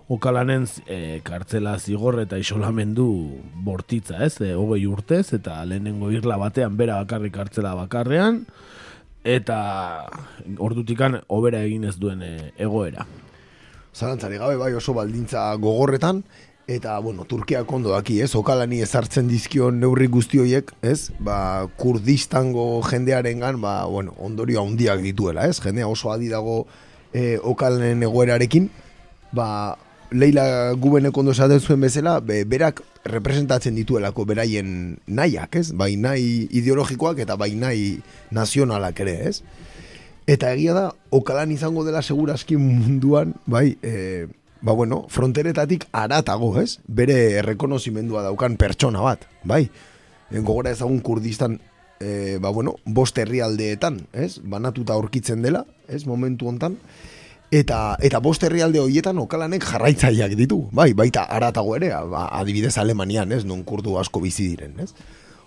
okalanen 0.08 0.66
e, 0.86 1.20
kartzela 1.24 1.78
zigor 1.78 2.20
eta 2.20 2.38
isolamendu 2.38 3.08
bortitza, 3.64 4.20
ez? 4.24 4.36
E, 4.44 4.52
hogei 4.54 4.84
urtez 4.86 5.32
eta 5.36 5.62
lehenengo 5.64 6.10
irla 6.12 6.36
batean 6.40 6.76
bera 6.76 7.00
bakarrik 7.02 7.34
kartzela 7.34 7.74
bakarrean 7.78 8.44
eta 9.24 9.58
ordutikan 10.60 11.22
hobera 11.32 11.62
egin 11.64 11.86
ez 11.88 11.96
duen 11.96 12.22
e, 12.22 12.52
egoera. 12.60 13.06
Zalantzari 13.94 14.36
gabe 14.42 14.58
bai 14.60 14.74
oso 14.74 14.92
baldintza 14.92 15.54
gogorretan, 15.62 16.24
eta, 16.66 16.98
bueno, 16.98 17.24
Turkia 17.28 17.62
kondo 17.64 17.92
daki, 17.92 18.18
ez? 18.24 18.32
Okalani 18.34 18.80
ezartzen 18.82 19.28
dizkion 19.28 19.78
neurri 19.80 20.08
guzti 20.10 20.40
horiek, 20.40 20.72
ez? 20.82 21.12
Ba, 21.22 21.68
kurdistango 21.78 22.82
jendearengan, 22.88 23.60
ba, 23.62 23.84
bueno, 23.84 24.16
ondorio 24.18 24.64
handiak 24.64 25.00
dituela, 25.04 25.46
ez? 25.46 25.60
Jendea 25.62 25.88
oso 25.88 26.12
adi 26.12 26.28
dago 26.32 26.64
e, 27.12 27.38
okalanen 27.38 28.02
egoerarekin, 28.08 28.70
ba, 29.36 29.76
Leila 30.14 30.72
gubenek 30.78 31.16
ondo 31.18 31.32
esaten 31.34 31.58
zuen 31.58 31.82
bezala, 31.82 32.20
be, 32.22 32.44
berak 32.46 32.84
representatzen 33.10 33.74
dituelako 33.74 34.22
beraien 34.30 34.68
nahiak, 35.10 35.58
ez? 35.58 35.72
Bai 35.74 35.96
nahi 35.98 36.44
ideologikoak 36.54 37.18
eta 37.24 37.34
bai 37.40 37.50
nahi 37.58 37.96
nazionalak 38.34 39.02
ere, 39.02 39.16
ez? 39.26 39.40
Eta 40.30 40.52
egia 40.54 40.76
da, 40.76 40.84
okalan 41.10 41.50
izango 41.50 41.82
dela 41.84 42.00
segurazki 42.02 42.56
munduan, 42.56 43.34
bai, 43.50 43.74
e, 43.82 44.28
ba 44.62 44.72
bueno, 44.72 45.02
fronteretatik 45.10 45.88
aratago, 45.92 46.52
ez? 46.62 46.78
Bere 46.86 47.18
errekonozimendua 47.42 48.22
daukan 48.28 48.54
pertsona 48.60 49.02
bat, 49.02 49.26
bai? 49.42 49.66
Gogora 50.30 50.70
ezagun 50.70 51.02
kurdistan, 51.04 51.58
e, 51.98 52.38
ba 52.38 52.54
bueno, 52.54 52.76
bost 52.86 53.18
herrialdeetan, 53.18 53.98
ez? 54.14 54.38
Banatuta 54.38 54.94
aurkitzen 54.94 55.42
dela, 55.42 55.66
ez? 55.88 56.04
Momentu 56.06 56.48
hontan. 56.48 56.78
Eta, 57.52 57.96
eta 58.02 58.18
bost 58.18 58.42
herrialde 58.42 58.80
horietan 58.80 59.18
okalanek 59.18 59.66
jarraitzaileak 59.68 60.32
ditu, 60.38 60.64
bai, 60.72 60.92
baita 60.96 61.26
aratago 61.30 61.76
ere, 61.76 61.92
ba, 62.10 62.26
adibidez 62.40 62.76
Alemanian, 62.78 63.32
ez? 63.32 63.44
Non 63.44 63.62
kurdu 63.64 63.98
asko 64.00 64.22
bizi 64.24 64.48
diren, 64.54 64.78
ez? 64.80 64.94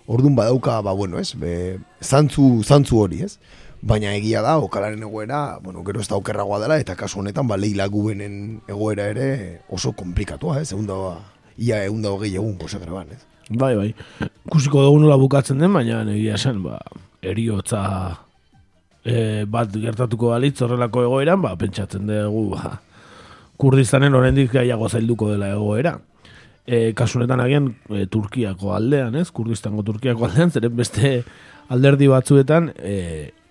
Ordun 0.08 0.36
badauka, 0.38 0.80
ba 0.80 0.94
bueno, 0.96 1.18
ez? 1.18 1.34
Be, 1.36 1.78
zantzu, 2.00 2.62
zantzu 2.64 3.02
hori, 3.02 3.24
ez? 3.26 3.36
baina 3.82 4.12
egia 4.16 4.42
da, 4.42 4.56
okalaren 4.58 5.02
egoera, 5.06 5.58
bueno, 5.62 5.84
gero 5.86 6.00
ez 6.00 6.08
da 6.08 6.18
okerragoa 6.18 6.60
dela, 6.62 6.78
eta 6.82 6.96
kasu 6.98 7.20
honetan, 7.20 7.46
ba, 7.48 7.56
leila 7.56 7.86
gubenen 7.88 8.60
egoera 8.68 9.08
ere 9.12 9.28
oso 9.70 9.92
komplikatua, 9.96 10.60
ez, 10.62 10.72
egun 10.72 10.86
da, 10.88 10.98
ia 11.58 11.82
egun 11.86 12.02
da 12.02 12.12
hogei 12.14 12.34
egun, 12.34 12.56
graban, 12.58 13.12
ez. 13.14 13.22
Bai, 13.50 13.74
bai. 13.76 13.94
Kusiko 14.50 14.82
dugu 14.82 14.98
nola 15.00 15.16
bukatzen 15.16 15.58
den, 15.58 15.72
baina 15.72 16.02
egia 16.12 16.34
esan, 16.34 16.62
ba, 16.62 16.80
eriotza 17.22 18.18
e, 19.08 19.44
bat 19.48 19.72
gertatuko 19.72 20.32
balitz 20.34 20.60
horrelako 20.64 21.06
egoeran, 21.06 21.40
ba, 21.42 21.54
pentsatzen 21.60 22.06
dugu, 22.08 22.44
ba, 22.56 22.76
kurdistanen 23.58 24.14
oraindik 24.14 24.52
gaiago 24.54 24.88
zailduko 24.88 25.32
dela 25.32 25.50
egoera. 25.54 25.96
E, 26.68 26.92
kasunetan 26.96 27.40
agian 27.40 27.72
e, 27.88 28.04
Turkiako 28.12 28.74
aldean, 28.76 29.16
ez? 29.16 29.30
Kurdistango 29.34 29.82
Turkiako 29.86 30.28
aldean, 30.28 30.52
zeren 30.52 30.76
beste 30.76 31.22
alderdi 31.72 32.10
batzuetan 32.12 32.72
e, 32.76 32.96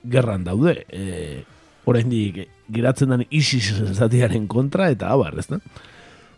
gerran 0.05 0.45
daude. 0.45 0.83
E, 0.93 1.43
oraindik 1.87 2.43
geratzen 2.73 3.13
den 3.15 3.23
ISIS 3.31 3.71
zatiaren 3.95 4.45
kontra 4.51 4.91
eta 4.93 5.09
abar, 5.15 5.37
ez 5.39 5.47
da? 5.49 5.61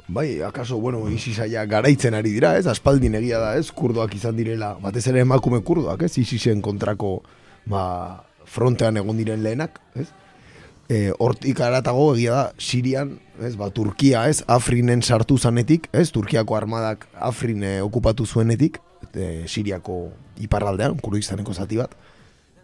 Bai, 0.10 0.40
akaso, 0.42 0.80
bueno, 0.82 1.04
ISISaia 1.14 1.68
garaitzen 1.70 2.16
ari 2.18 2.32
dira, 2.34 2.56
ez? 2.58 2.66
Aspaldin 2.70 3.18
egia 3.20 3.42
da, 3.42 3.52
ez? 3.60 3.68
Kurdoak 3.76 4.16
izan 4.18 4.40
direla, 4.40 4.72
batez 4.82 5.04
ere 5.12 5.22
emakume 5.22 5.60
kurdoak, 5.66 6.08
ez? 6.08 6.16
ISISen 6.24 6.64
kontrako, 6.66 7.20
ba, 7.70 7.84
frontean 8.50 8.98
egon 8.98 9.20
diren 9.22 9.44
lehenak, 9.46 9.80
ez? 10.00 10.10
E, 10.90 11.12
hortik 11.22 11.60
aratago 11.62 12.08
egia 12.16 12.34
da, 12.34 12.46
Sirian, 12.58 13.14
ez? 13.46 13.54
Ba, 13.60 13.70
Turkia, 13.74 14.26
ez? 14.30 14.42
Afrinen 14.50 15.04
sartu 15.06 15.38
zanetik, 15.38 15.86
ez? 15.94 16.10
Turkiako 16.16 16.58
armadak 16.58 17.06
Afrine 17.14 17.78
okupatu 17.86 18.26
zuenetik, 18.26 18.80
e, 19.14 19.46
Siriako 19.46 20.08
iparraldean, 20.42 20.98
kurdistaneko 20.98 21.54
zati 21.54 21.78
bat, 21.78 21.94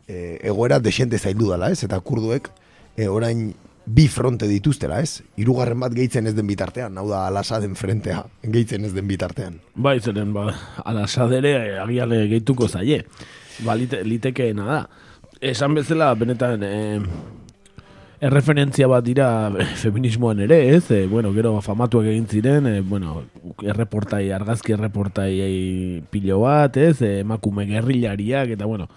e, 0.07 0.39
egoera 0.41 0.79
desente 0.81 1.21
zaildu 1.21 1.51
dela, 1.53 1.69
ez? 1.69 1.83
Eta 1.85 2.01
kurduek 2.01 2.49
e, 2.97 3.07
orain 3.07 3.51
bi 3.85 4.07
fronte 4.09 4.49
dituztela, 4.49 4.99
ez? 5.05 5.21
Hirugarren 5.37 5.79
bat 5.79 5.93
gehitzen 5.93 6.25
ez 6.25 6.33
den 6.33 6.49
bitartean, 6.49 6.97
hau 6.97 7.05
da 7.11 7.27
Alasaden 7.29 7.75
frentea 7.77 8.23
gehitzen 8.41 8.85
ez 8.87 8.93
den 8.95 9.05
bitartean. 9.07 9.59
Bai, 9.75 9.99
zeren, 10.01 10.33
ba, 10.33 10.49
Alasadere 10.83 11.77
agiale 11.83 12.25
gehituko 12.31 12.67
zaie. 12.67 13.03
Ba, 13.61 13.77
lite, 13.77 14.01
litekeena 14.03 14.65
da. 14.65 14.79
Esan 15.45 15.75
bezala, 15.77 16.07
benetan, 16.17 16.63
e, 16.65 17.01
erreferentzia 18.25 18.87
bat 18.89 19.05
dira 19.05 19.27
feminismoan 19.77 20.39
ere, 20.41 20.57
ez? 20.73 20.89
E, 20.89 21.03
bueno, 21.05 21.29
gero 21.35 21.51
famatuak 21.61 22.07
egin 22.09 22.25
ziren, 22.25 22.65
e, 22.65 22.79
bueno, 22.81 23.19
erreportai, 23.61 24.23
argazki 24.33 24.73
erreportai 24.73 25.33
pilo 26.09 26.39
bat, 26.47 26.79
ez? 26.81 26.97
E, 27.05 27.19
emakume 27.19 27.67
gerrilariak, 27.69 28.55
eta 28.57 28.65
bueno, 28.65 28.89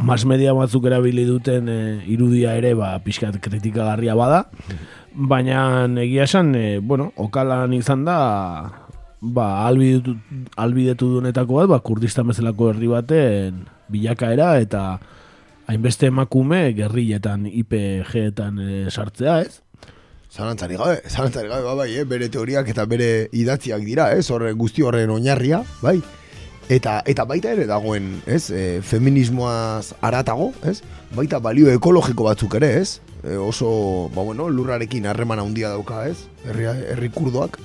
mas 0.00 0.24
media 0.24 0.56
batzuk 0.56 0.88
erabili 0.88 1.26
duten 1.28 1.68
e, 1.68 1.80
irudia 2.08 2.56
ere 2.56 2.72
ba 2.74 2.94
pixkat 3.04 3.36
kritikagarria 3.44 4.16
bada 4.16 4.46
baina 5.12 5.84
egia 6.00 6.24
esan 6.24 6.54
e, 6.56 6.78
bueno 6.80 7.12
okalan 7.20 7.76
izan 7.76 8.06
da 8.08 8.16
ba 9.20 9.66
albidetu, 9.68 10.16
albidetu 10.56 11.12
dunetako 11.18 11.60
bat 11.60 11.68
ba 11.76 11.80
kurdistan 11.84 12.32
bezalako 12.32 12.72
herri 12.72 12.88
baten 12.88 13.66
bilakaera 13.92 14.56
eta 14.64 14.96
hainbeste 15.70 16.08
emakume 16.10 16.64
gerrilletan 16.76 17.46
IPG-etan 17.50 18.58
e, 18.58 18.72
sartzea 18.90 19.40
ez? 19.44 19.60
Zalantzari 20.32 20.78
gabe, 20.80 21.02
zalantzari 21.08 21.50
gabe, 21.50 21.76
bai, 21.76 21.90
eh? 22.00 22.06
bere 22.08 22.30
teoriak 22.32 22.70
eta 22.72 22.86
bere 22.88 23.28
idatziak 23.36 23.84
dira, 23.84 24.10
ez, 24.16 24.30
horre 24.32 24.54
guzti 24.56 24.82
horren 24.82 25.12
oinarria, 25.12 25.62
bai, 25.84 26.00
Eta, 26.72 27.00
eta 27.10 27.24
baita 27.26 27.50
ere 27.52 27.66
dagoen, 27.66 28.22
ez, 28.30 28.46
e, 28.54 28.80
feminismoaz 28.86 29.92
aratago, 30.00 30.52
ez, 30.64 30.78
baita 31.12 31.40
balio 31.42 31.68
ekologiko 31.68 32.24
batzuk 32.28 32.54
ere, 32.60 32.70
ez, 32.78 33.00
e, 33.24 33.34
oso, 33.36 34.08
ba 34.14 34.22
bueno, 34.22 34.46
lurrarekin 34.48 35.08
harreman 35.10 35.42
handia 35.42 35.72
dauka, 35.74 36.06
ez, 36.08 36.28
herri, 36.46 36.70
herri 36.94 37.10
kurdoak, 37.12 37.58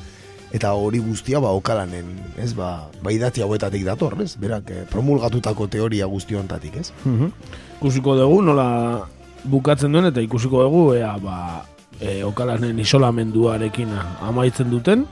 eta 0.56 0.72
hori 0.80 1.00
guztia 1.04 1.42
ba 1.44 1.52
okalanen, 1.56 2.08
ez, 2.40 2.54
ba, 2.56 2.88
ba 3.04 3.12
idatzi 3.12 3.44
hauetatik 3.44 3.84
dator, 3.88 4.16
ez, 4.24 4.36
berak, 4.40 4.72
e, 4.72 4.86
promulgatutako 4.92 5.68
teoria 5.72 6.08
guztiontatik, 6.08 6.82
ez. 6.84 6.92
Mm 7.06 7.32
Ikusiko 7.78 8.16
dugu, 8.18 8.40
nola 8.42 9.06
bukatzen 9.46 9.94
duen, 9.94 10.08
eta 10.10 10.22
ikusiko 10.24 10.64
dugu, 10.66 10.96
ea, 10.98 11.12
ba, 11.22 11.62
e, 12.02 12.24
okalanen 12.26 12.80
isolamenduarekin 12.82 13.92
amaitzen 14.26 14.72
duten, 14.72 15.04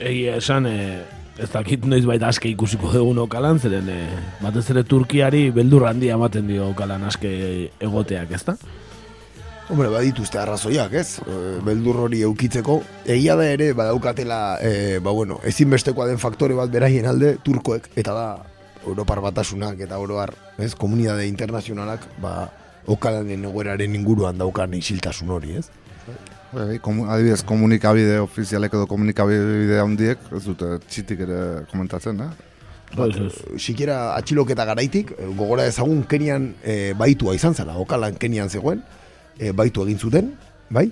egia 0.00 0.34
esan, 0.40 0.66
e, 0.66 1.04
ez 1.38 1.46
dakit 1.52 1.86
noiz 1.86 2.02
baita 2.08 2.26
aske 2.32 2.50
ikusiko 2.50 2.90
dugu 2.90 3.14
okalan, 3.22 3.60
zeren 3.62 3.86
e, 3.86 4.00
batez 4.42 4.66
ere 4.74 4.82
Turkiari 4.82 5.50
beldur 5.54 5.86
handia 5.86 6.18
ematen 6.18 6.50
dio 6.50 6.72
okalan 6.72 7.06
aske 7.06 7.30
egoteak, 7.78 8.34
ezta? 8.34 8.56
Hombre, 9.70 9.86
badituzte 9.86 10.40
arrazoiak, 10.42 10.94
ez? 10.98 11.20
E, 11.22 11.34
beldur 11.62 12.00
hori 12.08 12.24
eukitzeko. 12.26 12.80
Egia 13.06 13.36
da 13.38 13.44
ere, 13.46 13.68
badaukatela, 13.78 14.58
e, 14.66 14.98
ba 14.98 15.12
bueno, 15.14 15.36
ezinbestekoa 15.46 16.08
den 16.08 16.18
faktore 16.18 16.56
bat 16.58 16.72
beraien 16.72 17.06
alde, 17.06 17.36
turkoek, 17.46 17.86
eta 18.00 18.16
da, 18.16 18.24
Europar 18.80 19.20
batasunak 19.22 19.78
eta 19.86 20.00
oroar, 20.02 20.32
ez, 20.58 20.72
komunidade 20.74 21.28
internazionalak, 21.30 22.08
ba, 22.18 22.48
okalanen 22.90 23.46
egoeraren 23.46 23.94
inguruan 23.94 24.40
daukan 24.40 24.74
isiltasun 24.74 25.30
hori, 25.30 25.60
ez? 25.60 25.68
Bai, 26.50 26.80
komu, 26.82 27.06
adibidez, 27.06 27.44
komunikabide 27.46 28.18
ofizialek 28.24 28.74
edo 28.74 28.90
komunikabide 28.90 29.78
handiek, 29.78 30.30
ez 30.34 30.44
dute 30.48 30.80
txitik 30.88 31.22
ere 31.28 31.42
komentatzen, 31.70 32.24
eh? 32.26 32.30
Bat, 32.96 33.20
Sikera 33.54 34.16
atxiloketa 34.16 34.66
garaitik, 34.66 35.12
eh, 35.14 35.28
gogora 35.38 35.68
ezagun 35.70 36.02
Kenian 36.10 36.56
e, 36.58 36.90
baitua 36.98 37.36
izan 37.38 37.54
zela, 37.54 37.78
okalan 37.78 38.18
Kenian 38.18 38.50
zegoen, 38.50 38.82
e, 39.38 39.52
baitu 39.52 39.84
egin 39.86 39.98
zuten, 39.98 40.34
bai? 40.70 40.90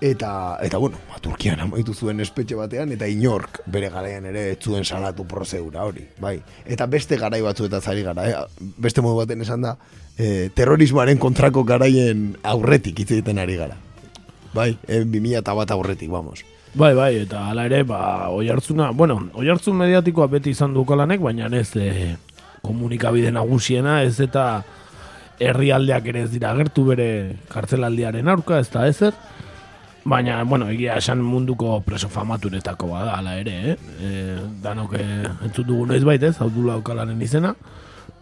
Eta, 0.00 0.58
eta 0.60 0.76
bueno, 0.76 0.98
ba, 1.08 1.16
Turkian 1.24 1.60
amaitu 1.64 1.94
zuen 1.94 2.20
espetxe 2.20 2.56
batean, 2.58 2.90
eta 2.92 3.06
inork 3.08 3.62
bere 3.72 3.88
garaian 3.88 4.26
ere 4.28 4.50
ez 4.52 4.58
zuen 4.60 4.84
salatu 4.84 5.24
prozedura 5.24 5.86
hori, 5.88 6.04
bai? 6.20 6.36
Eta 6.66 6.86
beste 6.86 7.16
garai 7.16 7.40
batzu 7.40 7.64
eta 7.70 7.80
zari 7.80 8.04
gara, 8.04 8.26
eh? 8.28 8.66
beste 8.76 9.00
modu 9.00 9.22
baten 9.22 9.40
esan 9.40 9.64
da, 9.64 9.76
e, 10.18 10.50
terrorismoaren 10.54 11.18
kontrako 11.18 11.64
garaien 11.64 12.34
aurretik 12.44 13.00
hitz 13.00 13.10
egiten 13.10 13.38
ari 13.38 13.56
gara. 13.56 13.76
bai, 14.56 14.76
e, 14.88 15.02
2000 15.04 15.38
eta 15.38 15.52
bat 15.54 15.70
aurretik, 15.70 16.10
vamos. 16.10 16.44
Bai, 16.76 16.94
bai, 16.94 17.14
eta 17.24 17.46
hala 17.48 17.64
ere, 17.68 17.82
ba, 17.88 18.28
oi 18.28 18.50
hartzuna, 18.52 18.90
bueno, 18.92 19.30
oi 19.32 19.48
hartzun 19.48 19.76
mediatikoa 19.80 20.26
beti 20.28 20.52
izan 20.52 20.74
du 20.74 20.84
kalanek, 20.84 21.20
baina 21.24 21.48
ez 21.56 21.70
e, 21.76 22.16
komunikabide 22.60 23.32
nagusiena, 23.32 24.02
ez 24.02 24.20
eta 24.20 24.62
herrialdeak 25.40 26.06
ere 26.12 26.22
ez 26.26 26.30
dira 26.32 26.52
agertu 26.52 26.86
bere 26.90 27.08
kartzelaldiaren 27.52 28.28
aurka, 28.28 28.60
ez 28.60 28.70
da 28.72 28.86
ezer. 28.88 29.14
Baina, 30.06 30.38
bueno, 30.46 30.68
egia 30.70 30.96
esan 31.00 31.22
munduko 31.26 31.80
preso 31.82 32.08
famaturetako 32.08 32.92
bada, 32.92 33.16
hala 33.18 33.34
ere, 33.40 33.56
eh? 33.72 33.76
E, 33.98 34.10
danok 34.62 34.94
eh, 35.00 35.24
entzut 35.48 35.66
dugu 35.66 35.88
noiz 35.90 36.04
baitez, 36.06 36.36
hau 36.40 36.46
dula 36.54 36.76
okalaren 36.78 37.22
izena. 37.26 37.56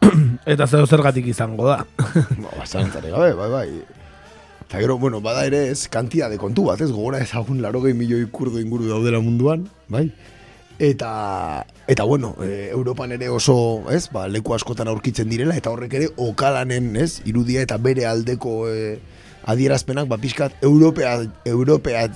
eta 0.54 0.66
zeo 0.66 0.86
zergatik 0.86 1.28
izango 1.28 1.68
da. 1.68 1.82
Ba, 2.44 2.64
gabe, 2.64 3.34
bai, 3.36 3.50
bai. 3.52 3.68
Eta 4.64 4.80
gero, 4.80 4.96
bueno, 4.98 5.20
bada 5.20 5.44
ere 5.44 5.66
ez 5.70 5.88
kantia 5.92 6.30
de 6.32 6.38
kontu 6.40 6.64
bat, 6.70 6.80
ez 6.80 6.90
gogora 6.90 7.20
ezagun 7.20 7.60
laro 7.62 7.82
gehi 7.84 7.94
milioi 7.94 8.24
kurdo 8.32 8.58
inguru 8.58 8.88
daudela 8.88 9.20
munduan, 9.20 9.68
bai? 9.92 10.08
Eta, 10.78 11.66
eta 11.86 12.02
bueno, 12.02 12.34
e, 12.42 12.70
Europan 12.72 13.12
ere 13.14 13.28
oso, 13.28 13.84
ez, 13.94 14.08
ba, 14.10 14.26
leku 14.28 14.54
askotan 14.56 14.90
aurkitzen 14.90 15.28
direla, 15.30 15.54
eta 15.54 15.70
horrek 15.70 15.94
ere 16.00 16.08
okalanen, 16.16 16.96
ez, 16.98 17.20
irudia 17.30 17.62
eta 17.62 17.78
bere 17.78 18.08
aldeko 18.10 18.64
e, 18.72 18.96
adierazpenak, 19.46 20.08
ba, 20.10 20.18
pixkat, 20.18 20.56
Europea, 20.66 21.20
Europea, 21.44 22.08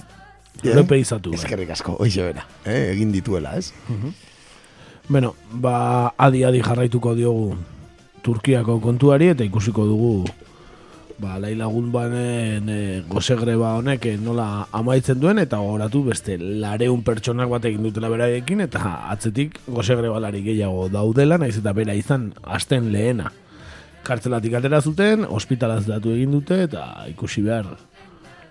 Europeizatu, 0.65 1.31
bai. 1.31 1.39
Eskerrik 1.39 1.71
asko, 1.71 1.95
hoize 2.03 2.25
bera, 2.27 2.49
eh, 2.65 2.91
egin 2.97 3.13
dituela, 3.15 3.55
ez? 3.59 3.71
Bueno, 5.09 5.35
ba, 5.53 6.15
adi-adi 6.19 6.61
jarraituko 6.65 7.15
diogu 7.15 7.55
Turkiako 8.27 8.81
kontuari 8.83 9.31
eta 9.33 9.47
ikusiko 9.47 9.87
dugu 9.87 10.27
ba, 11.19 11.39
lai 11.43 11.55
lagun 11.59 11.91
banen 11.93 12.69
e, 12.71 12.79
goze 13.11 13.35
greba 13.39 13.75
honek 13.79 14.07
e, 14.07 14.15
nola 14.23 14.69
amaitzen 14.75 15.19
duen 15.21 15.41
eta 15.43 15.59
gogoratu 15.59 16.05
beste 16.07 16.39
lareun 16.39 17.03
pertsonak 17.07 17.51
bat 17.51 17.67
egin 17.71 17.83
dutela 17.89 18.11
beraiekin 18.13 18.63
eta 18.65 18.95
atzetik 19.13 19.59
goze 19.67 19.97
grebalari 19.99 20.45
gehiago 20.47 20.87
daudela, 20.93 21.39
naiz 21.39 21.57
eta 21.59 21.75
bera 21.75 21.97
izan 21.99 22.31
asten 22.43 22.93
lehena. 22.95 23.33
Kartzelatik 24.07 24.55
atera 24.55 24.81
zuten, 24.81 25.27
ospitalaz 25.27 25.85
datu 25.89 26.15
egin 26.15 26.33
dute 26.39 26.63
eta 26.69 26.87
ikusi 27.11 27.43
behar 27.45 27.75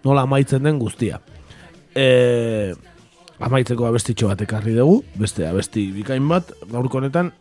nola 0.03 0.28
amaitzen 0.28 0.63
den 0.68 0.80
guztia. 0.80 1.22
E, 1.95 2.76
amaitzeko 3.39 3.88
abestitxo 3.88 4.30
bat 4.30 4.43
ekarri 4.43 4.76
dugu, 4.76 5.01
beste 5.18 5.47
abesti 5.47 5.88
bikain 5.95 6.28
bat, 6.30 6.51
gaurko 6.72 6.99
honetan 6.99 7.32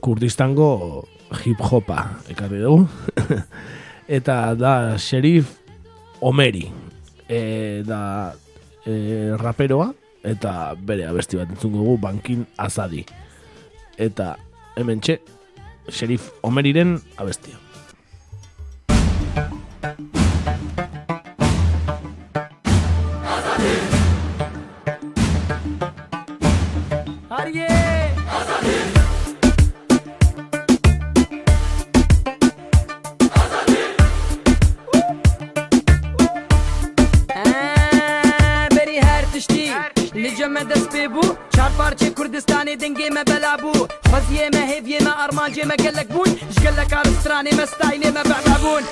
Kurdistango 0.00 1.04
hip-hopa 1.42 2.06
ekarri 2.32 2.62
dugu. 2.62 2.86
eta 4.10 4.54
da 4.58 4.98
Sheriff 4.98 5.60
Omeri. 6.20 6.66
E, 7.30 7.82
da 7.86 8.34
e, 8.82 9.36
raperoa 9.38 9.92
eta 10.26 10.74
bere 10.74 11.06
abesti 11.06 11.38
bat 11.38 11.52
entzungo 11.54 11.84
dugu 11.84 11.96
Bankin 12.02 12.44
Azadi. 12.58 13.04
Eta 13.96 14.34
hemen 14.76 15.00
txe, 15.00 15.20
Sheriff 15.88 16.32
Omeriren 16.42 16.98
abestia. 17.22 17.69
me 40.50 40.64
dest 40.64 40.92
pê 40.92 41.06
bû 41.14 41.22
Çar 41.54 41.70
parçe 41.78 42.08
Kurdistanê 42.14 42.74
dengê 42.80 43.10
me 43.10 43.22
bela 43.26 43.54
bû 43.62 43.72
Xweziyê 44.10 44.46
me 44.54 44.62
hêviyê 44.70 45.00
me 45.04 45.10
armancê 45.24 45.64
me 45.66 45.76
gelek 45.76 46.08
bûn 46.14 46.26
Ji 46.26 46.60
gelek 46.62 46.92
aristanê 46.92 47.52
me 47.58 47.64
staylê 47.72 48.10
me 48.16 48.22
be'be 48.28 48.56
bûn 48.64 48.82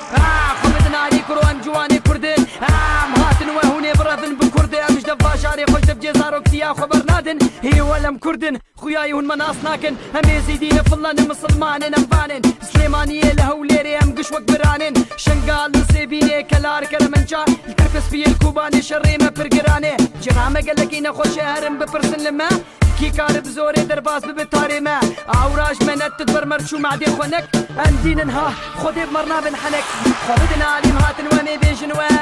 Xwe 0.58 0.68
min 0.74 0.82
dinarî 0.86 1.22
kuro 1.26 1.40
em 1.50 1.58
ciwanê 1.64 1.98
Kurdin 2.08 2.42
Em 2.68 3.10
hatin 3.22 3.48
we 3.56 3.62
hûnê 3.70 3.92
birevin 3.98 4.40
bi 4.40 4.46
Kurdê 4.54 4.78
Em 4.88 5.00
ji 5.00 5.06
dev 5.06 5.18
bajarê 5.24 5.64
xwe 5.70 5.80
ji 5.80 5.86
dev 5.86 5.98
cêzarokiya 6.02 6.68
xwe 6.76 6.86
bernadin 6.90 7.38
Hê 7.62 7.72
welem 7.90 8.18
Kurdin 8.18 8.58
خویای 8.88 9.12
هن 9.12 9.24
من 9.24 9.40
ناکن 9.64 9.94
هەمێزی 10.16 10.56
دینە 10.62 10.82
فڵەن 10.90 11.18
مسلمانن 11.30 11.92
ئەم 11.96 12.04
بانن 12.12 12.42
سلێمانیە 12.70 13.30
لە 13.38 13.44
هەولێرێ 13.50 13.94
ئەم 14.00 14.10
گشت 14.16 14.32
وەک 14.34 14.44
برانن. 14.52 14.94
شنگال 15.24 15.72
سێبینێ 15.92 16.38
کەلار 16.50 16.82
کەرە 16.90 17.08
منجا 17.14 17.42
کرپسپیل 17.78 18.32
کوبانی 18.42 18.82
شەڕێمە 18.88 19.30
پرگرانێ 19.36 19.94
جرامە 20.24 20.60
گەلەکی 20.68 21.00
نەخۆشە 21.06 21.44
هەرم 21.52 21.74
بپرسن 21.80 22.20
لەمە 22.26 22.50
كي 22.98 23.10
كار 23.10 23.40
بزوري 23.40 23.82
درباس 23.82 24.24
ببتاري 24.24 24.80
ما 24.80 25.00
عوراج 25.28 25.82
منت 25.82 26.12
تدبر 26.18 26.44
مرشو 26.46 26.78
معدي 26.78 27.06
خونك. 27.06 27.44
اندي 27.86 28.14
ننها 28.14 28.52
خودي 28.76 29.06
بمرنا 29.06 29.40
بنحنك. 29.40 29.84
خودنا 30.26 30.64
علي 30.64 30.92
مهاتن 30.92 31.26
ومي 31.32 31.56
بيجن 31.56 31.92
وين 31.92 32.18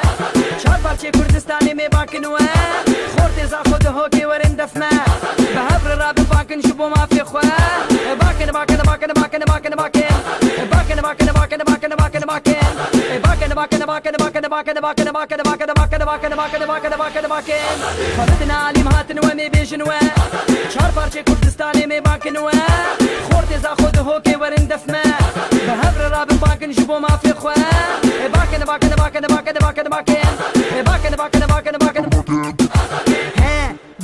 شهر 0.64 0.80
بارتي 0.84 1.10
كردستاني 1.10 1.74
مي 1.74 1.88
باكن 1.88 2.26
وين 2.26 2.48
خورتي 3.18 3.46
زاخد 3.46 3.86
هوكي 3.86 4.26
ورين 4.26 4.56
دفما 4.56 4.90
بهبر 5.38 5.98
راب 5.98 6.14
باكن 6.14 6.62
شبو 6.62 6.88
ما 6.88 7.06
في 7.06 7.24
خوا 7.24 7.40
باكن 8.20 8.52
باكن 8.52 8.76
باكن 8.76 9.12
باكن 9.12 9.38
باكن. 9.48 10.00
باكن 10.72 11.00
باكن 11.02 11.26
باكن 11.26 11.58
باكن 11.64 11.88
باكن 11.96 12.20
باكن. 12.20 12.65
خەبتن 18.16 18.50
علیم 18.66 18.88
هاتن 18.88 19.18
وە 19.24 19.32
مێ 19.38 19.46
بێژنوە 19.54 20.00
چهار 20.72 20.90
پارچەی 20.96 21.22
کوردستانی 21.28 21.84
مێ 21.90 21.98
باکنوە 22.06 22.56
خۆرتێزا 23.28 23.72
خۆ 23.78 23.88
دهۆکێ 23.96 24.34
وەرن 24.42 24.64
دەفمە 24.72 25.06
بە 25.66 25.74
هەبرە 25.82 26.06
رابن 26.14 26.36
باکن 26.44 26.70
ژ 26.76 26.78
بۆ 26.88 26.96
مافێ 27.04 27.32
خوێ 27.40 27.60
باکە 28.34 28.56
باکە 28.70 28.86
باکە 29.02 29.18
باکە 29.34 29.60
باکە 29.64 29.82
باکە 29.94 30.22
باکە 30.88 31.16
باکە 31.20 31.45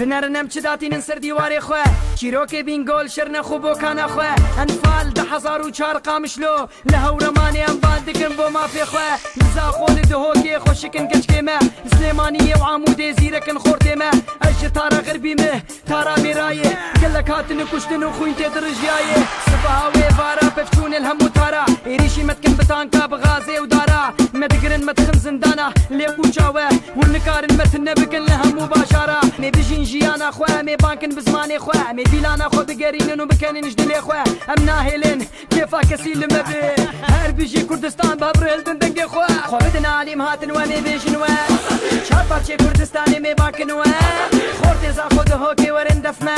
بنرنم 0.03 0.49
چه 0.49 0.61
داتین 0.61 1.01
سر 1.01 1.15
دیواری 1.15 1.61
خواه 1.61 1.85
چیروک 2.15 2.55
بین 2.55 2.85
گل 2.85 3.07
شرن 3.09 3.43
خوبو 3.43 3.75
کانا 3.75 4.07
خواه 4.09 4.35
انفال 4.59 5.11
ده 5.15 5.23
هزار 5.23 5.67
و 5.67 5.71
چار 5.71 5.99
قامشلو 5.99 6.67
لهو 6.93 7.19
رمانی 7.19 7.63
ام 7.63 7.77
بان 7.81 7.99
دکن 7.99 8.37
بو 8.37 8.51
ما 8.53 8.67
في 8.67 8.85
خواه 8.85 9.19
لزا 9.37 9.71
خود 9.71 10.01
دهوکی 10.03 10.59
خوشکن 10.59 11.07
کچکی 11.07 11.41
ما 11.41 11.59
سلیمانی 11.99 12.53
و 12.53 12.65
عمود 12.65 13.01
زیرکن 13.21 13.59
خورده 13.59 13.95
ما 13.95 14.11
اج 14.41 14.73
تارا 14.75 14.99
غربی 14.99 15.35
مه 15.35 15.63
تارا 15.87 16.15
میرایه 16.17 16.79
گلک 17.03 17.29
هاتن 17.29 17.65
کشتن 17.73 18.03
و 18.03 18.11
خوین 18.11 18.35
تدرجیایه 18.35 19.19
سبهاوی 19.47 20.03
بارا 20.19 20.51
بفتون 20.57 20.95
الهم 20.95 21.17
و 21.17 21.29
تارا 21.29 21.65
ایریشی 21.87 22.23
متکن 22.23 22.55
بتانکا 22.55 23.07
بغازه 23.07 23.61
و 23.63 23.67
دارا. 23.67 24.03
مدگرن 24.35 24.85
متخن 24.85 25.19
زندانا 25.19 25.73
لیکو 25.91 26.23
جاوه 26.23 26.69
ونکارن 26.97 27.55
متن 27.55 27.85
لهم 28.19 28.63
مباشرة 28.63 29.21
مي 29.39 29.51
بجين 29.51 29.85
جيانا 29.93 30.31
خواه 30.31 30.63
مي 30.63 30.77
بانكن 30.77 31.09
بزماني 31.09 31.59
خواه 31.59 31.93
مي 31.93 32.05
بيلانا 32.05 32.49
خو 32.49 32.63
بقرينن 32.63 33.21
وبكنن 33.21 33.69
جدلي 33.69 34.01
خواه 34.01 34.25
أم 34.49 34.65
ناهلن 34.65 35.27
كيفا 35.51 35.81
كسيل 35.81 36.19
مبي 36.19 36.83
هر 37.03 37.31
بيجي 37.31 37.63
كردستان 37.63 38.17
بابرهل 38.17 38.65
دندنگي 38.65 39.07
خواه 39.07 39.47
خو 39.47 39.59
بدنا 39.59 39.89
عليم 39.89 40.23
هاتن 40.23 40.51
ومي 40.51 40.81
بيجن 40.81 41.17
واه 41.17 41.49
شهر 42.09 42.25
بارچه 42.31 42.57
كردستاني 42.57 43.21
مي 43.21 43.35
باكن 43.35 43.71
واه 43.71 44.31
خورتي 44.63 44.93
زا 44.93 45.09
خود 45.17 45.33
هوكي 45.33 45.71
ورن 45.71 46.03
دفما 46.03 46.37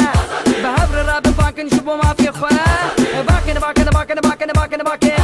بهبر 0.63 1.05
راب 1.07 1.23
بانكن 1.23 1.69
شبو 1.77 1.97
ما 1.97 2.15
في 2.15 2.33
خواه 2.33 2.91
باكن 3.29 3.61
باكن 3.61 3.85
باكن 3.85 4.15
باكن 4.15 4.53
باكن 4.53 4.83
باكن. 4.83 5.15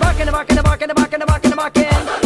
باكن 0.00 0.30
باكن 0.30 0.62
باكن 0.62 0.86
باكن 0.86 1.18
باكن 1.18 1.50
باكن. 1.50 2.25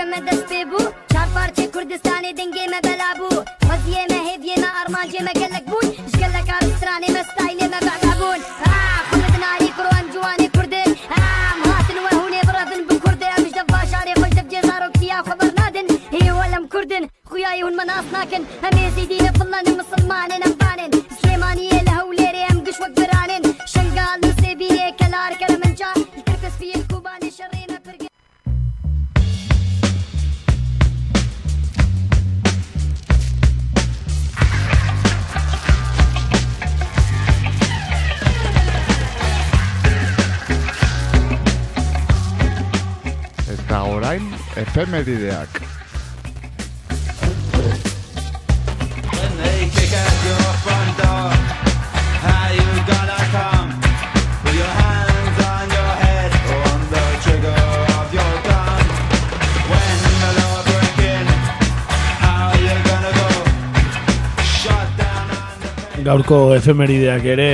مجمد 0.00 0.28
اسبيبو 0.28 0.78
شعر 1.12 1.28
بارتي 1.34 1.66
كردستاني 1.66 2.32
دنجي 2.32 2.66
ما 2.66 2.80
بلعبو 2.80 3.28
مزيه 3.64 4.06
ما 4.10 4.20
هيبيه 4.30 4.56
ما 4.62 4.66
ارمانجي 4.66 5.18
ما 5.18 5.32
قالك 5.32 5.64
بون. 5.68 5.90
إش 6.06 6.20
قالك 6.22 6.50
عرس 6.50 6.84
راني 6.84 7.06
ما 7.14 7.22
ستايلي 7.22 7.68
ما 7.68 7.78
بعتبون 7.80 8.40
آه 8.66 9.00
خلت 9.10 9.34
ناري 9.40 9.72
كروان 9.76 10.10
جواني 10.14 10.48
كردين 10.48 10.96
آه 11.12 11.56
مهاتن 11.66 11.98
وهوني 12.04 12.40
برادن 12.46 12.86
بالكردين 12.88 13.44
مش 13.46 13.50
دفا 13.52 13.80
شعري 13.92 14.14
خوش 14.14 14.28
دبجي 14.38 14.60
زارو 14.62 14.92
كتيا 14.92 15.16
خبر 15.22 15.52
نادن. 15.58 15.86
هي 16.12 16.32
ولا 16.32 16.58
مكردن 16.60 17.08
خوياي 17.30 17.62
هون 17.62 17.76
مناص 17.76 18.04
ناكن. 18.12 18.44
هم 18.64 18.78
يزيدين 18.86 19.32
فلان 19.32 19.64
مسلمان 19.78 20.32
أنا 20.32 20.46
go? 63.14 63.28
Shut 64.42 64.88
down 64.98 66.04
Gaurko 66.10 66.42
efemerideak 66.58 67.24
ere 67.36 67.50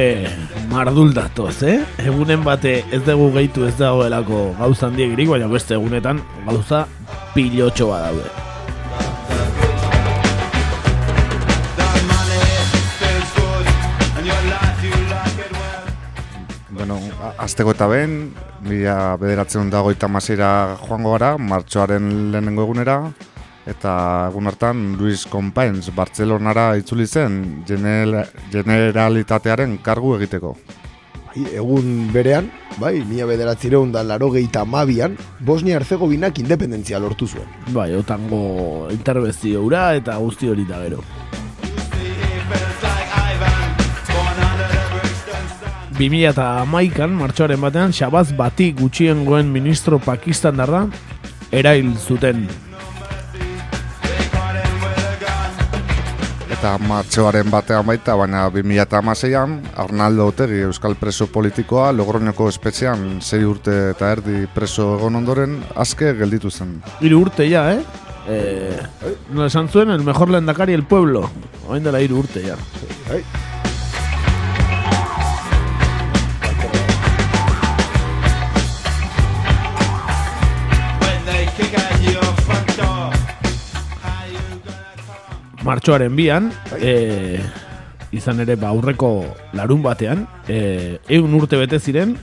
mardul 0.70 1.12
datoz, 1.14 1.62
eh? 1.62 1.78
Egunen 2.02 2.42
bate 2.44 2.80
ez 2.92 3.02
dugu 3.06 3.30
gehitu 3.36 3.66
ez 3.66 3.74
dagoelako 3.78 4.54
gauza 4.58 4.88
handiegirik, 4.88 5.30
baina 5.30 5.48
beste 5.48 5.76
egunetan 5.76 6.20
gauza 6.46 6.86
pilotxo 7.34 7.90
daude. 7.92 8.26
Bueno, 16.76 16.98
azteko 17.38 17.72
eta 17.72 17.86
ben, 17.88 18.18
mila 18.66 19.16
bederatzen 19.20 19.70
dago 19.70 19.90
eta 19.90 20.08
joango 20.86 21.12
gara, 21.12 21.36
martxoaren 21.38 22.32
lehenengo 22.32 22.62
egunera, 22.62 23.00
eta 23.66 23.92
egun 24.30 24.46
hartan 24.46 24.82
Luis 24.96 25.26
Companys 25.26 25.90
Bartzelonara 25.94 26.76
itzuli 26.78 27.06
zen 27.06 27.64
general, 27.66 28.22
generalitatearen 28.52 29.78
kargu 29.82 30.14
egiteko. 30.20 30.54
Bai, 31.26 31.42
egun 31.58 32.08
berean, 32.14 32.48
bai, 32.80 32.94
mila 33.04 33.26
bederatzireun 33.28 33.90
da 33.92 34.04
laro 34.06 34.30
gehieta 34.32 34.64
mabian, 34.64 35.18
Bosnia 35.44 35.76
Herzegovinak 35.80 36.38
independentzia 36.40 37.00
lortu 37.02 37.26
zuen. 37.26 37.50
Bai, 37.74 37.90
otango 37.98 38.88
interbezio 38.94 39.64
ura 39.66 39.90
eta 39.98 40.16
guzti 40.22 40.48
hori 40.48 40.64
da 40.64 40.80
gero. 40.86 41.02
2000 45.96 46.28
eta 46.28 46.46
amaikan, 46.60 47.14
martxoaren 47.16 47.60
batean, 47.60 47.92
Shabaz 47.92 48.28
Bati 48.36 48.70
gutxiengoen 48.76 49.48
ministro 49.52 49.98
Pakistandarra 49.98 50.84
erail 51.50 51.94
zuten. 51.96 52.44
Eta 56.66 56.80
martxoaren 56.82 57.46
batean 57.46 57.84
baita, 57.86 58.16
baina 58.18 58.40
2006an, 58.50 59.52
Arnaldo 59.84 60.24
Otegi 60.32 60.64
Euskal 60.66 60.96
preso 60.98 61.28
politikoa 61.30 61.92
Logroñoko 61.94 62.48
espetxean 62.50 63.20
sei 63.22 63.44
urte 63.46 63.76
eta 63.92 64.10
erdi 64.16 64.48
preso 64.50 64.88
egon 64.96 65.20
ondoren 65.20 65.60
azke 65.78 66.10
gelditu 66.18 66.50
zen. 66.50 66.80
Hiru 66.98 67.22
urte 67.28 67.46
ja, 67.46 67.68
eh? 67.70 67.84
Eh, 68.26 68.82
no 69.30 69.46
esan 69.46 69.70
zuen, 69.70 69.94
el 69.94 70.02
mejor 70.02 70.34
lehendakari 70.34 70.74
el 70.74 70.82
pueblo. 70.82 71.28
Oain 71.68 71.86
dela 71.86 72.02
hiru 72.02 72.24
urte 72.24 72.42
ja. 72.42 72.58
Bai. 73.06 73.22
Martxoaren 85.66 86.14
bian, 86.14 86.50
e, 86.78 87.40
izan 88.14 88.40
ere 88.44 88.54
ba, 88.60 88.70
aurreko 88.70 89.10
larun 89.58 89.82
batean, 89.82 90.26
e, 90.48 90.98
egun 91.08 91.34
urte 91.38 91.58
bete 91.60 91.80
ziren, 91.82 92.16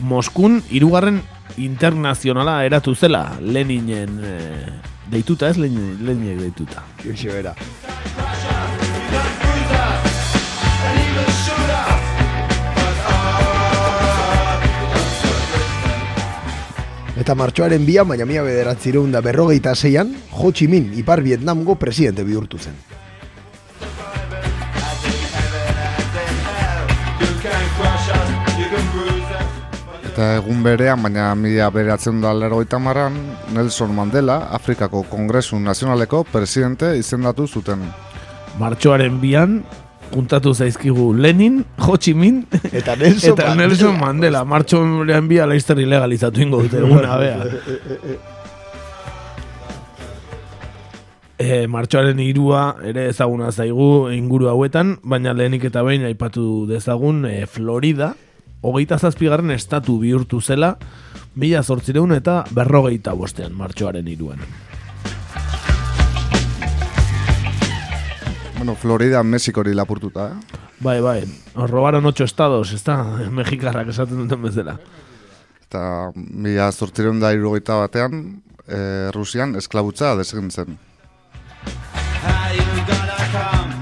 Moskun 0.00 0.62
hirugarren 0.72 1.18
internazionala 1.60 2.62
eratu 2.64 2.94
zela 2.94 3.26
Leninen 3.42 4.16
e, 4.24 4.36
deituta, 5.12 5.50
ez 5.50 5.58
Lenin, 5.60 5.98
Leninek 6.06 6.40
deituta. 6.46 6.86
Kixe 7.02 7.34
bera. 7.34 7.52
Eta 17.30 17.36
martxoaren 17.38 17.84
bian, 17.86 18.08
baina 18.10 18.24
mila 18.26 18.40
bederatzireun 18.42 19.12
da 19.14 19.20
berrogeita 19.22 19.70
zeian, 19.78 20.08
Ho 20.34 20.48
Chi 20.50 20.66
Minh, 20.66 20.88
Ipar 20.98 21.20
Vietnamgo 21.22 21.76
presidente 21.78 22.24
bihurtu 22.26 22.58
zen. 22.58 22.74
Eta 30.08 30.26
egun 30.40 30.64
berean, 30.66 31.04
baina 31.06 31.28
mila 31.38 31.70
beratzen 31.70 32.18
da 32.18 32.34
lergoita 32.34 32.82
marran, 32.82 33.20
Nelson 33.54 33.94
Mandela, 33.94 34.48
Afrikako 34.50 35.04
Kongresu 35.12 35.60
Nazionaleko 35.62 36.24
presidente 36.32 36.96
izendatu 36.98 37.46
zuten. 37.46 37.86
Martxoaren 38.58 39.22
bian, 39.22 39.60
juntatu 40.10 40.54
zaizkigu 40.54 41.12
Lenin, 41.14 41.64
Ho 41.86 41.96
Chi 41.96 42.14
Minh 42.14 42.44
eta 42.72 42.96
Nelson, 42.96 43.32
eta 43.32 43.54
Nelson 43.54 43.98
Mandela. 43.98 44.44
Martxoaren 44.44 45.28
bia 45.30 45.46
laizter 45.46 45.78
ilegalizatu 45.78 46.42
ingo 46.42 46.62
dute 46.66 46.82
eguna, 46.82 47.16
bea. 47.20 47.40
E, 51.40 51.64
martxoaren 51.72 52.18
irua 52.20 52.74
ere 52.84 53.06
ezaguna 53.08 53.46
zaigu 53.48 54.10
inguru 54.12 54.50
hauetan, 54.50 54.98
baina 55.00 55.32
lehenik 55.32 55.62
eta 55.70 55.80
behin 55.86 56.04
aipatu 56.04 56.66
dezagun 56.68 57.22
e, 57.24 57.46
Florida, 57.48 58.10
hogeita 58.60 58.98
zazpigarren 59.00 59.54
estatu 59.54 59.96
bihurtu 60.02 60.42
zela, 60.44 60.74
mila 61.40 61.62
zortzireun 61.64 62.12
eta 62.12 62.42
berrogeita 62.52 63.16
bostean 63.16 63.56
martxoaren 63.56 64.12
iruan. 64.12 64.44
Bueno, 68.60 68.74
Florida, 68.74 69.22
Mexikori 69.22 69.72
lapurtuta, 69.72 70.28
eh? 70.28 70.58
Bai, 70.80 71.00
bai, 71.00 71.24
nos 71.56 71.70
robaron 71.70 72.04
ocho 72.04 72.24
estados, 72.24 72.74
ez 72.74 72.84
da, 72.84 72.98
mexikarrak 73.32 73.88
esaten 73.88 74.18
duten 74.20 74.42
bezala. 74.44 74.74
Eta 75.64 76.12
mila 76.14 76.66
zortzireun 76.68 77.22
da 77.22 77.30
irurogeita 77.32 77.78
batean, 77.80 78.42
eh, 78.68 79.08
Rusian 79.16 79.56
esklabutza 79.56 80.12
desegintzen. 80.20 80.76
How 82.20 82.52
you 82.52 82.84
gonna 82.84 83.16
come? 83.32 83.72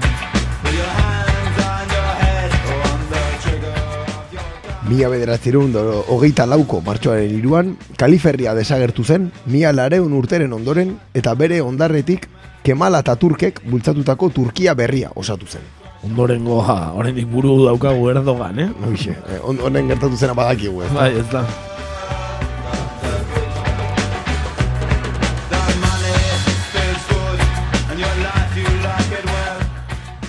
With 0.63 0.79
your 0.79 0.95
hands 1.03 1.59
on 1.59 1.93
your 1.97 2.15
head 2.23 2.57
or 2.71 2.79
on 2.93 3.05
the 3.11 3.23
trigger 3.43 3.75
of 3.99 4.31
your 4.31 4.87
Mila 4.87 5.11
bederatzireun 5.11 5.75
da 5.75 5.83
hogeita 6.07 6.47
lauko 6.47 6.79
martxoaren 6.87 7.35
iruan, 7.35 7.75
Kaliferria 7.99 8.55
desagertu 8.55 9.03
zen, 9.03 9.27
mila 9.45 9.75
lareun 9.75 10.15
urteren 10.23 10.55
ondoren, 10.55 10.95
eta 11.13 11.35
bere 11.35 11.59
ondarretik 11.59 12.29
Kemal 12.63 12.95
Ataturkek 12.99 13.61
bultzatutako 13.65 14.29
Turkia 14.35 14.73
berria 14.75 15.09
osatu 15.15 15.47
zen. 15.47 15.63
Ondorengo, 16.05 16.61
ha, 16.63 16.93
oraindik 16.95 17.27
buru 17.27 17.65
daukagu 17.65 18.09
Erdogan, 18.13 18.59
eh? 18.59 18.69
Hoxe, 18.87 19.11
eh, 19.27 19.39
on- 19.43 19.59
honen 19.59 19.87
gertatu 19.91 20.15
zena 20.15 20.33
badakigu, 20.33 20.81
ez 20.83 20.91
da? 20.93 20.99
Bai, 21.01 21.11
ez 21.19 21.27
da. 21.31 21.43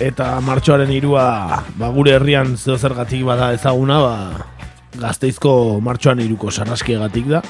Eta 0.01 0.39
martxoaren 0.41 0.89
irua, 0.89 1.61
ba, 1.77 1.89
gure 1.93 2.15
herrian 2.17 2.55
zeo 2.57 2.77
zergatik 2.81 3.21
bada 3.27 3.51
ezaguna, 3.53 3.99
ba, 4.01 4.15
gazteizko 4.97 5.51
martxoan 5.83 6.23
iruko 6.23 6.49
sarraskiegatik 6.51 7.27
da. 7.29 7.43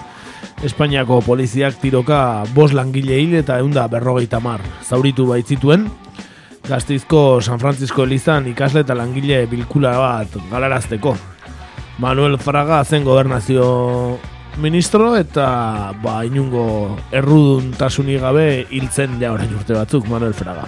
Espainiako 0.63 1.21
poliziak 1.25 1.79
tiroka 1.81 2.43
bos 2.53 2.71
langile 2.73 3.17
hil 3.17 3.33
eta 3.39 3.57
eunda 3.59 3.87
berrogeita 3.89 4.39
mar 4.39 4.61
zauritu 4.83 5.25
baitzituen. 5.31 5.87
Gazteizko 6.67 7.41
San 7.41 7.59
Francisco 7.59 8.03
Elizan 8.05 8.47
ikasle 8.51 8.85
eta 8.85 8.95
langile 8.95 9.45
bilkula 9.49 9.95
bat 9.97 10.37
galarazteko. 10.51 11.15
Manuel 12.01 12.37
Fraga 12.37 12.83
zen 12.85 13.03
gobernazio 13.03 14.19
ministro 14.57 15.15
eta 15.15 15.93
ba, 16.03 16.21
inungo 16.25 16.97
erruduntasunik 17.11 18.21
gabe 18.21 18.47
hiltzen 18.69 19.19
ja 19.21 19.33
orain 19.33 19.53
urte 19.55 19.77
batzuk 19.77 20.09
Manuel 20.09 20.33
Fraga. 20.37 20.67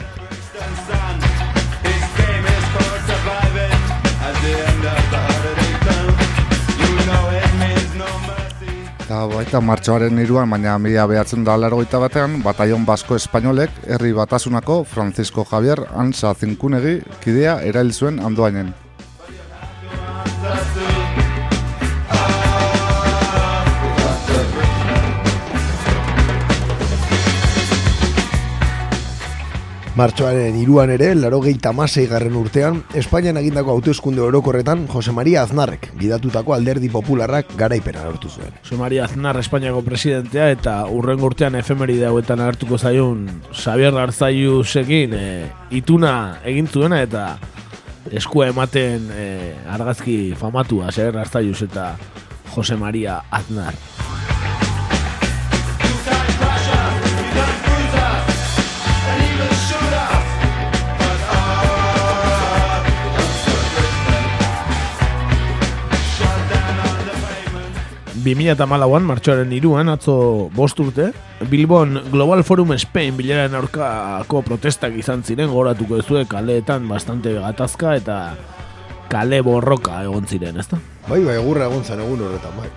Eta 9.13 9.27
baita 9.29 9.59
martxoaren 9.61 10.17
iruan, 10.23 10.49
baina 10.49 10.71
mila 10.81 11.03
behatzen 11.05 11.43
da 11.45 11.53
largoita 11.53 11.99
batean, 12.01 12.39
bataion 12.41 12.81
basko 12.87 13.13
espainolek, 13.19 13.77
herri 13.85 14.09
batasunako 14.17 14.79
Francisco 14.89 15.45
Javier 15.51 15.85
Ansa 15.93 16.33
Zinkunegi 16.33 16.95
kidea 17.21 17.59
erail 17.61 17.93
zuen 17.93 18.17
andoainen. 18.17 18.73
Martxoaren 29.93 30.55
iruan 30.57 30.89
ere, 30.89 31.11
laro 31.13 31.37
gehi 31.43 31.59
garren 32.09 32.33
urtean, 32.33 32.79
Espainian 32.97 33.37
agindako 33.37 33.75
hauteskunde 33.75 34.21
orokorretan 34.21 34.87
Jose 34.87 35.11
Maria 35.11 35.43
Aznarrek, 35.43 35.91
gidatutako 35.99 36.55
alderdi 36.55 36.89
popularrak 36.89 37.53
garaipena 37.55 38.03
lortu 38.03 38.27
zuen. 38.27 38.49
Jose 38.63 38.75
Maria 38.75 39.05
Aznar 39.05 39.37
Espainiako 39.37 39.83
presidentea 39.83 40.49
eta 40.49 40.87
urren 40.89 41.21
urtean 41.21 41.53
efemeride 41.55 42.07
hauetan 42.07 42.41
agertuko 42.41 42.79
zaiun 42.79 43.29
Xavier 43.53 43.93
Arzaiusekin 43.93 45.13
e, 45.13 45.45
ituna 45.69 46.39
egin 46.43 46.67
zuena 46.67 47.03
eta 47.05 47.37
eskua 48.09 48.49
ematen 48.49 49.11
e, 49.13 49.53
argazki 49.69 50.33
famatua 50.33 50.89
Xavier 50.89 51.21
Arzaius 51.21 51.61
eta 51.69 51.91
Jose 52.55 52.75
Maria 52.81 53.21
Aznar. 53.29 53.77
Bi 68.23 68.37
mila 68.39 68.53
eta 68.55 68.63
malauan, 68.63 69.03
martxoaren 69.03 69.49
iruan, 69.51 69.89
atzo 69.91 70.13
bost 70.55 70.77
urte, 70.79 71.09
Bilbon 71.51 71.97
Global 72.07 72.45
Forum 72.47 72.71
Spain 72.79 73.17
bileraren 73.19 73.57
aurkako 73.59 74.39
protestak 74.47 74.95
izan 74.95 75.25
ziren 75.27 75.51
goratuko 75.51 75.97
ezue 75.99 76.23
kaleetan 76.31 76.87
bastante 76.87 77.33
gatazka 77.35 77.97
eta 77.99 78.15
kale 79.11 79.41
borroka 79.43 79.99
egon 80.05 80.23
ziren, 80.23 80.55
ezta? 80.55 80.79
Bai, 81.09 81.19
bai, 81.19 81.35
egurra 81.35 81.67
egon 81.67 81.83
zen 81.83 81.99
egun 81.99 82.23
horretan, 82.23 82.55
bai. 82.55 82.71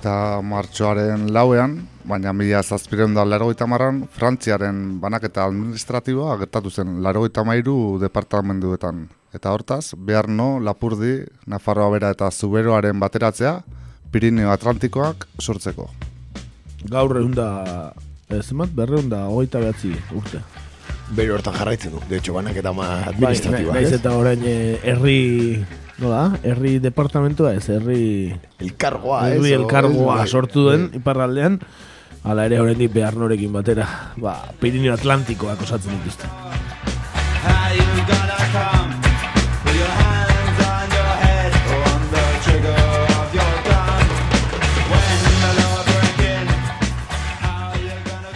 Eta 0.00 0.16
martxoaren 0.40 1.28
lauean, 1.36 1.82
baina 2.04 2.32
mila 2.32 2.62
zazpireun 2.62 3.14
da 3.14 3.24
larogeita 3.24 3.66
marran, 3.68 4.04
Frantziaren 4.14 5.00
banaketa 5.00 5.44
administratiboa 5.48 6.36
gertatu 6.40 6.70
zen 6.70 7.00
larogeita 7.04 7.44
mairu 7.44 7.98
departamenduetan. 8.00 9.08
Eta 9.34 9.52
hortaz, 9.54 9.94
Bearno, 9.96 10.58
Lapurdi, 10.58 11.20
Nafarroa 11.46 11.90
bera 11.94 12.10
eta 12.10 12.30
Zuberoaren 12.30 12.98
bateratzea, 13.00 13.60
Pirineo 14.10 14.50
Atlantikoak 14.50 15.28
sortzeko. 15.38 15.86
Gaur 16.90 17.20
egun 17.20 17.36
da, 17.36 17.92
ez 18.32 18.48
emat, 18.50 18.72
berreun 18.74 19.10
da, 19.12 19.26
hogeita 19.30 19.60
behatzi 19.62 19.92
urte. 20.16 20.40
Bere 21.14 21.34
hortan 21.34 21.54
jarraitzen 21.54 21.92
du, 21.94 22.00
de 22.08 22.18
hecho, 22.18 22.34
banaketa 22.34 22.72
ma 22.72 22.86
Bai, 22.88 23.12
administratiba. 23.12 23.74
naiz 23.74 23.88
ez? 23.88 23.98
eta 24.00 24.14
orain 24.18 24.42
eh, 24.46 24.78
herri, 24.82 25.62
nola, 25.98 26.24
herri 26.42 26.78
departamentua 26.82 27.54
ez, 27.58 27.68
herri... 27.70 28.02
Elkargoa, 28.62 29.24
ez? 29.28 29.38
Herri 29.38 29.54
elkargoa 29.58 30.20
bai, 30.22 30.28
sortu 30.30 30.68
den 30.70 30.88
iparraldean, 30.98 31.60
hala 32.24 32.46
ere 32.46 32.60
oraindik 32.60 32.92
behar 32.92 33.16
norekin 33.16 33.52
batera, 33.52 33.86
ba, 34.16 34.36
Pirineo 34.60 34.94
Atlantikoak 34.94 35.62
osatzen 35.66 35.96
dituzte. 35.98 36.28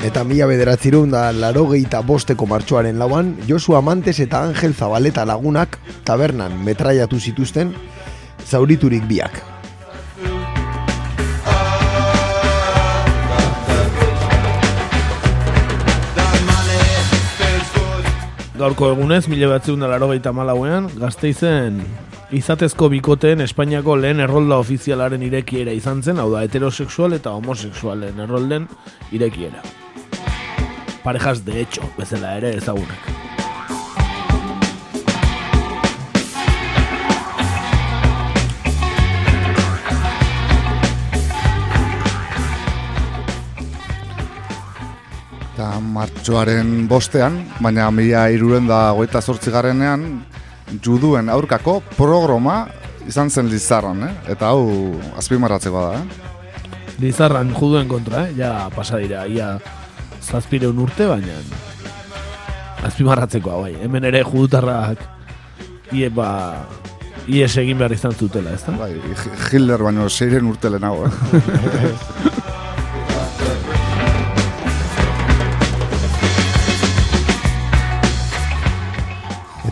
Eta 0.04 0.20
mila 0.28 0.46
bederatzirun 0.46 1.10
da 1.10 1.30
laro 1.32 1.64
gehieta 1.70 2.02
bosteko 2.04 2.46
martxoaren 2.46 3.00
lauan, 3.00 3.32
Josu 3.48 3.74
Amantes 3.74 4.18
eta 4.20 4.42
Angel 4.44 4.76
Zabaleta 4.76 5.24
lagunak 5.24 5.80
tabernan 6.04 6.60
metraiatu 6.62 7.18
zituzten, 7.18 7.72
zauriturik 8.44 9.08
biak. 9.08 9.53
Gaurko 18.54 18.92
egunez, 18.92 19.24
mila 19.26 19.48
batzeun 19.50 19.80
da 19.82 19.88
laro 19.90 20.06
malauean, 20.32 20.86
gazteizen 20.94 21.80
izatezko 22.30 22.88
bikoteen 22.88 23.40
Espainiako 23.40 23.96
lehen 23.96 24.20
errolda 24.20 24.60
ofizialaren 24.62 25.22
irekiera 25.22 25.72
izan 25.72 26.02
zen, 26.02 26.18
hau 26.22 26.30
da, 26.30 26.44
heterosexual 26.46 27.12
eta 27.18 27.30
homosexualen 27.34 28.20
errolden 28.20 28.68
irekiera. 29.10 29.58
Parejas 31.02 31.44
de 31.44 31.60
hecho, 31.62 31.82
bezala 31.98 32.36
ere 32.36 32.54
ezagunak. 32.56 33.23
Eta 45.64 45.80
martxoaren 45.80 46.84
bostean, 46.84 47.38
baina 47.64 47.86
mila 47.88 48.26
iruren 48.28 48.66
da 48.68 48.90
goita 48.92 49.22
garenean, 49.48 50.20
juduen 50.84 51.30
aurkako 51.32 51.80
programa 51.96 52.66
izan 53.08 53.30
zen 53.30 53.48
Lizarran, 53.48 54.02
eh? 54.04 54.12
eta 54.28 54.50
hau 54.52 54.92
azpimarratzeko 55.16 55.80
da. 55.80 55.94
Eh? 55.96 56.04
Lizarran 57.00 57.54
juduen 57.54 57.88
kontra, 57.88 58.26
eh? 58.28 58.34
ja 58.36 58.68
pasa 58.76 58.98
dira, 58.98 59.24
ia 59.26 59.58
zazpireun 60.20 60.78
urte, 60.78 61.06
baina 61.08 61.38
azpimarratzeko 62.84 63.50
hau, 63.50 63.62
bai. 63.62 63.72
Hemen 63.80 64.04
ere 64.04 64.20
judutarrak 64.22 65.00
ie, 65.92 66.10
ba, 66.10 66.66
ies 67.26 67.56
egin 67.56 67.80
behar 67.80 67.96
izan 67.96 68.12
zutela, 68.12 68.52
ez 68.52 68.66
da? 68.66 68.76
Bai, 68.84 68.92
Hitler 69.48 69.80
baino 69.80 70.10
seiren 70.10 70.44
urte 70.44 70.68
lehenago. 70.76 71.08
Eh? 71.08 72.52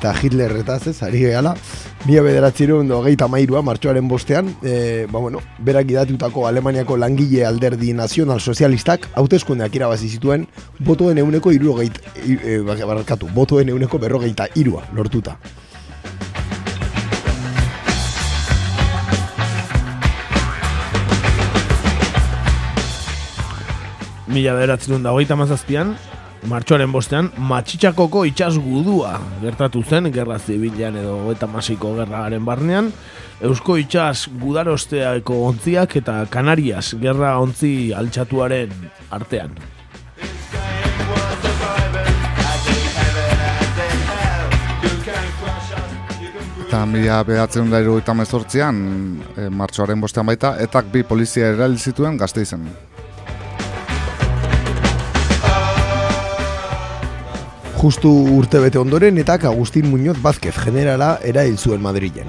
Eta 0.03 0.17
Hitler 0.19 0.51
eta 0.59 0.81
ez, 0.83 0.97
ari 1.07 1.21
gehala, 1.23 1.53
mila 2.09 2.25
bederatzirun 2.27 2.89
hogeita 2.91 3.29
mairua, 3.31 3.61
martxoaren 3.63 4.09
bostean, 4.11 4.49
e, 4.67 5.07
ba 5.07 5.21
bueno, 5.23 5.39
berak 5.63 5.93
idatutako 5.95 6.49
Alemaniako 6.49 6.97
langile 6.99 7.45
alderdi 7.47 7.93
nazional 7.95 8.41
sozialistak, 8.41 9.07
hauteskundeak 9.15 9.77
irabazi 9.79 10.09
zituen, 10.11 10.49
botoen 10.81 11.23
euneko 11.23 11.53
irurogeit, 11.55 12.01
e, 12.19 12.59
barkatu, 12.67 13.31
botoen 13.31 13.71
euneko 13.71 14.01
berrogeita 14.03 14.49
irua 14.59 14.83
lortuta. 14.93 15.37
Mila 24.27 24.59
bederatzen 24.59 25.07
da 25.07 25.15
hogeita 25.15 25.39
mazazpian, 25.39 25.95
martxoaren 26.49 26.91
bostean, 26.93 27.31
matxitxakoko 27.39 28.25
itxas 28.27 28.57
gudua 28.59 29.15
gertatu 29.43 29.83
zen, 29.83 30.11
gerra 30.15 30.39
zibilan 30.39 30.97
edo 30.99 31.17
eta 31.33 31.47
masiko 31.47 31.95
gerraren 31.99 32.45
barnean, 32.45 32.93
Eusko 33.43 33.75
itxas 33.81 34.29
gudarosteako 34.39 35.41
ontziak 35.49 35.97
eta 35.99 36.21
Kanarias 36.31 36.93
gerra 37.03 37.37
ontzi 37.43 37.91
altxatuaren 37.91 38.71
artean. 39.11 39.57
Eta 46.69 46.87
mila 46.89 47.19
behatzen 47.27 47.69
da 47.69 47.83
irugaita 47.83 48.15
mezortzian, 48.17 48.79
e, 49.37 49.51
martxoaren 49.51 50.01
bostean 50.01 50.31
baita, 50.31 50.55
etak 50.63 50.87
bi 50.95 51.03
polizia 51.05 51.51
erail 51.53 51.75
zituen 51.77 52.17
gazte 52.17 52.47
izen. 52.47 52.71
Justu 57.83 58.11
urte 58.37 58.61
bete 58.63 58.79
ondoren, 58.79 59.17
etak 59.19 59.43
Agustin 59.51 59.89
Muñoz 59.91 60.15
Vázquez 60.23 60.55
generala 60.55 61.17
erail 61.27 61.57
zuen 61.59 61.81
Madrilen. 61.83 62.29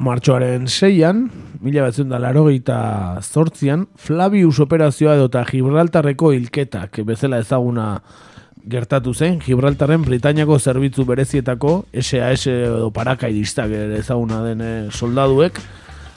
Martxoaren 0.00 0.64
seian, 0.72 1.26
mila 1.60 1.84
batzen 1.84 2.08
da 2.08 2.22
larogeita 2.24 2.78
zortzian, 3.20 3.84
Flavius 4.00 4.62
operazioa 4.64 5.18
edo 5.20 5.28
eta 5.28 5.44
Gibraltarreko 5.50 6.32
hilketak 6.32 7.02
bezala 7.04 7.42
ezaguna 7.44 7.90
gertatu 8.64 9.12
zen, 9.12 9.42
Gibraltarren 9.44 10.08
Britainiako 10.08 10.56
zerbitzu 10.56 11.04
berezietako 11.04 11.82
SAS 12.00 12.48
edo 12.48 12.88
parakaidistak 12.96 13.76
ezaguna 14.00 14.40
den 14.48 14.64
eh, 14.64 14.74
soldaduek, 14.88 15.60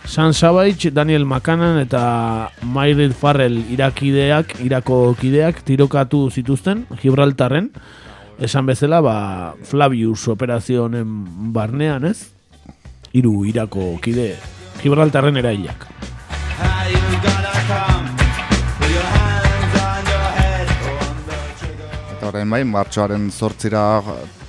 San 0.06 0.34
Savage, 0.34 0.92
Daniel 0.92 1.26
Makanan 1.26 1.80
eta 1.82 2.52
Myril 2.62 3.14
Farrell 3.14 3.58
irakideak, 3.74 4.60
irako 4.64 5.16
kideak 5.20 5.64
tirokatu 5.66 6.30
zituzten 6.30 6.86
Gibraltarren. 7.02 7.72
Esan 8.40 8.66
bezala, 8.70 9.02
ba, 9.02 9.16
Flavius 9.64 10.28
operazionen 10.32 11.52
barnean, 11.56 12.06
ez? 12.06 12.30
Hiru 13.16 13.46
irako 13.50 13.96
kide 14.04 14.36
Gibraltarren 14.84 15.42
erailak. 15.42 15.88
Eta 22.16 22.30
orain 22.30 22.50
bai, 22.50 22.64
martxoaren 22.64 23.32
zortzira 23.32 23.86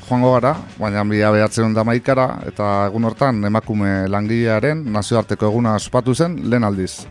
joango 0.09 0.32
gara, 0.32 0.54
baina 0.78 1.04
bila 1.04 1.32
behatzen 1.34 1.74
da 1.74 1.84
maikara, 1.84 2.28
eta 2.46 2.86
egun 2.86 3.04
hortan 3.09 3.44
emakume 3.44 4.07
langilearen 4.09 4.84
nazioarteko 4.92 5.50
eguna 5.50 5.74
ospatu 5.74 6.14
zen 6.14 6.38
lehen 6.50 6.64
aldiz. 6.64 7.07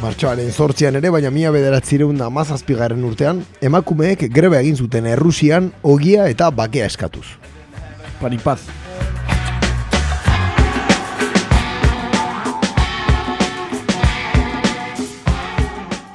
Martxoaren 0.00 0.48
zortzian 0.50 0.96
ere, 0.96 1.10
baina 1.12 1.28
mila 1.30 1.52
bederatzireun 1.52 2.16
da 2.16 2.30
mazazpigarren 2.32 3.04
urtean, 3.04 3.44
emakumeek 3.60 4.30
greba 4.32 4.62
egin 4.64 4.80
zuten 4.80 5.06
Errusian 5.12 5.72
ogia 5.84 6.28
eta 6.32 6.48
bakea 6.50 6.88
eskatuz. 6.88 7.26
Paripaz. 8.20 8.79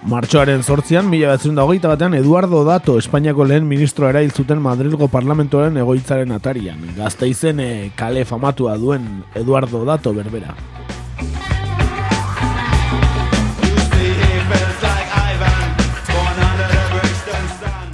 Martxoaren 0.05 0.61
sortzian, 0.61 1.07
mila 1.09 1.31
batzun 1.31 1.57
hogeita 1.57 1.89
batean, 1.89 2.13
Eduardo 2.13 2.59
Dato, 2.67 2.99
Espainiako 3.01 3.47
lehen 3.49 3.65
ministroa 3.65 4.11
erail 4.13 4.29
zuten 4.29 4.59
Madrilgo 4.61 5.07
parlamentoaren 5.09 5.79
egoitzaren 5.81 6.29
atarian. 6.35 6.83
Gazteizen 6.93 7.59
eh, 7.63 7.89
kale 7.97 8.21
famatua 8.29 8.75
duen 8.77 9.07
Eduardo 9.33 9.81
Dato 9.87 10.13
berbera. 10.13 10.53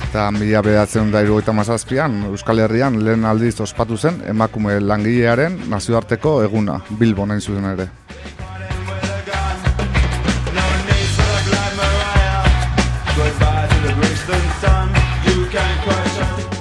Eta 0.09 0.27
mila 0.35 0.59
behatzen 0.67 1.15
da 1.15 1.23
irugaita 1.23 1.55
mazazpian, 1.55 2.25
Euskal 2.33 2.59
Herrian 2.59 2.99
lehen 3.05 3.23
aldiz 3.23 3.55
ospatu 3.63 3.95
zen 3.95 4.19
emakume 4.27 4.81
langilearen 4.83 5.61
nazioarteko 5.71 6.41
eguna, 6.43 6.81
Bilbon 6.99 7.31
hain 7.31 7.39
zuten 7.39 7.71
ere. 7.71 7.87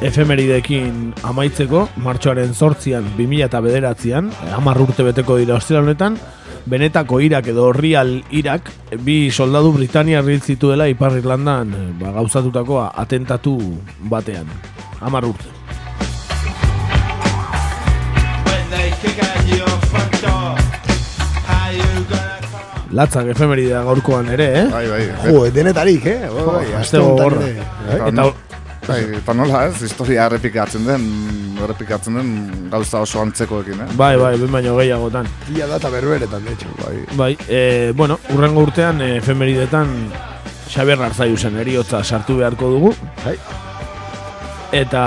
Efemeridekin 0.00 1.10
amaitzeko, 1.28 1.82
martxoaren 2.00 2.54
sortzian, 2.56 3.04
2000 3.18 3.44
eta 3.44 3.60
bederatzean, 3.60 4.30
hamar 4.56 4.80
urte 4.80 5.04
beteko 5.04 5.36
dira 5.36 5.58
ostira 5.60 5.82
honetan, 5.84 6.16
benetako 6.64 7.20
Irak 7.20 7.50
edo 7.52 7.66
Real 7.76 8.14
Irak, 8.32 8.70
bi 9.04 9.28
soldadu 9.30 9.74
Britania 9.76 10.24
hil 10.24 10.40
zituela 10.40 10.88
Ipar 10.88 11.18
Irlandan 11.20 11.76
eh, 11.76 11.86
ba, 12.00 12.14
gauzatutako 12.16 12.80
atentatu 12.88 13.58
batean. 14.08 14.48
Hamar 15.04 15.28
urte. 15.28 15.52
Latzak 22.90 23.28
efemeridea 23.30 23.84
gaurkoan 23.86 24.32
ere, 24.34 24.46
eh? 24.64 24.68
Bai, 24.72 24.86
bai. 24.88 25.02
Jo, 25.28 25.44
denetarik, 25.54 26.06
eh? 26.10 26.22
Bai, 26.26 26.46
bai, 26.48 26.70
aste 26.80 26.98
Eta 28.08 28.32
bai, 28.90 29.18
eta 29.20 29.34
nola 29.34 29.64
ez, 29.70 29.76
historia 29.86 30.26
errepikatzen 30.28 30.86
den, 30.86 31.06
errepikatzen 31.62 32.18
den 32.20 32.32
gauza 32.72 33.02
oso 33.06 33.22
antzekoekin, 33.22 33.84
eh? 33.86 33.88
Bai, 33.98 34.14
bai, 34.20 34.34
behin 34.36 34.52
baino 34.52 34.76
gehiagotan. 34.78 35.28
Ia 35.56 35.68
data 35.70 35.90
berberetan, 35.92 36.44
de 36.44 36.56
hecho. 36.56 36.74
Bai, 36.82 36.96
Bai, 37.16 37.30
e, 37.48 37.92
bueno, 37.96 38.18
urrengo 38.34 38.66
urtean 38.68 39.02
e, 39.02 39.16
efemeridetan 39.18 39.94
Xabier 40.70 41.00
Arzaiusen 41.02 41.56
eriotza 41.58 42.04
sartu 42.04 42.38
beharko 42.38 42.70
dugu. 42.70 42.94
Bai. 43.24 43.36
Eta 44.80 45.04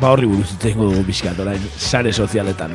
ba 0.00 0.10
horri 0.10 0.28
buruz 0.30 0.52
hitz 0.52 0.68
egingo 0.68 0.90
dugu 0.90 1.02
pixkat 1.08 1.40
orain 1.42 1.64
sare 1.78 2.12
sozialetan. 2.12 2.74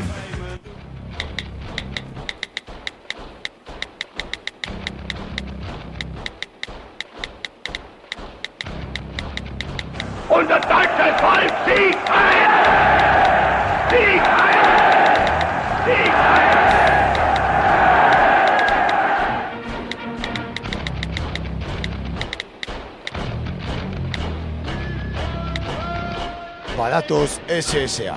SSA. 27.60 28.15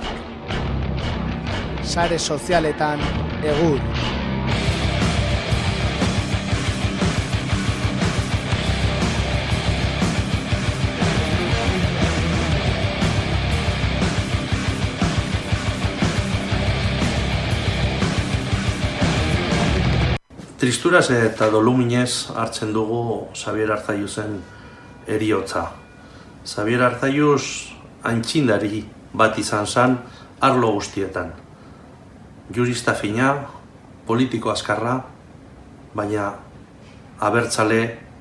Sare 1.83 2.17
sozialetan 2.19 3.01
egur. 3.43 3.81
Tristuraz 20.55 21.09
eta 21.11 21.51
doluminez 21.51 22.29
hartzen 22.31 22.71
dugu 22.71 23.27
Xabier 23.35 23.75
Arzaiuzen 23.75 24.39
eriotza. 25.07 25.67
Xabier 26.47 26.87
Arzaiuz 26.93 27.73
antxindari 28.07 28.85
bat 29.13 29.37
izan 29.37 29.67
zen 29.67 29.97
arlo 30.41 30.71
guztietan. 30.75 31.31
Jurista 32.53 32.93
fina, 32.93 33.35
politiko 34.07 34.51
azkarra, 34.51 34.97
baina 35.95 36.33
abertzale 37.23 37.79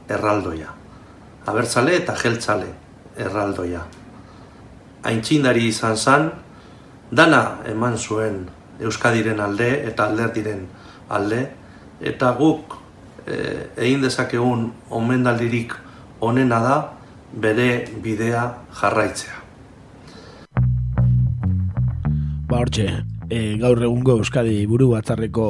erraldoia. 0.09 0.70
Abertzale 1.47 1.97
eta 1.97 2.14
jeltzale 2.14 2.69
erraldoia. 3.19 3.82
Aintzindari 5.02 5.66
izan 5.69 5.97
zen, 5.97 6.31
dana 7.10 7.43
eman 7.69 7.98
zuen 7.98 8.44
Euskadiren 8.82 9.40
alde 9.40 9.69
eta 9.89 10.06
alderdiren 10.10 10.64
alde, 11.10 11.43
eta 12.01 12.32
guk 12.39 12.78
e, 13.27 13.36
egin 13.77 14.02
dezakegun 14.02 14.70
omendaldirik 14.90 15.77
onena 16.20 16.59
da 16.62 16.77
bere 17.32 17.69
bidea 18.02 18.47
jarraitzea. 18.81 19.41
Ba 22.52 22.58
hortxe, 22.60 22.84
e, 23.32 23.36
gaur 23.56 23.78
egungo 23.80 24.18
Euskadi 24.20 24.66
buru 24.68 24.90
batzarreko 24.90 25.44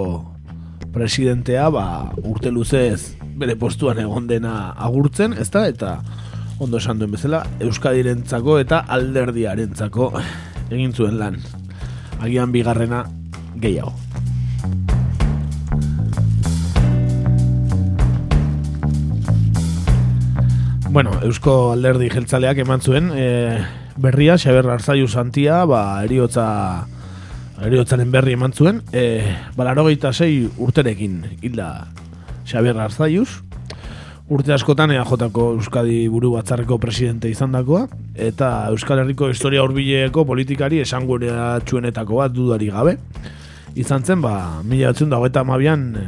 presidentea 0.94 1.64
ba, 1.74 2.12
urte 2.22 2.52
luzez 2.54 3.16
bere 3.40 3.56
postuan 3.58 3.98
egon 3.98 4.28
dena 4.30 4.70
agurtzen, 4.86 5.34
ezta? 5.34 5.64
Eta 5.66 5.96
ondo 6.62 6.78
esan 6.78 7.02
duen 7.02 7.10
bezala, 7.10 7.40
Euskadirentzako 7.58 8.60
eta 8.62 8.84
alderdiarentzako 8.86 10.12
egin 10.70 10.94
zuen 10.94 11.18
lan. 11.18 11.40
Agian 12.22 12.54
bigarrena 12.54 13.02
gehiago. 13.58 13.96
Bueno, 20.92 21.18
Eusko 21.26 21.72
Alderdi 21.72 22.14
Jeltzaleak 22.14 22.62
eman 22.62 22.78
zuen 22.84 23.10
e, 23.10 23.58
berria, 23.96 24.38
Xaber 24.38 24.70
Arzaiu 24.70 25.08
Santia, 25.08 25.64
ba, 25.64 26.04
eriotza, 26.04 26.86
eriotzaren 27.66 28.10
berri 28.10 28.34
eman 28.36 28.52
zuen, 28.52 28.82
e, 28.92 29.22
balarogeita 29.56 30.12
sei 30.12 30.48
urterekin 30.58 31.22
hilda 31.42 31.86
Xaber 32.48 32.78
Arzaiuz, 32.82 33.42
urte 34.32 34.54
askotan 34.54 34.90
EAJ-ko 34.94 35.52
Euskadi 35.58 36.06
buru 36.10 36.32
batzarreko 36.34 36.78
presidente 36.82 37.30
izan 37.30 37.54
dakoa, 37.54 37.86
eta 38.14 38.50
Euskal 38.72 39.02
Herriko 39.02 39.28
historia 39.30 39.62
hurbileko 39.62 40.24
politikari 40.26 40.80
esanguratsuenetako 40.82 42.20
bat 42.22 42.34
dudari 42.34 42.70
gabe. 42.72 42.96
Izan 43.78 44.04
zen, 44.04 44.20
ba, 44.24 44.62
mila 44.64 44.90
batzun 44.92 45.12
da 45.12 45.20
hogeita 45.20 45.46
amabian 45.46 45.86
e, 45.96 46.04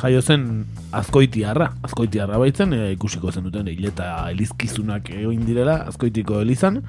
jaio 0.00 0.22
zen 0.22 0.48
azkoitiarra, 0.94 1.72
azkoitiarra 1.84 2.40
baitzen, 2.40 2.72
e, 2.72 2.92
ikusiko 2.96 3.32
zen 3.32 3.46
duten 3.50 3.68
hileta 3.68 4.28
elizkizunak 4.32 5.12
egin 5.14 5.44
direla, 5.46 5.82
azkoitiko 5.92 6.40
elizan. 6.42 6.82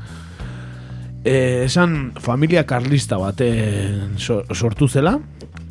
E, 1.23 1.65
esan 1.65 2.13
familia 2.15 2.63
karlista 2.63 3.17
baten 3.19 4.15
so, 4.17 4.43
sortu 4.55 4.87
zela, 4.87 5.17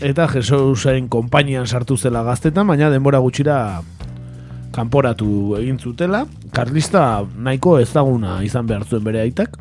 eta 0.01 0.29
Jesusaren 0.29 1.09
konpainian 1.09 1.67
sartu 1.67 1.97
zela 1.97 2.23
gaztetan, 2.27 2.69
baina 2.69 2.91
denbora 2.93 3.23
gutxira 3.25 3.81
kanporatu 4.77 5.57
egin 5.59 5.79
zutela, 5.81 6.27
karlista 6.53 7.25
nahiko 7.37 7.79
ezaguna 7.81 8.43
izan 8.45 8.69
behar 8.69 8.85
zuen 8.85 9.05
bere 9.07 9.23
aitak, 9.25 9.57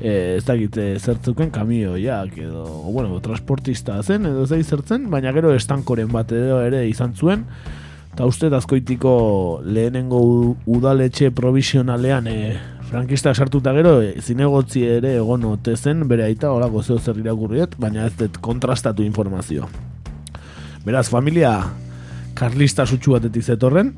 e, 0.00 0.36
ez 0.36 0.44
dakit 0.44 0.76
eh, 0.82 0.90
zertzuken 0.98 1.52
kamioiak 1.54 2.36
edo, 2.38 2.66
bueno, 2.90 3.20
transportista 3.22 4.02
zen 4.02 4.26
edo 4.26 4.46
zei 4.46 4.62
zertzen, 4.64 5.08
baina 5.10 5.32
gero 5.32 5.54
estankoren 5.54 6.10
bat 6.12 6.32
edo 6.34 6.60
ere 6.66 6.84
izan 6.88 7.14
zuen, 7.14 7.46
eta 8.12 8.26
uste 8.26 8.50
azkoitiko 8.54 9.14
lehenengo 9.64 10.20
udaletxe 10.66 11.30
provisionalean 11.34 12.26
e, 12.30 12.38
frankista 12.94 13.34
sartuta 13.34 13.72
gero 13.74 13.96
e, 14.02 14.20
zinegotzi 14.22 14.84
ere 14.86 15.16
egon 15.18 15.42
ote 15.48 15.72
zen 15.74 16.04
bere 16.06 16.28
aita 16.28 16.52
olako 16.54 16.82
zeo 16.84 17.00
zer 17.02 17.16
irakurriet, 17.18 17.74
baina 17.82 18.04
ez 18.06 18.12
dut 18.20 18.38
kontrastatu 18.38 19.02
informazio. 19.02 19.66
Beraz, 20.86 21.08
familia 21.10 21.56
karlista 22.38 22.86
sutsu 22.86 23.16
batetik 23.16 23.42
zetorren, 23.42 23.90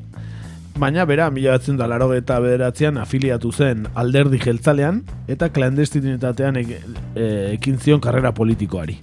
baina 0.81 1.05
bera 1.05 1.29
mila 1.29 1.53
batzen 1.59 1.77
da 1.77 1.85
laro 1.85 2.09
eta 2.17 2.39
bederatzean 2.41 2.97
afiliatu 2.97 3.51
zen 3.53 3.85
alderdi 3.93 4.41
jeltzalean 4.41 5.03
eta 5.29 5.51
klandestinitatean 5.53 6.57
ek, 6.65 6.75
e, 7.13 7.29
ekin 7.53 7.77
zion 7.77 8.01
karrera 8.01 8.33
politikoari. 8.33 8.97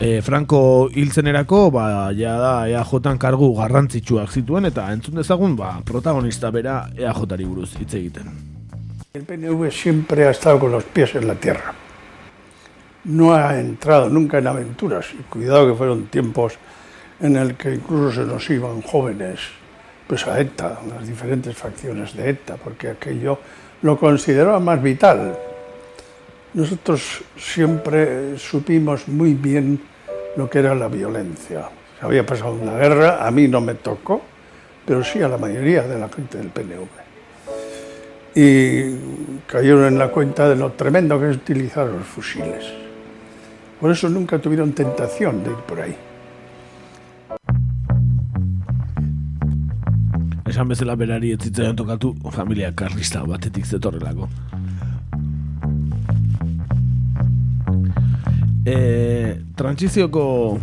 E, 0.00 0.16
Franco 0.26 0.88
hiltzenerako, 0.90 1.68
ba, 1.70 1.90
ja 2.10 2.34
da 2.42 2.54
EAJ 2.66 3.18
kargu 3.22 3.54
garrantzitsuak 3.54 4.34
zituen 4.34 4.66
eta 4.66 4.90
entzun 4.90 5.22
dezagun, 5.22 5.54
ba, 5.54 5.76
protagonista 5.86 6.50
bera 6.50 6.88
EAJ-ari 6.98 7.46
buruz 7.46 7.76
hitz 7.78 7.94
egiten. 7.94 8.58
El 9.12 9.24
PNV 9.24 9.72
siempre 9.72 10.24
ha 10.24 10.30
estado 10.30 10.60
con 10.60 10.70
los 10.70 10.84
pies 10.84 11.16
en 11.16 11.26
la 11.26 11.34
tierra. 11.34 11.74
No 13.02 13.34
ha 13.34 13.58
entrado 13.58 14.08
nunca 14.08 14.38
en 14.38 14.46
aventuras. 14.46 15.08
Y 15.12 15.24
cuidado 15.24 15.66
que 15.66 15.74
fueron 15.74 16.06
tiempos 16.06 16.54
en 17.18 17.34
el 17.34 17.56
que 17.56 17.74
incluso 17.74 18.12
se 18.12 18.24
nos 18.24 18.48
iban 18.50 18.80
jóvenes 18.82 19.40
pues 20.06 20.28
a 20.28 20.38
ETA, 20.38 20.78
las 20.88 21.08
diferentes 21.08 21.56
facciones 21.56 22.14
de 22.16 22.30
ETA, 22.30 22.54
porque 22.54 22.90
aquello 22.90 23.40
lo 23.82 23.98
consideraba 23.98 24.60
más 24.60 24.80
vital. 24.80 25.36
Nosotros 26.54 27.24
siempre 27.36 28.38
supimos 28.38 29.08
muy 29.08 29.34
bien 29.34 29.80
lo 30.36 30.48
que 30.48 30.60
era 30.60 30.72
la 30.76 30.86
violencia. 30.86 31.68
Se 31.98 32.06
había 32.06 32.24
pasado 32.24 32.52
una 32.52 32.74
guerra, 32.74 33.26
a 33.26 33.30
mí 33.32 33.48
no 33.48 33.60
me 33.60 33.74
tocó, 33.74 34.22
pero 34.86 35.02
sí 35.02 35.20
a 35.20 35.26
la 35.26 35.36
mayoría 35.36 35.82
de 35.82 35.98
la 35.98 36.08
gente 36.08 36.38
del 36.38 36.50
PNV 36.50 37.09
y 38.34 38.94
cayeron 39.46 39.84
en 39.84 39.98
la 39.98 40.08
cuenta 40.08 40.48
de 40.48 40.56
lo 40.56 40.72
tremendo 40.72 41.18
que 41.18 41.30
es 41.30 41.36
utilizar 41.36 41.86
los 41.86 42.06
fusiles. 42.06 42.64
Por 43.80 43.90
eso 43.90 44.08
nunca 44.08 44.38
tuvieron 44.38 44.72
tentación 44.72 45.42
de 45.42 45.50
ir 45.50 45.56
por 45.56 45.80
ahí. 45.80 45.96
Esan 50.46 50.68
bezala 50.68 50.96
berari 50.96 51.30
ez 51.32 51.38
zitzaion 51.40 51.76
tokatu 51.76 52.14
familia 52.30 52.74
karlista 52.74 53.22
batetik 53.22 53.64
zetorrelako. 53.64 54.28
E, 58.66 59.40
trantsizioko 59.54 60.58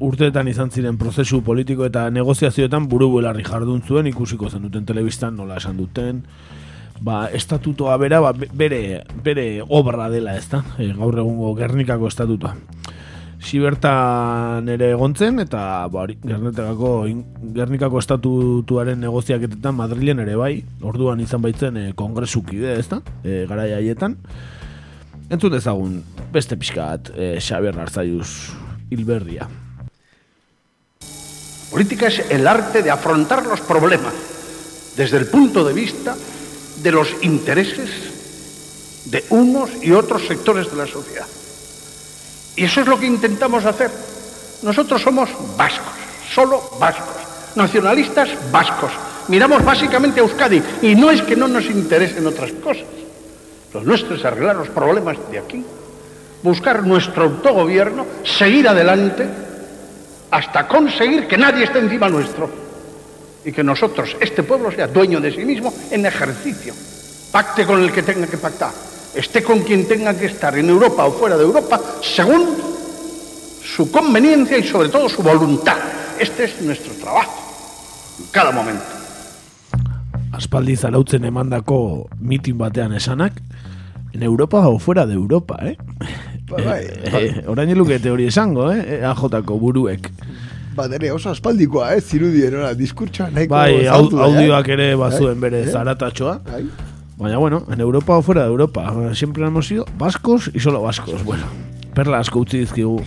urteetan 0.00 0.48
izan 0.48 0.70
ziren 0.70 0.98
prozesu 1.00 1.40
politiko 1.42 1.86
eta 1.86 2.08
negoziazioetan 2.10 2.88
buru 2.88 3.08
belarri 3.16 3.44
jardun 3.44 3.82
zuen 3.82 4.06
ikusiko 4.10 4.50
zen 4.50 4.62
duten 4.68 4.84
telebistan 4.86 5.36
nola 5.36 5.56
esan 5.56 5.76
duten 5.76 6.22
ba, 7.00 7.26
estatutoa 7.32 7.96
bera 8.00 8.20
ba, 8.20 8.32
be- 8.32 8.48
bere, 8.52 8.80
bere 9.24 9.62
obra 9.68 10.08
dela 10.12 10.36
ez 10.36 10.48
da 10.52 10.62
e, 10.78 10.90
gaur 10.92 11.16
egungo 11.18 11.54
Gernikako 11.56 12.08
estatutoa 12.12 12.54
Sibertan 13.46 14.68
ere 14.72 14.90
egontzen 14.94 15.38
eta 15.42 15.60
ba, 15.92 16.02
hori, 16.06 16.16
Gernikako, 16.24 16.90
Gernikako 17.54 18.00
estatutuaren 18.02 18.98
negoziaketetan 19.04 19.76
Madrilen 19.76 20.22
ere 20.24 20.34
bai, 20.40 20.54
orduan 20.82 21.20
izan 21.20 21.44
baitzen 21.44 21.76
e, 21.76 21.84
kongresukide, 21.94 22.74
ez 22.80 22.88
da, 22.90 22.98
e, 23.22 23.44
garai 23.46 23.68
haietan. 23.76 24.16
Entzun 25.30 25.52
dezagun, 25.52 26.00
beste 26.32 26.56
pixkat, 26.58 27.12
e, 27.14 27.36
Xabier 27.38 27.78
Arzaiuz 27.84 28.32
hilberria. 28.90 29.46
Política 31.76 32.06
es 32.06 32.22
el 32.30 32.46
arte 32.46 32.82
de 32.82 32.90
afrontar 32.90 33.44
los 33.44 33.60
problemas 33.60 34.14
desde 34.96 35.18
el 35.18 35.26
punto 35.26 35.62
de 35.62 35.74
vista 35.74 36.16
de 36.82 36.90
los 36.90 37.08
intereses 37.20 37.90
de 39.04 39.22
unos 39.28 39.68
y 39.82 39.92
otros 39.92 40.26
sectores 40.26 40.70
de 40.70 40.76
la 40.78 40.86
sociedad. 40.86 41.26
Y 42.56 42.64
eso 42.64 42.80
es 42.80 42.86
lo 42.86 42.98
que 42.98 43.04
intentamos 43.04 43.66
hacer. 43.66 43.90
Nosotros 44.62 45.02
somos 45.02 45.28
vascos, 45.58 45.92
solo 46.32 46.62
vascos, 46.80 47.16
nacionalistas 47.56 48.30
vascos. 48.50 48.92
Miramos 49.28 49.62
básicamente 49.62 50.20
a 50.20 50.22
Euskadi 50.22 50.62
y 50.80 50.94
no 50.94 51.10
es 51.10 51.20
que 51.20 51.36
no 51.36 51.46
nos 51.46 51.66
interesen 51.66 52.26
otras 52.26 52.52
cosas. 52.52 52.86
Lo 53.74 53.82
nuestro 53.82 54.14
es 54.16 54.24
arreglar 54.24 54.56
los 54.56 54.70
problemas 54.70 55.18
de 55.30 55.40
aquí, 55.40 55.62
buscar 56.42 56.86
nuestro 56.86 57.24
autogobierno, 57.24 58.06
seguir 58.24 58.66
adelante 58.66 59.44
hasta 60.30 60.66
conseguir 60.66 61.26
que 61.26 61.36
nadie 61.36 61.64
esté 61.64 61.78
encima 61.78 62.08
nuestro 62.08 62.50
y 63.44 63.52
que 63.52 63.62
nosotros, 63.62 64.16
este 64.20 64.42
pueblo, 64.42 64.72
sea 64.72 64.88
dueño 64.88 65.20
de 65.20 65.32
sí 65.32 65.44
mismo 65.44 65.72
en 65.90 66.04
ejercicio. 66.04 66.74
Pacte 67.30 67.64
con 67.64 67.80
el 67.80 67.92
que 67.92 68.02
tenga 68.02 68.26
que 68.26 68.38
pactar, 68.38 68.72
esté 69.14 69.42
con 69.42 69.60
quien 69.60 69.86
tenga 69.86 70.16
que 70.18 70.26
estar, 70.26 70.56
en 70.56 70.68
Europa 70.68 71.04
o 71.04 71.12
fuera 71.12 71.36
de 71.36 71.44
Europa, 71.44 71.80
según 72.02 72.56
su 73.62 73.90
conveniencia 73.90 74.58
y 74.58 74.64
sobre 74.64 74.88
todo 74.88 75.08
su 75.08 75.22
voluntad. 75.22 75.76
Este 76.18 76.44
es 76.44 76.60
nuestro 76.62 76.92
trabajo, 76.94 77.38
en 78.18 78.26
cada 78.30 78.50
momento. 78.50 78.84
Aspaldi 80.32 80.76
zarautzen 80.76 81.24
emandako 81.24 82.08
mitin 82.20 82.58
batean 82.58 82.92
en 82.92 84.22
Europa 84.22 84.66
o 84.68 84.78
fuera 84.78 85.06
de 85.06 85.14
Europa, 85.14 85.58
eh? 85.62 85.76
Ba, 86.46 86.62
bai, 86.62 86.84
Eh, 86.86 87.12
eh, 87.12 87.44
orain 87.50 87.72
lukete 87.74 88.10
hori 88.10 88.26
esango, 88.30 88.70
eh? 88.72 89.02
AJ-ko 89.02 89.58
buruek. 89.58 90.10
Ba, 90.76 90.86
dere, 90.88 91.10
oso 91.10 91.30
aspaldikoa, 91.30 91.94
eh, 91.96 92.00
zirudien, 92.00 92.54
ora, 92.54 92.74
diskurtsoa 92.74 93.30
nahiko 93.30 93.54
Bai, 93.54 93.86
audioak 93.86 94.68
eh? 94.68 94.76
ere 94.76 94.88
bazuen 94.94 95.40
bere 95.40 95.64
eh? 95.64 95.72
zaratatxoa. 95.72 96.40
Bai. 96.46 96.64
Baina 97.16 97.38
bueno, 97.38 97.64
en 97.72 97.80
Europa 97.80 98.16
o 98.16 98.22
fuera 98.22 98.42
de 98.42 98.48
Europa, 98.48 98.92
siempre 99.14 99.46
hemos 99.46 99.66
sido 99.66 99.86
vascos 99.96 100.50
y 100.52 100.60
solo 100.60 100.82
vascos. 100.82 101.24
Bueno, 101.24 101.44
perla 101.94 102.18
asko 102.20 102.42
utzi 102.44 102.58
dizkigu 102.60 103.00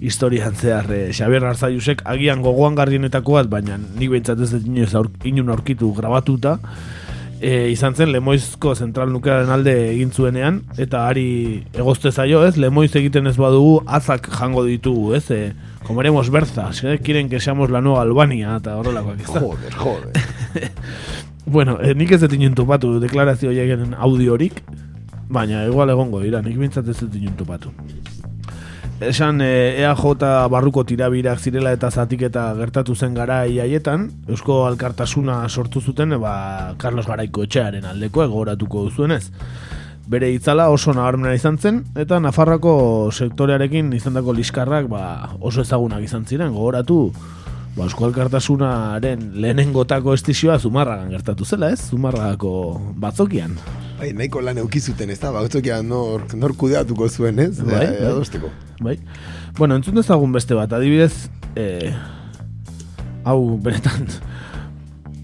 historian 0.00 0.54
zehar 0.54 0.86
eh, 0.94 1.10
Xabier 1.12 1.44
Arzaiusek 1.44 2.04
agian 2.08 2.42
gogoan 2.42 2.78
garrienetako 2.78 3.36
bat, 3.36 3.50
baina 3.50 3.76
nik 3.76 4.08
behintzat 4.12 4.40
ez 4.40 4.52
dut 4.54 4.68
inoiz 4.70 4.94
aur, 4.94 5.10
inun 5.28 5.50
aurkitu 5.50 5.90
grabatuta, 5.96 6.56
e, 7.40 7.70
izan 7.72 7.96
zen 7.96 8.12
Lemoizko 8.12 8.74
zentral 8.74 9.10
nuklearen 9.12 9.50
alde 9.50 9.74
egin 9.90 10.12
zuenean, 10.12 10.60
eta 10.78 11.06
ari 11.08 11.64
egozte 11.72 12.12
zaio, 12.12 12.44
ez? 12.46 12.56
Lemoiz 12.60 12.92
egiten 12.96 13.26
ez 13.26 13.36
badugu, 13.40 13.80
azak 13.86 14.28
jango 14.36 14.64
ditugu, 14.68 15.14
ez? 15.18 15.24
E, 15.30 15.40
comeremos 15.86 16.28
berzas, 16.30 16.84
eh? 16.84 16.98
quieren 17.02 17.28
que 17.28 17.40
seamos 17.40 17.70
la 17.70 17.80
nueva 17.80 18.02
Albania, 18.02 18.56
eta 18.60 18.76
horrelakoak, 18.78 19.24
ez 19.24 19.32
da? 19.32 19.40
Joder, 19.40 19.74
joder. 19.74 20.70
Bueno, 21.50 21.80
eh, 21.82 21.96
nik 21.98 22.12
ez 22.14 22.20
dut 22.22 22.34
inen 22.36 22.52
topatu 22.54 23.00
deklarazio 23.02 23.50
jaien 23.50 23.96
audiorik, 23.98 24.60
baina 25.34 25.64
igual 25.66 25.90
egongo 25.90 26.20
dira, 26.22 26.44
nik 26.44 26.54
bintzat 26.60 26.86
ez 26.92 26.98
dut 27.00 27.16
inen 27.18 27.32
topatu. 27.34 27.72
Esan 29.00 29.40
eh, 29.40 29.80
EAJ 29.80 30.02
barruko 30.52 30.82
tirabirak 30.84 31.38
zirela 31.40 31.70
eta 31.72 31.88
zatiketa 31.90 32.42
gertatu 32.58 32.92
zen 32.94 33.14
garai 33.16 33.56
haietan, 33.58 34.10
Eusko 34.28 34.66
Alkartasuna 34.66 35.48
sortu 35.48 35.80
zuten, 35.80 36.12
e, 36.12 36.18
ba, 36.20 36.74
Carlos 36.76 37.06
Garaiko 37.08 37.46
etxearen 37.46 37.86
aldeko 37.88 38.26
egoratuko 38.26 38.82
duzuenez. 38.90 39.30
Bere 40.10 40.28
itzala 40.34 40.68
oso 40.68 40.92
nabarmena 40.92 41.32
izan 41.32 41.56
zen, 41.56 41.80
eta 41.96 42.20
Nafarrako 42.20 42.74
sektorearekin 43.10 43.88
izandako 43.96 44.36
liskarrak 44.36 44.92
ba, 44.92 45.02
oso 45.40 45.64
ezagunak 45.64 46.04
izan 46.04 46.28
ziren, 46.28 46.52
gogoratu 46.52 47.06
ba, 47.76 47.84
Eusko 47.86 48.04
Alkartasunaren 48.08 49.30
lehenengotako 49.40 50.14
estizioa 50.14 50.58
Zumarragan 50.58 51.10
gertatu 51.14 51.44
zela, 51.44 51.70
ez? 51.72 51.80
Zumarragako 51.90 52.52
batzokian. 53.00 53.56
Bai, 54.00 54.12
nahiko 54.16 54.40
lan 54.40 54.58
eukizuten, 54.62 55.10
ez 55.12 55.18
da, 55.20 55.30
bautzokia 55.34 55.82
nor, 55.84 56.24
nor 56.34 56.54
kudeatuko 56.56 57.08
zuen, 57.08 57.38
ez? 57.38 57.58
Bai, 57.62 57.84
Eh, 57.84 57.96
bai. 58.00 58.06
adosteko. 58.12 58.48
Bai. 58.80 58.98
Bueno, 59.58 59.76
entzun 59.76 59.94
dezagun 60.00 60.32
beste 60.32 60.54
bat, 60.54 60.72
adibidez, 60.72 61.28
eh, 61.56 61.92
hau 63.24 63.58
benetan 63.60 64.06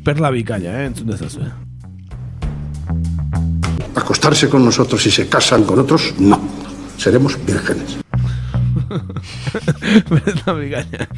perla 0.05 0.31
bikaina, 0.31 0.83
eh, 0.83 0.87
entzun 0.87 1.07
dezazue. 1.09 1.49
Acostarse 3.95 4.49
con 4.49 4.65
nosotros 4.65 5.05
y 5.07 5.11
se 5.11 5.27
casan 5.29 5.65
con 5.65 5.79
otros, 5.81 6.15
no. 6.19 6.39
Seremos 6.99 7.39
vírgenes. 7.47 7.99
benetan 10.11 10.61
bikaina. 10.61 11.09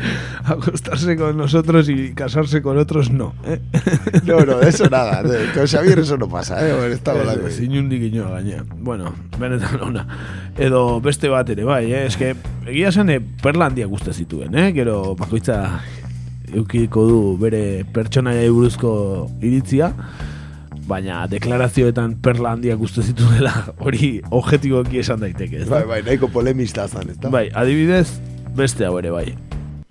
Acostarse 0.44 1.16
con 1.16 1.36
nosotros 1.36 1.88
y 1.88 2.12
casarse 2.14 2.62
con 2.62 2.78
otros, 2.78 3.10
no. 3.10 3.34
Eh? 3.44 3.60
No, 4.24 4.40
no, 4.44 4.59
de 4.59 4.68
eso 4.68 4.88
nada. 4.90 5.22
de- 5.22 5.52
con 5.55 5.66
Xavier 5.66 5.98
eso 6.00 6.16
no 6.18 6.28
pasa, 6.28 6.66
eh? 6.66 6.72
Bueno, 6.72 6.94
está 6.94 7.12
volando. 7.14 7.46
Ez, 7.46 7.60
inundik 7.60 8.02
inoa 8.12 8.30
gaina. 8.40 8.64
Bueno, 8.76 9.12
benetan 9.38 9.80
ona. 9.82 10.06
Edo 10.59 11.00
beste 11.00 11.28
bat 11.28 11.48
ere, 11.50 11.64
bai, 11.64 11.92
eh? 11.92 12.06
Eske, 12.06 12.34
egia 12.66 12.92
zen, 12.92 13.10
eh, 13.10 13.20
perla 13.42 13.66
handiak 13.66 13.90
uste 13.92 14.12
zituen, 14.12 14.55
eh? 14.59 14.72
Gero, 14.74 15.14
bakoitza 15.16 15.80
eukiko 16.55 17.05
du 17.06 17.18
bere 17.40 17.84
pertsonaia 17.92 18.48
buruzko 18.50 19.28
iritzia, 19.44 19.92
baina 20.89 21.27
deklarazioetan 21.31 22.16
perla 22.24 22.55
handiak 22.56 22.81
uste 22.81 23.05
zituela 23.05 23.52
hori 23.85 24.19
objetiboki 24.31 25.02
esan 25.02 25.20
daiteke. 25.20 25.62
Ez 25.62 25.69
da? 25.69 25.82
Bai, 25.82 25.86
bai, 25.90 26.01
nahiko 26.06 26.31
polemista 26.32 26.89
zan, 26.89 27.10
ez 27.12 27.19
da? 27.20 27.31
Bai, 27.32 27.48
adibidez, 27.55 28.09
beste 28.56 28.89
hau 28.89 28.97
ere 29.01 29.12
bai. 29.12 29.27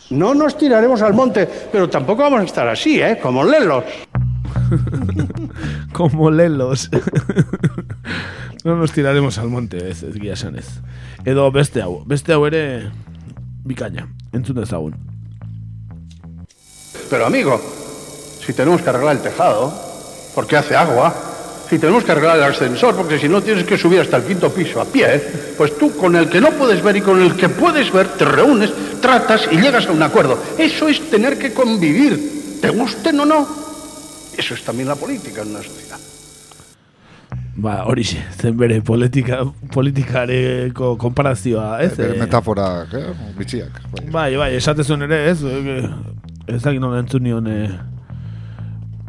No 0.10 0.34
nos 0.34 0.57
tiraremos 0.57 1.02
al 1.02 1.14
monte, 1.14 1.48
pero 1.72 1.90
tampoco 1.90 2.24
vamos 2.24 2.41
a 2.41 2.45
estar 2.45 2.68
así, 2.68 2.99
¿eh? 3.02 3.19
Como 3.22 3.44
lelos. 3.44 3.84
Como 5.94 6.32
lelos. 6.32 6.90
no 8.64 8.76
nos 8.76 8.91
tiraremos 8.91 9.38
al 9.38 9.49
monte, 9.49 9.90
ez, 9.90 10.03
ez 10.03 10.15
gira 10.15 10.34
esan 10.34 10.57
ez. 10.57 10.80
Edo 11.26 11.52
beste 11.52 11.82
hau, 11.82 12.03
beste 12.07 12.34
hau 12.34 12.45
ere 12.48 12.90
bikaina, 13.68 14.07
entzun 14.32 14.61
dezagun. 14.61 14.95
Pero 17.10 17.26
amigo, 17.28 17.60
si 18.45 18.53
tenemos 18.53 18.82
que 18.82 18.90
arreglar 18.90 19.18
el 19.18 19.22
tejado, 19.22 19.86
porque 20.38 20.55
hace 20.55 20.76
agua, 20.76 21.11
si 21.68 21.80
tenemos 21.80 22.03
que 22.03 22.11
arreglar 22.11 22.38
el 22.38 22.43
ascensor, 22.43 22.95
porque 22.95 23.18
si 23.18 23.27
no 23.27 23.41
tienes 23.41 23.64
que 23.64 23.76
subir 23.76 24.01
hasta 24.01 24.18
el 24.18 24.23
quinto 24.23 24.53
piso 24.53 24.80
a 24.80 24.85
pie, 24.85 25.19
pues 25.57 25.76
tú 25.80 25.97
con 25.97 26.15
el 26.15 26.30
que 26.30 26.39
no 26.39 26.51
puedes 26.51 26.84
ver 26.84 26.95
y 26.97 27.01
con 27.01 27.19
el 27.19 27.35
que 27.35 27.49
puedes 27.49 27.91
ver 27.91 28.09
te 28.09 28.23
reúnes, 28.23 28.72
tratas 29.01 29.49
y 29.51 29.57
llegas 29.57 29.88
a 29.88 29.91
un 29.91 30.03
acuerdo. 30.03 30.38
Eso 30.59 30.88
es 30.89 31.09
tener 31.09 31.39
que 31.39 31.55
convivir, 31.55 32.59
te 32.61 32.69
gusten 32.69 33.19
o 33.19 33.26
no. 33.26 33.47
Eso 34.38 34.53
es 34.53 34.61
también 34.64 34.88
la 34.89 34.95
política 34.95 35.41
en 35.41 35.49
una 35.49 35.64
sociedad. 35.64 35.97
Ba, 37.55 37.88
hori 37.89 38.03
zen 38.05 38.53
bere 38.55 38.84
politika, 38.85 39.41
politikareko 39.73 40.95
konparazioa, 41.01 41.81
ez? 41.81 41.97
Bere 41.97 42.14
Eh, 42.14 42.19
metafora, 42.19 42.85
eh, 42.93 43.09
bitxiak. 43.35 43.81
Bai. 44.11 44.35
Bai, 44.38 44.53
esatezun 44.61 45.01
ere, 45.09 45.31
ez? 45.31 45.41
Eh, 45.41 45.89
Ez 46.47 46.61
dakit 46.61 46.80
nola 46.80 47.01
entzun 47.01 47.23
nion, 47.26 47.47
eh, 47.51 47.97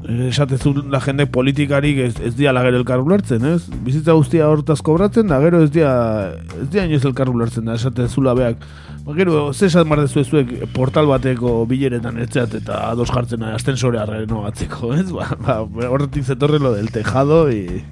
esatezun 0.08 0.88
la 0.90 1.00
jende 1.04 1.26
politikarik 1.28 1.98
ez, 2.00 2.14
ez 2.24 2.32
diala 2.36 2.62
gero 2.64 2.78
elkar 2.80 3.02
ulertzen, 3.04 3.44
ez? 3.44 3.66
Bizitza 3.84 4.14
guztia 4.16 4.48
hortaz 4.48 4.80
kobratzen, 4.84 5.28
da 5.28 5.40
gero 5.42 5.60
ez 5.64 5.70
dia, 5.74 5.90
ez 6.56 6.68
dia 6.72 6.86
inoiz 6.88 7.04
elkar 7.04 7.28
ulertzen, 7.28 7.68
da 7.68 7.76
esatezula 7.76 8.32
beak. 8.38 8.64
Ba, 9.04 9.16
gero, 9.18 9.52
ze 9.52 9.68
esan 9.68 9.88
mardezu 9.88 10.24
zuek 10.24 10.54
portal 10.72 11.10
bateko 11.10 11.60
bileretan 11.68 12.18
etzeat 12.24 12.56
eta 12.62 12.80
ados 12.88 13.10
jartzen 13.12 13.44
astensorea 13.52 14.06
renovatzeko, 14.08 14.94
ez? 14.96 15.10
Ba, 15.12 15.28
ba, 15.44 15.60
horretik 15.90 16.24
zetorre 16.24 16.58
lo 16.62 16.72
del 16.72 16.90
tejado 16.94 17.50
y, 17.52 17.82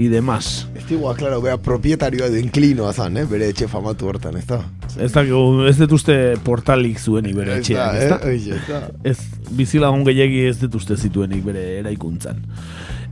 y 0.00 0.08
demás. 0.08 0.66
Estigua, 0.74 1.14
claro, 1.14 1.42
bea 1.42 1.58
propietarioa 1.60 2.30
edo 2.30 2.38
inklinoa 2.40 2.94
zan, 2.96 3.18
eh? 3.20 3.26
bere 3.28 3.50
etxe 3.52 3.66
famatu 3.68 4.08
hortan, 4.08 4.38
ez 4.40 4.46
da? 4.48 4.62
Ez 4.96 5.10
da, 5.12 5.20
ez 5.68 5.74
dut 5.76 5.92
uste 5.92 6.16
portalik 6.40 6.96
zuenik 6.96 7.36
bere 7.36 7.58
etxeak, 7.60 7.98
ez 8.00 8.06
da? 8.08 8.16
eh? 8.24 8.38
Ez 8.38 8.62
da. 8.64 8.80
Ez, 9.04 9.18
bizilagun 9.58 10.06
gehiagi 10.08 10.46
ez 10.48 10.56
dut 10.62 10.80
uste 10.80 10.96
zituenik 10.96 11.44
bere 11.44 11.66
eraikuntzan. 11.82 12.40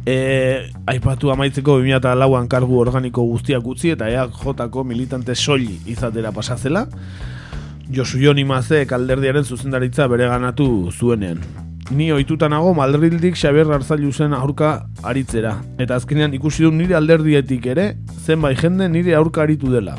E, 0.09 0.16
aipatu 0.89 1.28
amaitzeko 1.28 1.77
2004an 1.85 2.48
kargu 2.48 2.81
organiko 2.81 3.28
guztiak 3.35 3.69
utzi 3.69 3.93
eta 3.93 4.09
EAJ-ko 4.09 4.89
militante 4.89 5.36
soili 5.36 5.77
izatera 5.93 6.32
pasazela. 6.32 6.86
Josu 7.93 8.16
Joni 8.24 8.48
Mazek 8.48 8.97
alderdiaren 8.97 9.44
zuzendaritza 9.44 10.09
bere 10.09 10.32
ganatu 10.32 10.89
zuenean. 10.89 11.44
Ni 11.90 12.10
ohituta 12.12 12.48
nago 12.52 12.74
Madrildik 12.77 13.36
Xabier 13.39 13.70
Arzailuzen 13.73 14.35
aurka 14.36 14.73
aritzera. 15.09 15.55
Eta 15.81 15.97
azkenean 15.97 16.35
ikusi 16.36 16.66
du 16.66 16.70
nire 16.74 16.97
alderdietik 16.98 17.66
ere, 17.73 17.86
zenbait 18.27 18.60
jende 18.60 18.90
nire 18.93 19.15
aurka 19.16 19.43
aritu 19.47 19.73
dela. 19.73 19.94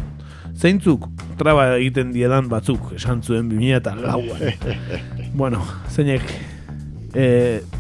Zeintzuk 0.60 1.08
traba 1.40 1.66
egiten 1.80 2.12
diedan 2.14 2.50
batzuk, 2.52 2.92
esan 2.98 3.24
zuen 3.24 3.50
2004an. 3.50 4.84
bueno, 5.40 5.64
zeinek 5.90 6.22
e, 7.16 7.26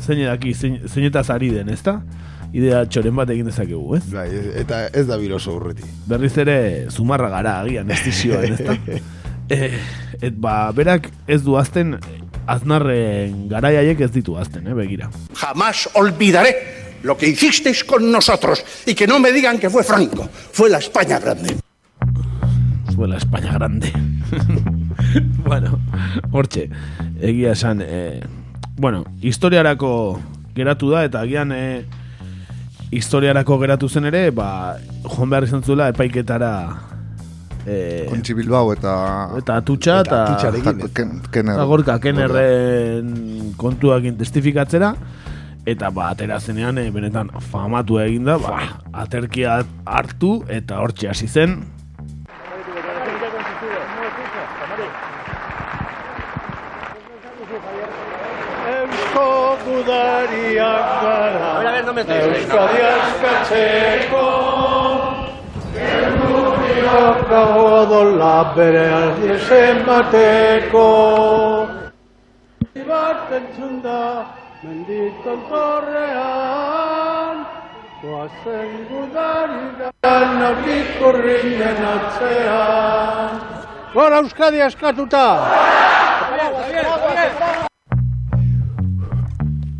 zeine 0.01 0.25
daki, 0.31 0.55
zein, 0.55 0.79
zeinetaz 0.89 1.27
ari 1.35 1.51
den, 1.53 1.69
ezta? 1.69 1.99
Idea 2.49 2.81
txoren 2.89 3.13
bat 3.19 3.29
egin 3.29 3.51
dezakegu, 3.51 3.97
ez? 3.99 4.05
Bai, 4.09 4.25
ez- 4.33 4.55
eta 4.63 4.87
ez 4.89 5.05
da 5.05 5.19
biloso 5.21 5.53
urreti. 5.59 5.85
Berriz 6.09 6.33
ere 6.41 6.55
zumarra 6.89 7.29
gara 7.29 7.59
agian 7.61 7.91
estizioan, 7.93 8.55
ezta? 8.57 8.73
e, 9.53 9.69
et 10.17 10.39
ba, 10.41 10.63
berak 10.73 11.11
ez 11.29 11.43
du 11.45 11.59
azten 11.61 11.99
aznarren 12.47 13.47
garaiaiek 13.49 13.99
ez 14.01 14.11
ditu 14.11 14.37
azten, 14.37 14.67
eh, 14.67 14.73
begira. 14.73 15.09
Jamás 15.35 15.89
olvidaré 15.93 16.55
lo 17.03 17.17
que 17.17 17.27
hicisteis 17.27 17.83
con 17.83 18.11
nosotros 18.11 18.63
y 18.85 18.93
que 18.93 19.07
no 19.07 19.19
me 19.19 19.31
digan 19.31 19.59
que 19.59 19.69
fue 19.69 19.83
Franco, 19.83 20.29
fue 20.51 20.69
la 20.69 20.79
España 20.79 21.19
grande. 21.19 21.57
Fue 22.95 23.07
la 23.07 23.17
España 23.17 23.53
grande. 23.53 23.93
bueno, 25.45 25.79
hortxe, 26.31 26.69
egia 27.21 27.53
esan, 27.53 27.81
eh, 27.81 28.21
bueno, 28.75 29.05
historiarako 29.21 30.19
geratu 30.55 30.89
da, 30.91 31.05
eta 31.05 31.21
agian 31.21 31.53
eh, 31.55 31.85
historiarako 32.91 33.59
geratu 33.59 33.89
zen 33.89 34.09
ere, 34.09 34.29
ba, 34.31 34.77
joan 35.05 35.29
behar 35.29 35.47
izan 35.47 35.63
zuela 35.63 35.89
epaiketara 35.93 36.51
eh, 37.65 38.05
Kontxi 38.09 38.33
Bilbao 38.37 38.73
eta... 38.73 38.93
eta 39.39 39.57
atutxa, 39.61 39.99
eta, 40.05 40.23
Atutxarekin? 40.25 40.85
Ken- 40.93 41.17
Kenner. 41.31 41.55
eta 41.55 41.65
gorka 41.69 41.97
kenerren 42.03 43.53
kontuak 43.57 44.03
testifikatzera, 44.19 44.93
eta 45.65 45.89
ba, 45.91 46.11
atera 46.13 46.39
zenean, 46.39 46.77
eh, 46.77 46.89
benetan 46.91 47.29
famatu 47.51 47.99
eginda, 47.99 48.37
ba, 48.37 48.61
aterkia 48.93 49.59
hartu, 49.85 50.43
eta 50.47 50.79
hortxe 50.79 51.09
hasi 51.11 51.27
zen, 51.27 51.59
Eusko 58.69 59.57
gudariak 59.65 60.89
gara. 61.03 61.51
Euskadi 62.19 62.81
askatzeko 62.89 64.25
Dago 67.29 67.65
odola 67.81 68.37
bere 68.55 68.85
aldiesen 68.99 69.85
bateko 69.85 70.87
Bat 72.89 73.31
entzun 73.39 73.75
da 73.83 74.01
menditon 74.63 75.39
torrean 75.49 77.37
Goazen 78.01 78.71
gudariak 78.89 79.89
aurkikurrinen 80.59 81.79
atzean. 81.93 83.39
Gora 83.93 84.17
Euskadi 84.23 84.61
askatuta! 84.61 85.25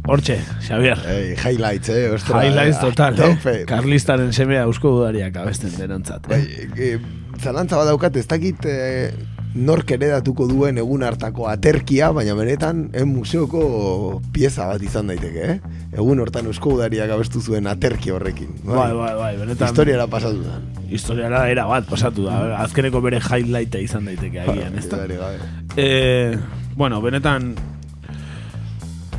Hortxe, 0.09 0.39
Xavier. 0.65 0.97
Hey, 1.05 1.35
highlights, 1.37 1.89
eh? 1.93 2.09
Ostra, 2.13 2.41
Highlights 2.41 2.79
total, 2.81 3.15
tope. 3.15 3.61
eh? 3.61 3.65
Karlistaren 3.69 4.33
semea 4.33 4.63
eusko 4.65 4.89
dudariak 4.97 5.35
abesten 5.37 5.71
denontzat. 5.77 6.25
Bai, 6.27 6.41
Eh? 6.41 6.69
e, 6.75 6.99
zalantza 7.43 7.77
badaukat, 7.77 8.15
ez 8.17 8.25
dakit 8.27 8.65
e, 8.65 9.11
nork 9.55 9.89
eredatuko 9.91 10.45
duen 10.49 10.77
egun 10.77 11.01
hartako 11.05 11.47
aterkia, 11.49 12.11
baina 12.13 12.33
benetan 12.37 12.89
en 12.93 13.07
museoko 13.13 14.21
pieza 14.33 14.67
bat 14.69 14.81
izan 14.85 15.07
daiteke, 15.13 15.45
eh? 15.55 15.59
Egun 15.93 16.19
hortan 16.21 16.45
eusko 16.49 16.73
udariak 16.77 17.09
abestu 17.15 17.41
zuen 17.41 17.67
aterki 17.67 18.11
horrekin. 18.13 18.51
Bai, 18.63 18.91
bai, 18.93 19.13
bai, 19.17 19.31
benetan. 19.37 19.67
Historiara 19.71 20.05
pasatu 20.07 20.43
da. 20.45 20.59
Historiara 20.89 21.47
era 21.49 21.65
bat 21.69 21.85
pasatu 21.89 22.25
da. 22.25 22.39
Azkeneko 22.63 23.01
bere 23.05 23.19
highlighta 23.21 23.77
izan 23.81 24.05
daiteke 24.09 24.41
agian, 24.41 24.73
Bai, 24.73 24.79
ezta? 24.83 24.97
bai, 25.05 25.17
bai. 25.17 25.35
Eh, 25.77 26.37
bueno, 26.75 27.01
benetan 27.01 27.53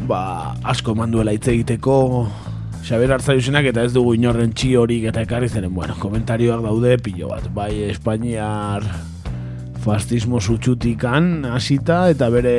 ba, 0.09 0.55
asko 0.65 0.95
manduela 0.95 1.33
hitz 1.35 1.49
egiteko 1.49 1.97
Xaber 2.87 3.13
Arzaiusenak 3.13 3.69
eta 3.71 3.85
ez 3.85 3.93
dugu 3.93 4.15
inorren 4.17 4.55
txi 4.57 4.73
horik 4.81 5.05
eta 5.11 5.25
ekarri 5.27 5.51
zenen, 5.51 5.75
bueno, 5.75 5.97
komentarioak 6.01 6.63
daude 6.65 6.97
pilo 7.05 7.29
bat, 7.33 7.47
bai 7.55 7.73
Espainiar 7.91 8.87
fascismo 9.81 10.41
sutxutikan 10.41 11.45
hasita 11.49 12.03
eta 12.13 12.29
bere 12.33 12.57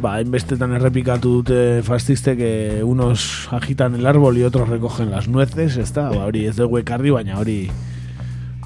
ba, 0.00 0.16
hainbestetan 0.16 0.72
errepikatu 0.78 1.36
dute 1.40 1.60
fascistek 1.84 2.40
eh, 2.40 2.80
unos 2.84 3.48
agitan 3.52 3.94
el 3.94 4.06
árbol 4.06 4.38
y 4.38 4.44
otros 4.44 4.68
recogen 4.68 5.10
las 5.10 5.28
nueces, 5.28 5.76
ezta? 5.76 6.08
Ba, 6.08 6.24
hori 6.26 6.46
ez 6.48 6.56
dugu 6.56 6.80
ekarri, 6.80 7.12
baina 7.12 7.38
hori 7.38 7.60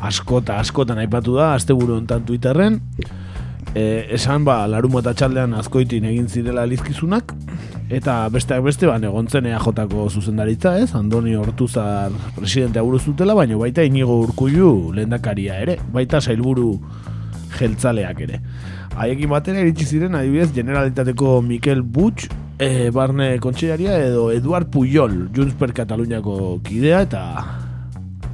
askota, 0.04 0.60
askotan 0.62 1.00
aipatu 1.02 1.36
da, 1.38 1.54
asteburu 1.54 1.98
hontan 1.98 2.24
Twitterren. 2.26 2.80
E, 3.74 4.06
esan 4.14 4.44
ba, 4.46 4.60
larumo 4.70 5.00
eta 5.02 5.14
txaldean 5.18 5.56
azkoitin 5.58 6.04
egin 6.06 6.28
zirela 6.30 6.62
elizkizunak, 6.68 7.32
eta 7.90 8.20
besteak 8.30 8.62
beste, 8.62 8.86
ba, 8.86 9.00
negontzen 9.02 9.48
EAJ-ko 9.50 10.06
zuzendaritza, 10.10 10.76
ez? 10.78 10.92
Andoni 10.94 11.34
Hortuzar 11.34 12.14
presidentea 12.36 12.84
buruz 12.86 13.02
dutela, 13.08 13.34
baina 13.34 13.58
baita 13.58 13.82
inigo 13.82 14.20
urkullu 14.28 14.92
lehendakaria 14.94 15.58
ere, 15.66 15.80
baita 15.92 16.22
sailburu 16.22 16.76
jeltzaleak 17.58 18.22
ere. 18.28 18.40
Haiekin 18.94 19.30
batera 19.30 19.58
iritsi 19.58 19.88
ziren 19.90 20.14
adibidez 20.14 20.52
generalitateko 20.54 21.40
Mikel 21.42 21.82
Butx, 21.82 22.30
e, 22.58 22.90
barne 22.94 23.38
kontseilaria 23.42 23.98
edo 24.06 24.28
Eduard 24.30 24.70
Puyol, 24.70 25.28
Junts 25.34 25.58
per 25.58 25.72
Kataluniako 25.74 26.60
kidea 26.62 27.02
eta 27.08 27.24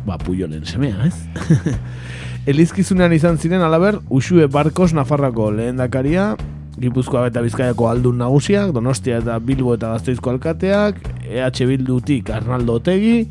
ba 0.06 0.18
Puyolen 0.18 0.66
semea, 0.66 1.08
ez? 1.08 1.14
Elizkizunean 2.48 3.12
izan 3.12 3.36
ziren 3.36 3.60
alaber 3.60 3.98
Usue 4.08 4.46
Barkos 4.48 4.94
Nafarrako 4.96 5.50
lehendakaria, 5.52 6.32
Gipuzkoa 6.80 7.26
eta 7.28 7.42
Bizkaiako 7.44 7.90
aldun 7.90 8.16
nagusiak, 8.22 8.72
Donostia 8.72 9.18
eta 9.20 9.36
Bilbo 9.44 9.74
eta 9.76 9.90
Gazteizko 9.92 10.32
alkateak, 10.32 11.02
EH 11.28 11.66
Bildutik 11.68 12.30
Arnaldo 12.32 12.78
Otegi, 12.80 13.28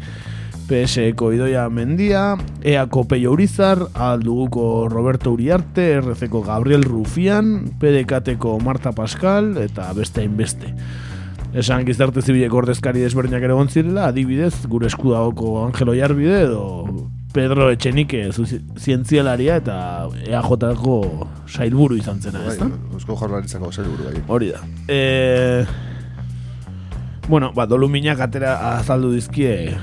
PSeko 0.70 1.32
Idoia 1.34 1.66
Mendia, 1.74 2.38
EAko 2.62 3.08
Peio 3.10 3.34
Urizar, 3.34 3.82
Alduguko 3.96 4.88
Roberto 4.94 5.34
Uriarte, 5.34 5.90
RCko 6.04 6.44
Gabriel 6.46 6.86
Rufian, 6.86 7.80
PDKTeko 7.82 8.60
Marta 8.62 8.94
Pascal, 8.94 9.56
eta 9.58 9.90
beste 9.98 10.22
hainbeste. 10.22 10.76
Esan 11.58 11.82
gizarte 11.88 12.22
zibileko 12.22 12.62
ordezkari 12.62 13.02
desberdinak 13.02 13.42
ere 13.42 13.58
zirela, 13.74 14.12
adibidez, 14.14 14.68
gure 14.68 14.86
eskudagoko 14.86 15.66
Angelo 15.66 15.98
Jarbide 15.98 16.44
edo 16.44 17.10
Pedro 17.34 17.70
Etxenike 17.70 18.32
zu- 18.34 18.48
zientzialaria 18.80 19.60
eta 19.62 20.08
EAJ-ko 20.26 20.96
sailburu 21.48 21.96
izan 22.00 22.22
zena, 22.22 22.40
Bai, 22.42 22.56
ez 22.56 22.58
da? 22.60 22.70
Eusko 22.94 23.16
Jaurlaritzako 23.20 23.72
sailburu 23.72 24.08
bai. 24.10 24.24
Hori 24.28 24.50
da. 24.56 24.64
E, 24.90 25.66
bueno, 27.28 27.52
ba, 27.54 27.68
doluminak 27.70 28.20
atera 28.26 28.56
azaldu 28.80 29.12
dizkie 29.14 29.76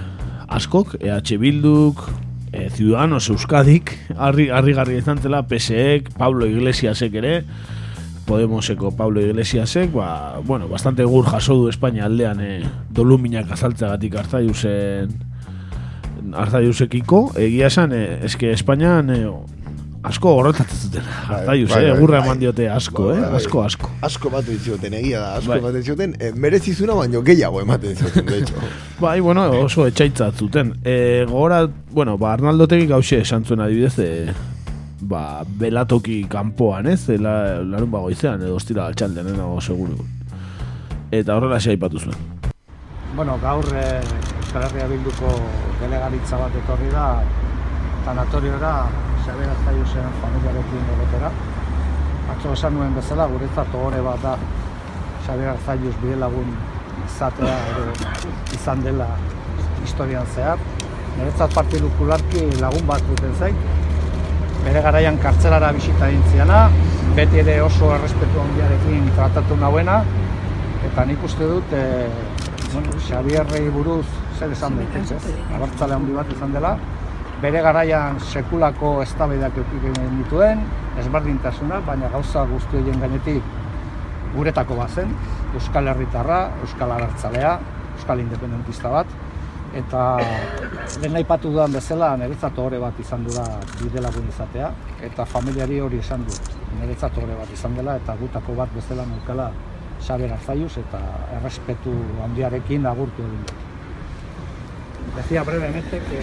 askok, 0.49 0.97
EH 1.01 1.39
Bilduk, 1.39 2.03
e, 2.53 2.69
Ciudadanos 2.71 3.29
Euskadik, 3.31 3.95
harri, 4.17 4.49
harrigarria 4.51 4.99
izan 4.99 5.19
zela, 5.23 5.45
PSEek, 5.47 6.11
Pablo 6.19 6.47
Iglesiasek 6.51 7.15
ere, 7.23 7.45
Podemoseko 8.27 8.91
Pablo 8.99 9.21
Iglesiasek, 9.23 9.93
ba, 9.95 10.41
bueno, 10.43 10.67
bastante 10.67 11.05
gur 11.07 11.25
jaso 11.31 11.55
du 11.55 11.69
Espainia 11.71 12.07
aldean 12.11 12.41
e, 12.43 12.53
doluminak 12.91 13.53
azaltzeagatik 13.55 14.17
Arzaiusen 14.19 15.15
Arzaiusekiko, 16.35 17.33
egia 17.39 17.67
esan, 17.71 17.93
e, 17.93 18.19
eske 18.27 18.51
Espainian 18.53 19.11
e, 19.11 19.21
asko 20.07 20.33
horretatzen 20.39 20.79
zuten. 20.89 21.03
Arzaius, 21.29 21.71
bai, 21.71 21.79
eh, 21.85 21.91
bai, 21.91 21.97
egurra 21.99 22.19
bai. 22.21 22.27
eman 22.27 22.39
diote 22.43 22.69
asko, 22.71 23.09
Bai, 23.11 23.17
eh, 23.19 23.21
bai, 23.27 23.37
asko, 23.41 23.63
asko. 23.67 23.91
Asko 24.07 24.31
batu 24.31 24.51
dizioten, 24.55 24.95
egia 24.95 25.21
da, 25.21 25.31
asko 25.41 25.51
Bai. 25.53 25.59
ematen 25.59 25.83
zioten, 25.83 26.15
e, 26.21 26.33
merezizuna 26.33 26.95
baino 26.95 27.23
gehiago 27.23 27.61
ematen 27.61 27.97
zioten, 27.97 28.27
de 28.27 28.39
hecho. 28.39 28.55
Bai, 29.01 29.21
bueno, 29.21 29.49
oso 29.65 29.87
etxaitza 29.87 30.31
zuten. 30.33 30.75
E, 30.85 31.25
gogora, 31.29 31.65
bueno, 31.91 32.17
ba, 32.19 32.33
Arnaldo 32.35 32.69
Tegi 32.69 32.87
gauxe 32.87 33.21
esan 33.25 33.45
zuen 33.45 33.61
adibidez, 33.61 33.99
e, 33.99 34.33
ba, 35.01 35.43
belatoki 35.47 36.25
kanpoan, 36.31 36.87
ez? 36.87 37.09
E, 37.11 37.19
La, 37.19 37.63
larun 37.65 37.91
bagoizean, 37.91 38.43
edo 38.43 38.57
ostira 38.57 38.87
altxaldean, 38.87 39.35
eh, 39.35 39.61
seguru. 39.61 39.99
Eta 41.11 41.37
horrela 41.37 41.59
xe 41.61 41.71
aipatu 41.75 41.99
zuen. 41.99 42.17
Bueno, 43.17 43.39
gaur 43.43 43.65
eh, 43.75 44.01
Euskal 44.57 44.73
Herria 44.73 44.87
Bilduko 44.89 45.31
delegaritza 45.83 46.37
bat 46.41 46.55
etorri 46.57 46.87
da 46.89 47.21
tanatoriora 48.07 48.71
Xabier 49.27 49.51
Arzaiusen 49.53 50.09
familiarekin 50.23 50.87
egotera. 50.95 51.31
Atzo 52.33 52.55
esan 52.57 52.73
nuen 52.79 52.95
bezala, 52.97 53.27
guretzat 53.29 53.77
ohore 53.77 54.01
bat 54.01 54.25
da 54.25 54.33
Xabier 55.27 55.53
Arzaius 55.53 55.95
bidelagun 56.01 56.57
izatea 57.05 57.59
edo 57.75 57.85
izan 58.57 58.81
dela 58.87 59.11
historian 59.85 60.25
zehar. 60.35 60.65
Niretzat 61.19 61.53
partikularki 61.53 62.49
lagun 62.65 62.89
bat 62.89 63.05
duten 63.13 63.37
zait. 63.37 63.65
Bere 64.65 64.81
garaian 64.89 65.21
kartzelara 65.21 65.75
bisita 65.77 66.09
egin 66.09 66.25
ziana, 66.33 66.67
beti 67.19 67.45
ere 67.45 67.61
oso 67.63 67.93
errespetu 67.99 68.41
handiarekin 68.41 69.13
tratatu 69.19 69.61
nauena, 69.61 70.01
eta 70.89 71.05
nik 71.05 71.29
uste 71.29 71.45
dut 71.45 71.77
e, 71.77 71.89
bueno, 72.73 73.03
Xabierrei 73.05 73.69
buruz 73.75 74.07
zer 74.39 74.53
esan 74.53 74.77
daitez, 74.77 75.11
ez? 75.17 75.35
Abertzale 75.57 75.97
handi 75.97 76.17
bat 76.17 76.33
izan 76.33 76.53
dela, 76.53 76.77
bere 77.43 77.61
garaian 77.65 78.19
sekulako 78.21 78.97
eztabaidak 79.05 79.57
eduki 79.61 79.93
genituen, 79.97 80.65
ezberdintasuna, 81.03 81.81
baina 81.87 82.09
gauza 82.13 82.45
guzti 82.49 82.81
horien 82.81 83.01
gainetik 83.01 83.55
guretako 84.37 84.77
bazen, 84.81 85.13
Euskal 85.55 85.89
Herritarra, 85.93 86.41
Euskal 86.65 86.93
Abertzalea, 86.97 87.59
Euskal 87.97 88.21
Independentista 88.25 88.93
bat, 88.93 89.13
eta 89.77 90.03
lehen 91.03 91.17
aipatu 91.21 91.51
dudan 91.53 91.73
bezala 91.77 92.15
niretzat 92.21 92.59
ohore 92.59 92.81
bat 92.81 93.01
izan 93.01 93.25
dela 93.29 93.45
bide 93.81 94.03
lagun 94.05 94.29
izatea, 94.33 94.73
eta 95.09 95.25
familiari 95.29 95.81
hori 95.85 96.01
esan 96.05 96.25
dut, 96.29 96.53
niretzat 96.81 97.17
ohore 97.21 97.37
bat 97.41 97.53
izan 97.53 97.77
dela, 97.77 97.97
eta 98.01 98.17
gutako 98.21 98.57
bat 98.61 98.73
bezala 98.77 99.09
naukala 99.13 99.51
Xabier 100.07 100.33
Arzaius 100.33 100.77
eta 100.81 101.01
errespetu 101.39 101.95
handiarekin 102.25 102.87
agurtu 102.87 103.25
egin 103.25 103.49
dut. 103.49 103.76
Decía 105.15 105.43
brevemente 105.45 105.99
que 105.99 106.21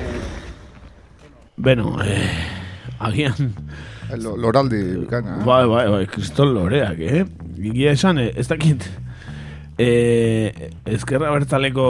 Beno, 1.56 1.98
eh. 2.04 2.30
Lo, 4.18 4.36
loraldi 4.38 4.82
bikaina. 5.00 5.40
eh? 5.40 5.44
Bai, 5.46 5.66
bai, 5.68 5.88
bai, 5.90 6.06
kriston 6.08 6.54
loreak, 6.54 7.00
eh? 7.00 7.26
Egia 7.58 7.92
esan, 7.92 8.18
eh, 8.20 8.32
ez 8.36 8.48
dakit... 8.48 8.84
Eh, 9.78 10.70
ezkerra 10.86 11.32
bertaleko 11.34 11.86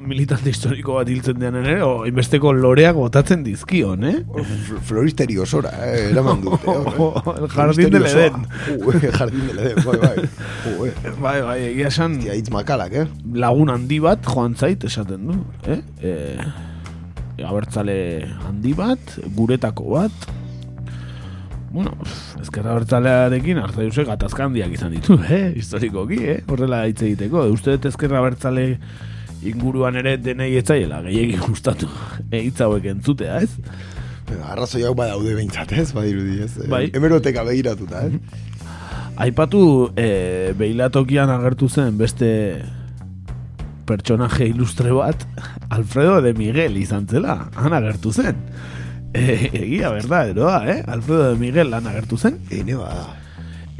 militante 0.00 0.48
historiko 0.48 0.94
bat 0.96 1.08
hiltzen 1.12 1.36
dean 1.40 1.58
ere, 1.60 1.74
o 1.84 2.06
inbesteko 2.08 2.52
loreak 2.56 2.96
botatzen 2.96 3.42
dizkion, 3.44 4.06
eh? 4.08 4.14
Fl- 4.24 4.80
Floristeri 4.88 5.36
osora, 5.42 5.72
eh, 5.84 6.06
eraman 6.12 6.40
dute. 6.46 6.62
eh. 6.72 7.34
El 7.36 7.48
jardín 7.52 7.90
de 7.92 8.00
Floristeri 8.00 8.22
Edén. 8.22 8.46
osoa. 8.46 8.86
Uh, 8.86 8.94
el 9.02 9.12
jardín 9.18 9.50
de 9.50 9.66
Edén, 9.66 9.84
bai, 9.84 9.98
bai. 10.00 10.16
Eh. 10.24 11.12
Bai, 11.20 11.36
bai, 11.42 11.58
egia 11.72 11.92
esan... 11.92 12.16
Hostia, 12.16 12.38
hitz 12.40 12.50
makalak, 12.54 12.96
eh? 12.96 13.04
Lagun 13.36 13.74
handi 13.74 14.00
bat 14.00 14.24
joan 14.24 14.56
zait 14.56 14.88
esaten 14.88 15.28
du, 15.28 15.42
eh? 15.68 15.82
eh 16.00 17.44
abertzale 17.44 18.24
handi 18.48 18.72
bat, 18.72 19.12
guretako 19.36 19.90
bat, 19.98 20.28
bueno, 21.70 21.92
ezkerra 22.40 22.72
abertzalearekin 22.74 23.60
Arzaiusek 23.62 24.08
gatazka 24.08 24.46
handiak 24.46 24.72
izan 24.76 24.94
ditu, 24.96 25.18
eh? 25.38 25.50
Historikoki, 25.56 26.20
eh? 26.36 26.38
Horrela 26.48 26.84
hitz 26.88 27.02
egiteko. 27.02 27.46
Uste 27.52 27.76
dut 27.76 27.90
ezkerra 27.90 28.22
abertzale 28.22 28.66
inguruan 29.46 29.98
ere 30.00 30.16
denei 30.18 30.54
etzaiela 30.58 31.02
gehiagin 31.04 31.42
gustatu 31.44 31.88
eh, 32.32 32.42
hitz 32.46 32.58
hauek 32.64 32.90
entzutea, 32.94 33.42
ez? 33.44 33.52
Arrazoiak 34.50 34.96
badaude 34.98 35.36
behintzat, 35.36 35.72
ez? 35.78 35.92
Badirudi, 35.94 36.40
ez? 36.42 36.56
Eh, 36.64 36.70
Bai. 36.70 36.86
Hemeroteka 36.94 37.44
begiratuta, 37.46 38.06
eh? 38.08 38.44
Aipatu 39.26 39.60
e, 39.96 40.52
beilatokian 40.58 41.30
agertu 41.32 41.70
zen 41.72 41.94
beste 41.96 42.28
pertsonaje 43.86 44.48
ilustre 44.50 44.92
bat, 44.92 45.22
Alfredo 45.70 46.18
de 46.20 46.34
Miguel 46.36 46.76
izan 46.76 47.06
zela, 47.08 47.46
han 47.56 47.72
agertu 47.76 48.12
zen. 48.12 48.42
E, 49.16 49.50
egia, 49.64 49.90
berda, 49.90 50.26
eroa, 50.28 50.58
eh? 50.68 50.82
Alfredo 50.86 51.32
de 51.32 51.38
Miguel 51.40 51.72
han 51.74 51.86
agertu 51.86 52.18
zen. 52.18 52.38
Ene 52.50 52.76
ba. 52.76 52.90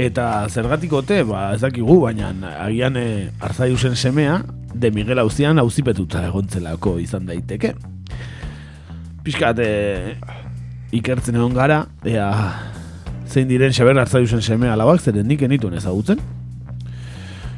Eta 0.00 0.46
zergatik 0.48 0.92
ote, 0.96 1.22
ba, 1.28 1.50
ez 1.54 1.60
dakigu, 1.60 2.00
baina 2.02 2.32
agian 2.64 2.96
e, 3.00 3.06
Arzaiusen 3.40 3.96
semea, 3.96 4.42
de 4.74 4.90
Miguel 4.92 5.20
hauzian 5.20 5.60
auzipetuta 5.60 6.24
egontzelako 6.28 6.98
izan 7.00 7.28
daiteke. 7.28 7.74
Piskat, 9.24 9.60
e, 9.60 10.16
ikertzen 10.96 11.36
egon 11.36 11.56
gara, 11.56 11.84
ea, 12.04 12.30
zein 13.28 13.48
diren 13.48 13.72
Xaber 13.76 13.98
Arzaiusen 14.00 14.44
semea 14.44 14.72
alabak, 14.76 15.00
zeren 15.00 15.28
nik 15.28 15.44
enituen 15.44 15.76
ezagutzen. 15.76 16.20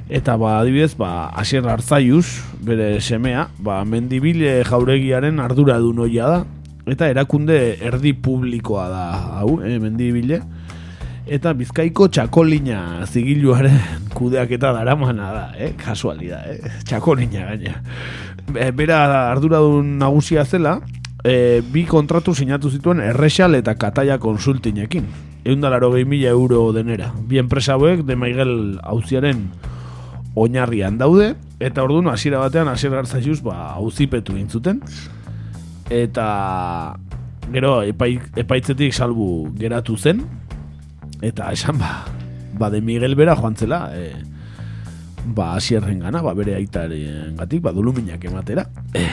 Eta 0.08 0.38
ba, 0.40 0.56
adibidez, 0.62 0.94
ba, 0.96 1.28
Asier 1.36 1.66
Arzaius, 1.68 2.38
bere 2.64 2.96
semea, 3.04 3.48
ba, 3.58 3.82
mendibile 3.84 4.62
jauregiaren 4.64 5.42
ardura 5.42 5.76
du 5.82 5.92
noia 5.92 6.30
da, 6.30 6.38
eta 6.90 7.08
erakunde 7.10 7.78
erdi 7.84 8.12
publikoa 8.14 8.88
da, 8.88 9.04
hau, 9.40 9.60
eh, 9.62 9.78
mendibile, 9.82 10.40
eta 11.28 11.52
bizkaiko 11.52 12.08
txakolina 12.08 13.04
zigiluaren 13.06 13.78
kudeak 14.18 14.50
eta 14.56 14.72
daramana 14.72 15.32
da, 15.32 15.46
eh? 15.58 15.74
kasualida, 15.76 16.42
eh? 16.48 16.60
txakolina 16.88 17.48
gaina. 17.50 17.82
Be- 18.48 18.70
Bera 18.72 19.02
arduradun 19.30 19.98
nagusia 20.00 20.44
zela, 20.44 20.78
e, 21.24 21.60
bi 21.72 21.84
kontratu 21.84 22.34
sinatu 22.34 22.70
zituen 22.70 23.00
Errexal 23.04 23.58
eta 23.58 23.74
Kataia 23.76 24.18
konsultinekin. 24.18 25.06
Eundalaro 25.48 25.92
gehi 25.94 26.04
mila 26.04 26.30
euro 26.32 26.72
denera. 26.72 27.12
Bi 27.28 27.38
enpresa 27.38 27.76
hauek 27.76 28.04
de 28.06 28.16
Maigel 28.16 28.78
auziaren 28.82 29.46
oinarrian 30.38 30.98
daude, 30.98 31.34
eta 31.60 31.82
orduan 31.82 32.08
hasiera 32.12 32.38
batean 32.42 32.68
hasier 32.68 32.92
gartzaiuz 32.94 33.40
ba, 33.42 33.72
auzipetu 33.74 34.36
egin 34.36 34.48
zuten. 34.48 34.82
Eta 35.88 36.96
gero 37.52 37.80
epai, 37.82 38.18
epaitzetik 38.36 38.92
salbu 38.92 39.48
geratu 39.58 39.96
zen, 39.96 40.22
eta 41.24 41.52
esan 41.52 41.78
ba, 41.80 42.04
ba 42.58 42.68
de 42.70 42.82
Miguel 42.84 43.16
bera 43.16 43.36
joan 43.36 43.56
zela, 43.56 43.88
e, 43.96 44.12
ba 45.24 45.54
asierren 45.56 46.00
gana, 46.00 46.22
ba 46.22 46.34
bere 46.36 46.54
aitaren 46.58 47.36
gatik, 47.38 47.62
ba 47.64 47.72
duluminak 47.72 48.24
ematera. 48.24 48.66
E, 48.92 49.06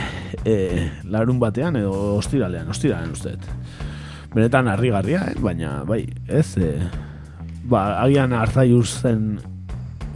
e, 0.44 0.56
larun 1.04 1.40
batean 1.40 1.80
edo 1.80 2.18
ostiralean, 2.20 2.70
ostiralean 2.70 3.16
uste 3.16 3.36
dut. 3.36 3.50
Benetan 4.36 4.68
harrigarria, 4.68 5.30
eh? 5.32 5.36
baina 5.40 5.84
bai, 5.88 6.04
ez, 6.28 6.58
e, 6.60 6.76
ba 7.66 8.02
agian 8.04 8.36
arzaiuz 8.36 8.90
zen 9.02 9.38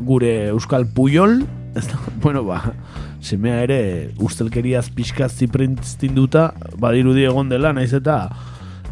gure 0.03 0.49
Euskal 0.51 0.85
Puyol, 0.91 1.45
ez 1.75 1.87
da, 1.87 1.99
bueno, 2.23 2.43
ba, 2.43 2.61
semea 3.21 3.63
ere 3.63 3.79
ustelkeriaz 4.19 4.89
pixka 4.95 5.29
ziprintztinduta, 5.29 6.53
badirudi 6.79 7.25
egon 7.27 7.49
dela, 7.51 7.73
naiz 7.73 7.91
eta 7.93 8.23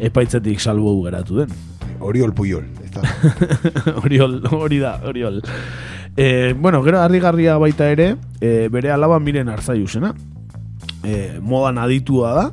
epaitzetik 0.00 0.60
salbo 0.60 0.94
geratu 1.04 1.42
den. 1.42 1.54
Oriol 2.00 2.32
Puyol. 2.32 2.66
Ez 2.84 2.92
da. 2.94 3.02
Oriol, 4.04 4.40
hori 4.54 4.78
da, 4.78 5.00
Oriol. 5.08 5.42
E, 6.16 6.54
bueno, 6.58 6.82
gero 6.82 7.00
harrigarria 7.00 7.56
baita 7.58 7.90
ere, 7.90 8.16
e, 8.40 8.68
bere 8.70 8.92
alaba 8.94 9.18
miren 9.18 9.48
arzaiusena. 9.48 10.14
E, 11.04 11.38
modan 11.42 11.78
aditua 11.78 12.34
da. 12.34 12.46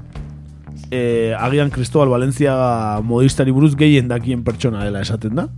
E, 0.91 1.33
agian 1.37 1.71
Cristobal 1.73 2.09
Valencia 2.09 2.55
modistari 3.03 3.51
buruz 3.51 3.73
gehien 3.77 4.07
dakien 4.09 4.43
pertsona 4.45 4.83
dela 4.85 5.01
esaten 5.01 5.35
da. 5.41 5.49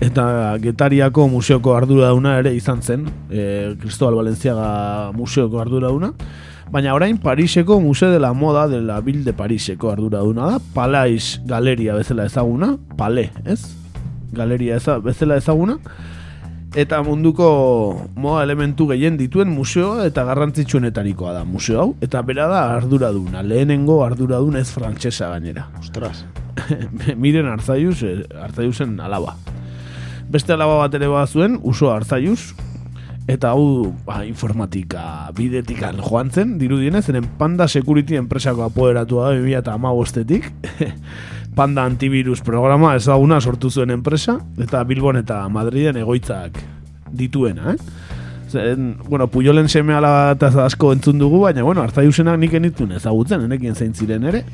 Eta 0.00 0.58
Getariako 0.60 1.24
museoko 1.32 1.72
arduraduna 1.76 2.36
ere 2.38 2.52
izan 2.54 2.82
zen, 2.82 3.06
e, 3.30 3.74
Cristobal 3.80 4.18
Valenciaga 4.18 5.12
museoko 5.16 5.60
arduraduna. 5.60 6.12
Baina 6.70 6.92
orain 6.94 7.16
Pariseko 7.22 7.80
Museo 7.80 8.10
de 8.10 8.18
la 8.18 8.32
Moda 8.32 8.66
de 8.66 8.80
la 8.82 9.00
Ville 9.00 9.22
de 9.24 9.32
Pariseko 9.32 9.92
arduraduna 9.92 10.50
da, 10.50 10.58
Palais 10.74 11.40
Galeria 11.46 11.94
bezala 11.94 12.26
ezaguna, 12.26 12.76
Pale, 12.96 13.30
ez? 13.44 13.60
Galeria 14.32 14.76
eza, 14.76 14.98
bezala 14.98 15.36
ezaguna. 15.36 15.78
Eta 16.76 16.98
munduko 17.00 18.10
moda 18.20 18.42
elementu 18.44 18.88
gehien 18.90 19.16
dituen 19.16 19.48
museoa 19.48 20.04
eta 20.10 20.26
garrantzitsuenetarikoa 20.28 21.32
da 21.38 21.44
museo 21.48 21.80
hau. 21.80 21.90
Eta 22.04 22.20
bera 22.26 22.50
da 22.50 22.66
arduraduna, 22.74 23.40
lehenengo 23.46 24.02
arduradun 24.04 24.58
ez 24.60 24.68
frantsesa 24.74 25.30
gainera. 25.30 25.70
Ostras. 25.80 26.26
Miren 27.22 27.48
Arzaius, 27.48 28.02
eh, 28.02 28.26
Arzaiusen 28.42 28.98
alaba. 29.00 29.38
Beste 30.26 30.52
alaba 30.52 30.80
bat 30.80 30.94
ere 30.98 31.06
bazuen, 31.06 31.60
uso 31.62 31.92
Arzaius, 31.92 32.54
eta 33.30 33.52
hau 33.54 33.92
ba, 34.06 34.24
informatika 34.26 35.30
bidetikan 35.36 36.00
joan 36.02 36.30
zen, 36.30 36.56
dirudienez, 36.58 37.04
zeren 37.06 37.26
Panda 37.38 37.68
Security 37.70 38.18
enpresako 38.18 38.64
apoderatua 38.66 39.30
da 39.30 39.38
2008etik, 39.38 40.50
Panda 41.58 41.86
Antivirus 41.86 42.42
programa 42.44 42.96
ezaguna 42.98 43.40
sortu 43.40 43.70
zuen 43.70 43.94
enpresa, 43.94 44.40
eta 44.62 44.82
Bilbon 44.84 45.22
eta 45.22 45.44
Madriden 45.48 45.98
egoitzak 46.02 46.58
dituena, 47.14 47.74
eh? 47.74 47.78
Zen, 48.50 48.96
bueno, 49.08 49.26
Puyolen 49.26 49.68
seme 49.68 49.94
eta 49.94 50.50
asko 50.64 50.92
entzun 50.94 51.18
dugu, 51.18 51.40
baina, 51.46 51.62
bueno, 51.62 51.82
Arzaiusenak 51.82 52.38
nik 52.38 52.54
enitun 52.54 52.92
ezagutzen, 52.98 53.46
enekien 53.46 53.74
zein 53.74 53.94
ziren 53.94 54.26
ere, 54.26 54.44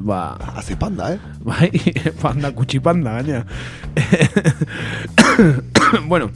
ba... 0.00 0.38
Haze 0.56 0.76
panda, 0.76 1.12
eh? 1.14 1.18
Bai, 1.46 1.70
panda, 2.20 2.52
kutsi 2.52 2.80
panda, 2.80 3.20
gaina. 3.20 3.44
bueno, 6.10 6.30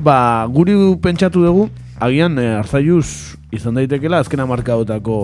ba, 0.00 0.46
guri 0.48 0.74
pentsatu 1.02 1.44
dugu, 1.44 1.68
agian 2.00 2.38
e, 2.38 2.46
Arzaius 2.58 3.36
izan 3.52 3.76
daitekela 3.78 4.20
azkena 4.22 4.46
markaotako 4.48 5.16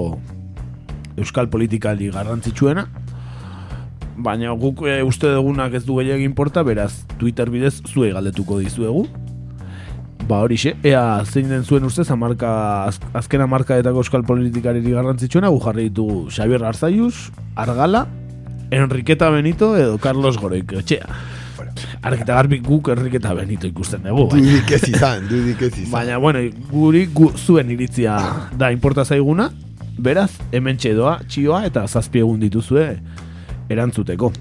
euskal 1.17 1.49
politikaldi 1.49 2.11
garrantzitsuena, 2.13 2.87
baina 4.17 4.53
guk 4.57 4.85
e, 4.89 5.01
uste 5.05 5.31
dugunak 5.33 5.75
ez 5.77 5.85
du 5.87 6.01
gehiagin 6.01 6.35
porta, 6.37 6.65
beraz, 6.65 6.93
Twitter 7.21 7.51
bidez 7.53 7.81
zuei 7.89 8.13
galdetuko 8.13 8.61
dizuegu. 8.61 9.07
Ba 10.27 10.41
horixe, 10.43 10.75
ea 10.83 11.23
zein 11.23 11.47
den 11.47 11.63
zuen 11.63 11.85
ustez 11.87 12.09
amarka, 12.11 12.49
az, 12.89 12.99
azkena 13.15 13.47
markaetako 13.47 14.03
euskal 14.03 14.25
politikariri 14.27 14.91
garrantzitsuena, 14.91 15.53
gu 15.55 15.61
jarri 15.63 15.85
ditugu 15.87 16.25
Xabier 16.35 16.65
Arzaius, 16.67 17.29
Argala, 17.55 18.09
Enriqueta 18.75 19.31
Benito 19.31 19.77
edo 19.79 20.01
Carlos 20.03 20.41
Goroiko 20.43 20.81
etxea. 20.83 21.07
Argita 22.03 22.35
garbik 22.35 22.65
guk 22.67 22.91
Enriqueta 22.97 23.37
Benito 23.39 23.71
ikusten 23.71 24.03
dugu. 24.03 24.27
Dudik 24.35 24.75
ez 24.75 24.83
izan, 24.91 25.29
dudik 25.31 25.63
ez 25.63 25.73
izan. 25.77 25.93
Baina, 25.95 26.19
bueno, 26.19 26.43
guri 26.73 27.05
gu, 27.15 27.31
zuen 27.39 27.71
iritzia 27.71 28.19
da 28.59 28.73
inporta 28.75 29.05
zaiguna, 29.07 29.53
beraz, 29.97 30.33
hemen 30.51 30.83
txedoa, 30.83 31.21
txioa 31.31 31.63
eta 31.71 31.87
zazpi 31.87 32.27
egun 32.27 32.43
dituzue 32.43 32.89
erantzuteko. 33.71 34.33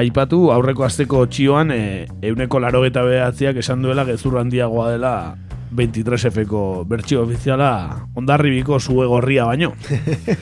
Aipatu 0.00 0.48
aurreko 0.54 0.86
asteko 0.86 1.26
txioan 1.28 1.72
e, 1.74 1.80
euneko 2.24 2.60
laro 2.62 2.80
eta 2.88 3.02
behatziak 3.04 3.58
esan 3.60 3.82
duela 3.84 4.06
gezur 4.08 4.38
handiagoa 4.40 4.86
dela 4.94 5.12
23Fko 5.76 6.62
bertsio 6.88 7.24
ofiziala 7.26 7.70
ondarribiko 8.16 8.78
zuge 8.80 9.06
gorria 9.10 9.44
baino. 9.50 9.74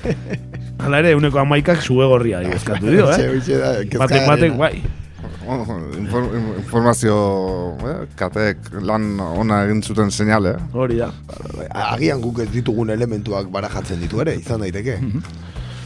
Hala 0.85 1.03
ere, 1.03 1.17
euneko 1.17 1.43
amaikak 1.43 1.83
zuge 1.83 2.07
gorria 2.07 2.45
eskatu 2.61 2.93
dio, 2.93 3.11
eh? 3.11 3.99
Batek 3.99 4.29
batek, 4.29 4.57
bai. 4.61 4.77
Infor, 5.49 6.27
informazio 6.61 7.19
eh, 7.89 8.01
katek 8.21 8.69
lan 8.85 9.15
ona 9.25 9.63
egin 9.65 9.81
zuten 9.83 10.13
seinale. 10.13 10.55
Eh? 10.55 10.67
Hori 10.77 11.01
da. 11.01 11.09
Agian 11.89 12.21
guk 12.23 12.45
ez 12.45 12.51
ditugun 12.53 12.93
elementuak 12.95 13.49
barajatzen 13.51 14.05
ditu 14.05 14.21
ere, 14.23 14.37
izan 14.39 14.63
daiteke. 14.63 15.01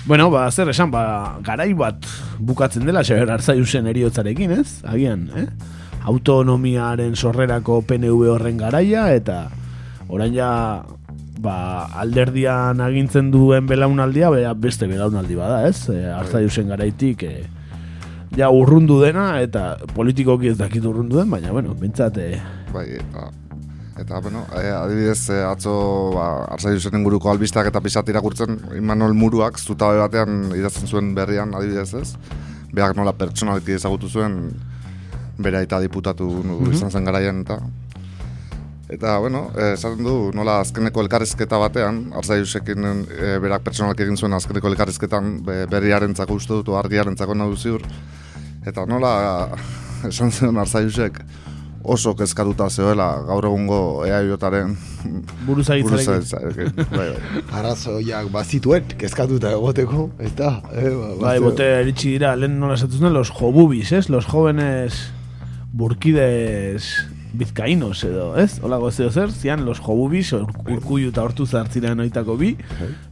Bueno, 0.05 0.31
ba, 0.31 0.51
zer 0.51 0.69
esan, 0.73 0.91
ba, 0.91 1.39
garai 1.47 1.71
bat 1.79 2.07
bukatzen 2.43 2.89
dela 2.89 3.05
Xabier 3.07 3.31
Arzaiusen 3.31 3.87
eriotzarekin, 3.87 4.51
ez? 4.59 4.83
Agian, 4.83 5.29
eh? 5.39 5.47
Autonomiaren 6.11 7.15
sorrerako 7.15 7.85
PNV 7.87 8.33
horren 8.33 8.59
garaia, 8.59 9.05
eta 9.15 9.45
orain 10.11 10.35
ja, 10.35 10.51
ba, 11.39 11.57
alderdian 12.03 12.83
agintzen 12.83 13.31
duen 13.31 13.71
belaunaldia, 13.71 14.33
bea, 14.35 14.57
beste 14.59 14.91
belaunaldi 14.91 15.39
bada, 15.39 15.63
ez? 15.69 15.87
E, 15.95 16.01
Arzaiusen 16.11 16.75
garaitik, 16.75 17.23
e, 17.23 17.47
ja, 18.35 18.51
urrundu 18.51 18.99
dena, 19.05 19.37
eta 19.39 19.77
politikoki 19.95 20.51
ez 20.51 20.59
dakit 20.59 20.83
urrundu 20.83 21.23
den, 21.23 21.31
baina, 21.31 21.55
bueno, 21.55 21.79
bintzat, 21.79 22.19
e, 22.19 22.43
Bai, 22.73 22.89
eta, 24.03 24.19
eta 24.19 24.21
bueno, 24.21 24.47
eh, 24.59 24.71
adibidez 24.71 25.31
eh, 25.31 25.43
atzo 25.47 26.13
ba, 26.15 26.45
Arzaiusen 26.57 26.99
inguruko 26.99 27.31
albistak 27.31 27.71
eta 27.71 27.81
pisat 27.81 28.09
irakurtzen 28.09 28.59
Imanol 28.77 29.15
Muruak 29.15 29.59
zutabe 29.59 29.99
batean 30.03 30.51
idazten 30.59 30.89
zuen 30.91 31.15
berrian 31.15 31.55
adibidez 31.55 31.95
ez. 31.95 32.09
Beak 32.73 32.97
nola 32.97 33.13
pertsonalki 33.13 33.77
ezagutu 33.77 34.09
zuen 34.09 34.51
bere 35.39 35.59
aita 35.63 35.81
diputatu 35.81 36.29
Mhm. 36.43 36.73
izan 36.73 36.91
zen 36.91 37.05
garaian 37.05 37.41
eta 37.41 37.61
Eta, 38.93 39.17
bueno, 39.19 39.51
eh, 39.57 39.73
esaten 39.73 40.05
du, 40.05 40.31
nola 40.35 40.61
azkeneko 40.61 41.01
elkarrizketa 41.01 41.57
batean, 41.57 42.13
Arzaiusekin 42.13 42.85
e, 43.09 43.39
berak 43.41 43.63
pertsonalki 43.65 44.03
egin 44.05 44.19
zuen 44.19 44.35
azkeneko 44.37 44.69
elkarrizketan 44.69 45.39
be, 45.47 45.65
berriarentzako 45.67 46.35
uste 46.35 46.53
dut, 46.53 46.69
o 46.69 46.77
argiarentzako 46.77 47.33
nahu 47.35 47.57
ziur. 47.57 47.81
Eta 48.67 48.85
nola 48.85 49.49
esan 50.11 50.31
zuen 50.31 50.61
Arzaiusek 50.61 51.23
oso 51.83 52.15
kezkatuta 52.15 52.69
zegoela 52.71 53.09
gaur 53.27 53.47
egungo 53.49 53.79
EAJaren 54.07 54.77
Buruzagitzarekin. 55.47 56.73
bai, 56.77 57.09
bai. 57.09 57.43
Arrazoiak 57.59 58.29
bazituen, 58.35 58.87
kezkatuta 58.99 59.51
egoteko, 59.57 60.11
ez 60.23 60.33
da? 60.39 60.55
Eh, 60.73 60.91
ba, 60.91 61.09
Bai, 61.27 61.39
bote 61.43 61.67
eritxi 61.81 62.15
dira, 62.17 62.37
lehen 62.39 62.59
nola 62.61 62.77
esatu 62.79 63.01
zuen, 63.01 63.13
los 63.15 63.33
jobubis, 63.35 63.93
ez? 63.93 64.09
Los 64.11 64.27
jóvenes 64.31 65.09
burkides 65.73 66.93
bizkainos 67.33 68.05
edo, 68.05 68.37
ez? 68.37 68.61
Hola 68.63 68.77
gozeo 68.77 69.11
zer, 69.11 69.33
zian 69.33 69.65
los 69.65 69.81
jobubis, 69.81 70.33
ur, 70.37 70.47
urkuiu 70.69 71.11
eta 71.11 71.25
hortu 71.25 71.47
zartzirean 71.47 72.01
oitako 72.05 72.37
bi, 72.37 72.55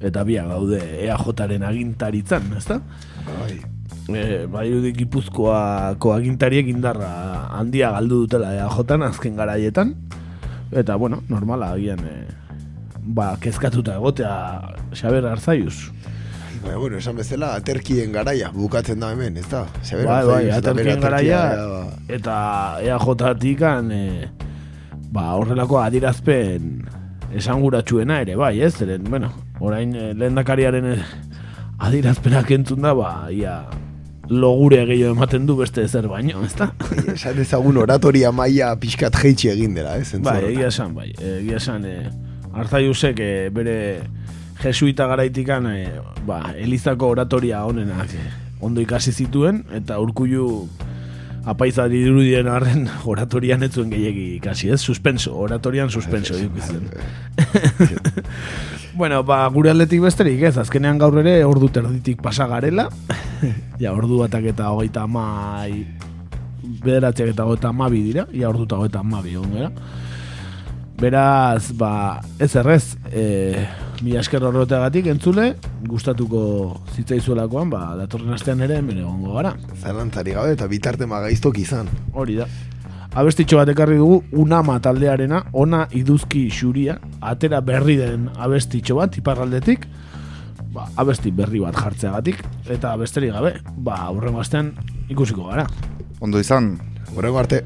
eta 0.00 0.24
biak 0.28 0.48
gaude 0.52 0.80
EAJaren 1.06 1.64
agintaritzan, 1.66 2.52
ez 2.58 2.66
da? 2.68 2.80
Bai. 3.26 3.79
E, 4.08 4.46
bai 4.50 4.68
Gipuzkoako 4.96 6.14
agintariek 6.14 6.70
indarra 6.72 7.10
handia 7.58 7.90
galdu 7.92 8.24
dutela 8.24 8.54
EAJan 8.56 9.04
azken 9.06 9.36
garaietan, 9.36 9.94
eta 10.72 10.96
bueno, 10.96 11.22
normala 11.28 11.72
agian 11.76 12.00
e, 12.00 12.14
ba, 13.00 13.36
kezkatuta 13.40 13.98
egotea 14.00 14.76
Xaber 14.94 15.26
Arzaius. 15.26 15.90
Baina, 16.60 16.76
bueno, 16.76 16.98
esan 16.98 17.16
bezala, 17.16 17.54
aterkien 17.56 18.12
garaia 18.12 18.50
bukatzen 18.52 19.00
da 19.00 19.12
hemen, 19.12 19.36
ez 19.40 19.48
da? 19.48 19.64
Bai, 20.04 20.24
bai, 20.28 20.42
aterkien 20.52 21.00
garaia 21.00 21.42
ba, 21.56 21.82
eta 22.08 22.36
EAJ-tik 22.84 23.64
e, 23.66 24.02
ba, 25.10 25.34
horrelako 25.34 25.80
adirazpen 25.82 26.88
esanguratsuena 27.34 28.20
ere, 28.24 28.36
bai, 28.36 28.60
ez? 28.62 28.74
Zeren, 28.78 29.04
bueno, 29.10 29.30
orain 29.60 29.94
eh, 29.94 30.10
lehendakariaren 30.14 30.86
eh, 30.94 30.98
adirazpenak 31.78 32.50
entzun 32.56 32.82
da, 32.86 32.94
ba, 32.96 33.12
ia 33.32 33.62
logure 34.30 34.84
gehiago 34.86 35.16
ematen 35.16 35.46
du 35.46 35.56
beste 35.58 35.82
ezer 35.82 36.06
baino, 36.08 36.44
ez 36.46 36.54
da? 36.54 36.70
Esan 37.14 37.38
ezagun 37.42 37.80
oratoria 37.82 38.30
maila 38.32 38.70
pixkat 38.80 39.18
jeitsi 39.18 39.50
egin 39.50 39.74
dela, 39.74 39.96
ez? 39.98 40.06
zentzu 40.12 40.28
Bai, 40.28 40.52
egia 40.52 40.68
esan, 40.70 40.94
bai. 40.94 41.10
Egia 41.18 41.58
esan, 41.58 41.84
e, 41.84 42.10
Arzaiusek 42.50 43.18
e, 43.22 43.32
bere 43.54 43.74
jesuita 44.62 45.08
garaitikan 45.10 45.66
e, 45.72 45.80
ba, 46.26 46.44
Elizako 46.54 47.10
oratoria 47.16 47.64
honenak 47.66 48.14
e, 48.14 48.22
ondo 48.62 48.82
ikasi 48.84 49.12
zituen, 49.12 49.64
eta 49.74 49.98
urkullu 49.98 50.46
apaizari 51.50 52.02
dirudien 52.04 52.50
arren 52.52 52.86
oratorian 53.10 53.64
ez 53.66 53.72
zuen 53.72 53.90
gehiagi 53.90 54.36
ikasi, 54.36 54.70
ez? 54.70 54.80
Suspenso, 54.84 55.34
oratorian 55.42 55.90
suspenso 55.90 56.38
ikusten. 56.38 56.86
Bueno, 59.00 59.22
ba, 59.24 59.46
gure 59.48 59.70
aldetik 59.72 60.02
besterik 60.04 60.42
ez, 60.44 60.58
azkenean 60.60 60.98
gaur 61.00 61.14
ere 61.22 61.38
ordu 61.48 61.70
terditik 61.72 62.18
pasa 62.20 62.44
garela, 62.50 62.90
ja, 63.80 63.94
ordu 63.94 64.18
batak 64.20 64.50
eta 64.50 64.66
hogeita 64.74 65.06
amai, 65.08 65.86
bederatziak 66.84 67.30
eta 67.32 67.46
hogeita 67.48 67.70
amabi 67.72 68.02
dira, 68.04 68.26
ia 68.36 68.50
ordu 68.50 68.66
eta 68.68 68.76
hogeita 68.76 69.00
amabi 69.00 69.32
egon 69.38 69.54
gara. 69.56 69.70
Beraz, 71.00 71.70
ba, 71.80 72.20
ez 72.36 72.50
errez, 72.60 72.98
e, 73.08 73.24
mi 74.04 74.18
esker 74.20 74.44
horreteagatik 74.44 75.08
entzule, 75.14 75.54
gustatuko 75.88 76.42
zitzaizuelakoan, 76.92 77.72
ba, 77.72 77.86
datorren 78.02 78.36
astean 78.36 78.60
ere 78.68 78.82
hemen 78.82 79.00
egongo 79.00 79.38
gara. 79.38 79.54
Zalantzari 79.80 80.36
gabe 80.36 80.52
eta 80.58 80.68
bitarte 80.68 81.08
magaiztok 81.08 81.64
izan. 81.64 81.88
Hori 82.12 82.36
da. 82.42 82.50
Abestitxo 83.10 83.58
bat 83.58 83.66
ekarri 83.72 83.96
dugu, 83.98 84.20
Unama 84.38 84.76
taldearena, 84.78 85.40
ona 85.52 85.80
iduzki 85.98 86.44
xuria, 86.54 86.94
atera 87.20 87.58
berri 87.60 87.96
den 87.98 88.28
abestitxo 88.38 88.94
bat, 89.00 89.18
iparraldetik, 89.18 89.88
ba, 90.70 90.86
abesti 90.94 91.32
berri 91.34 91.58
bat 91.58 91.74
jartzeagatik, 91.74 92.38
eta 92.70 92.94
besterik 93.00 93.34
gabe, 93.34 93.56
ba, 93.82 93.98
aurrengo 94.06 94.38
astean 94.38 94.70
ikusiko 95.10 95.50
gara. 95.50 95.66
Ondo 96.20 96.38
izan. 96.38 96.76
Horrego 97.16 97.42
arte. 97.42 97.64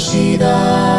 Kantuz 0.00 0.89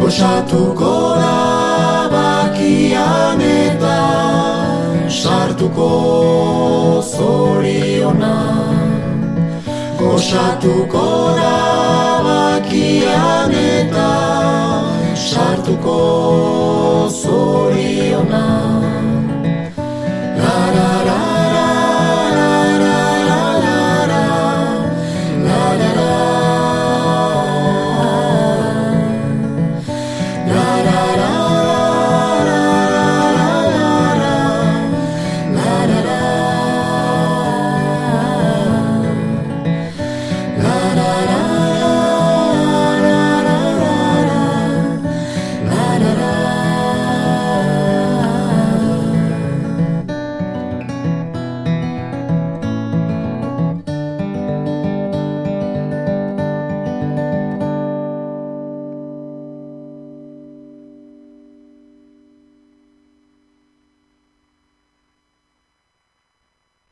Gozatuko 0.00 0.94
da 1.20 1.36
bakian 2.14 3.40
eta 3.50 4.00
Sartuko 5.20 5.90
zorionan 7.12 8.90
Gozatuko 10.00 11.06
da 11.38 11.54
bakian 12.26 13.54
eta 13.62 14.10
Sartuko 15.14 16.00
zoriona 17.22 19.07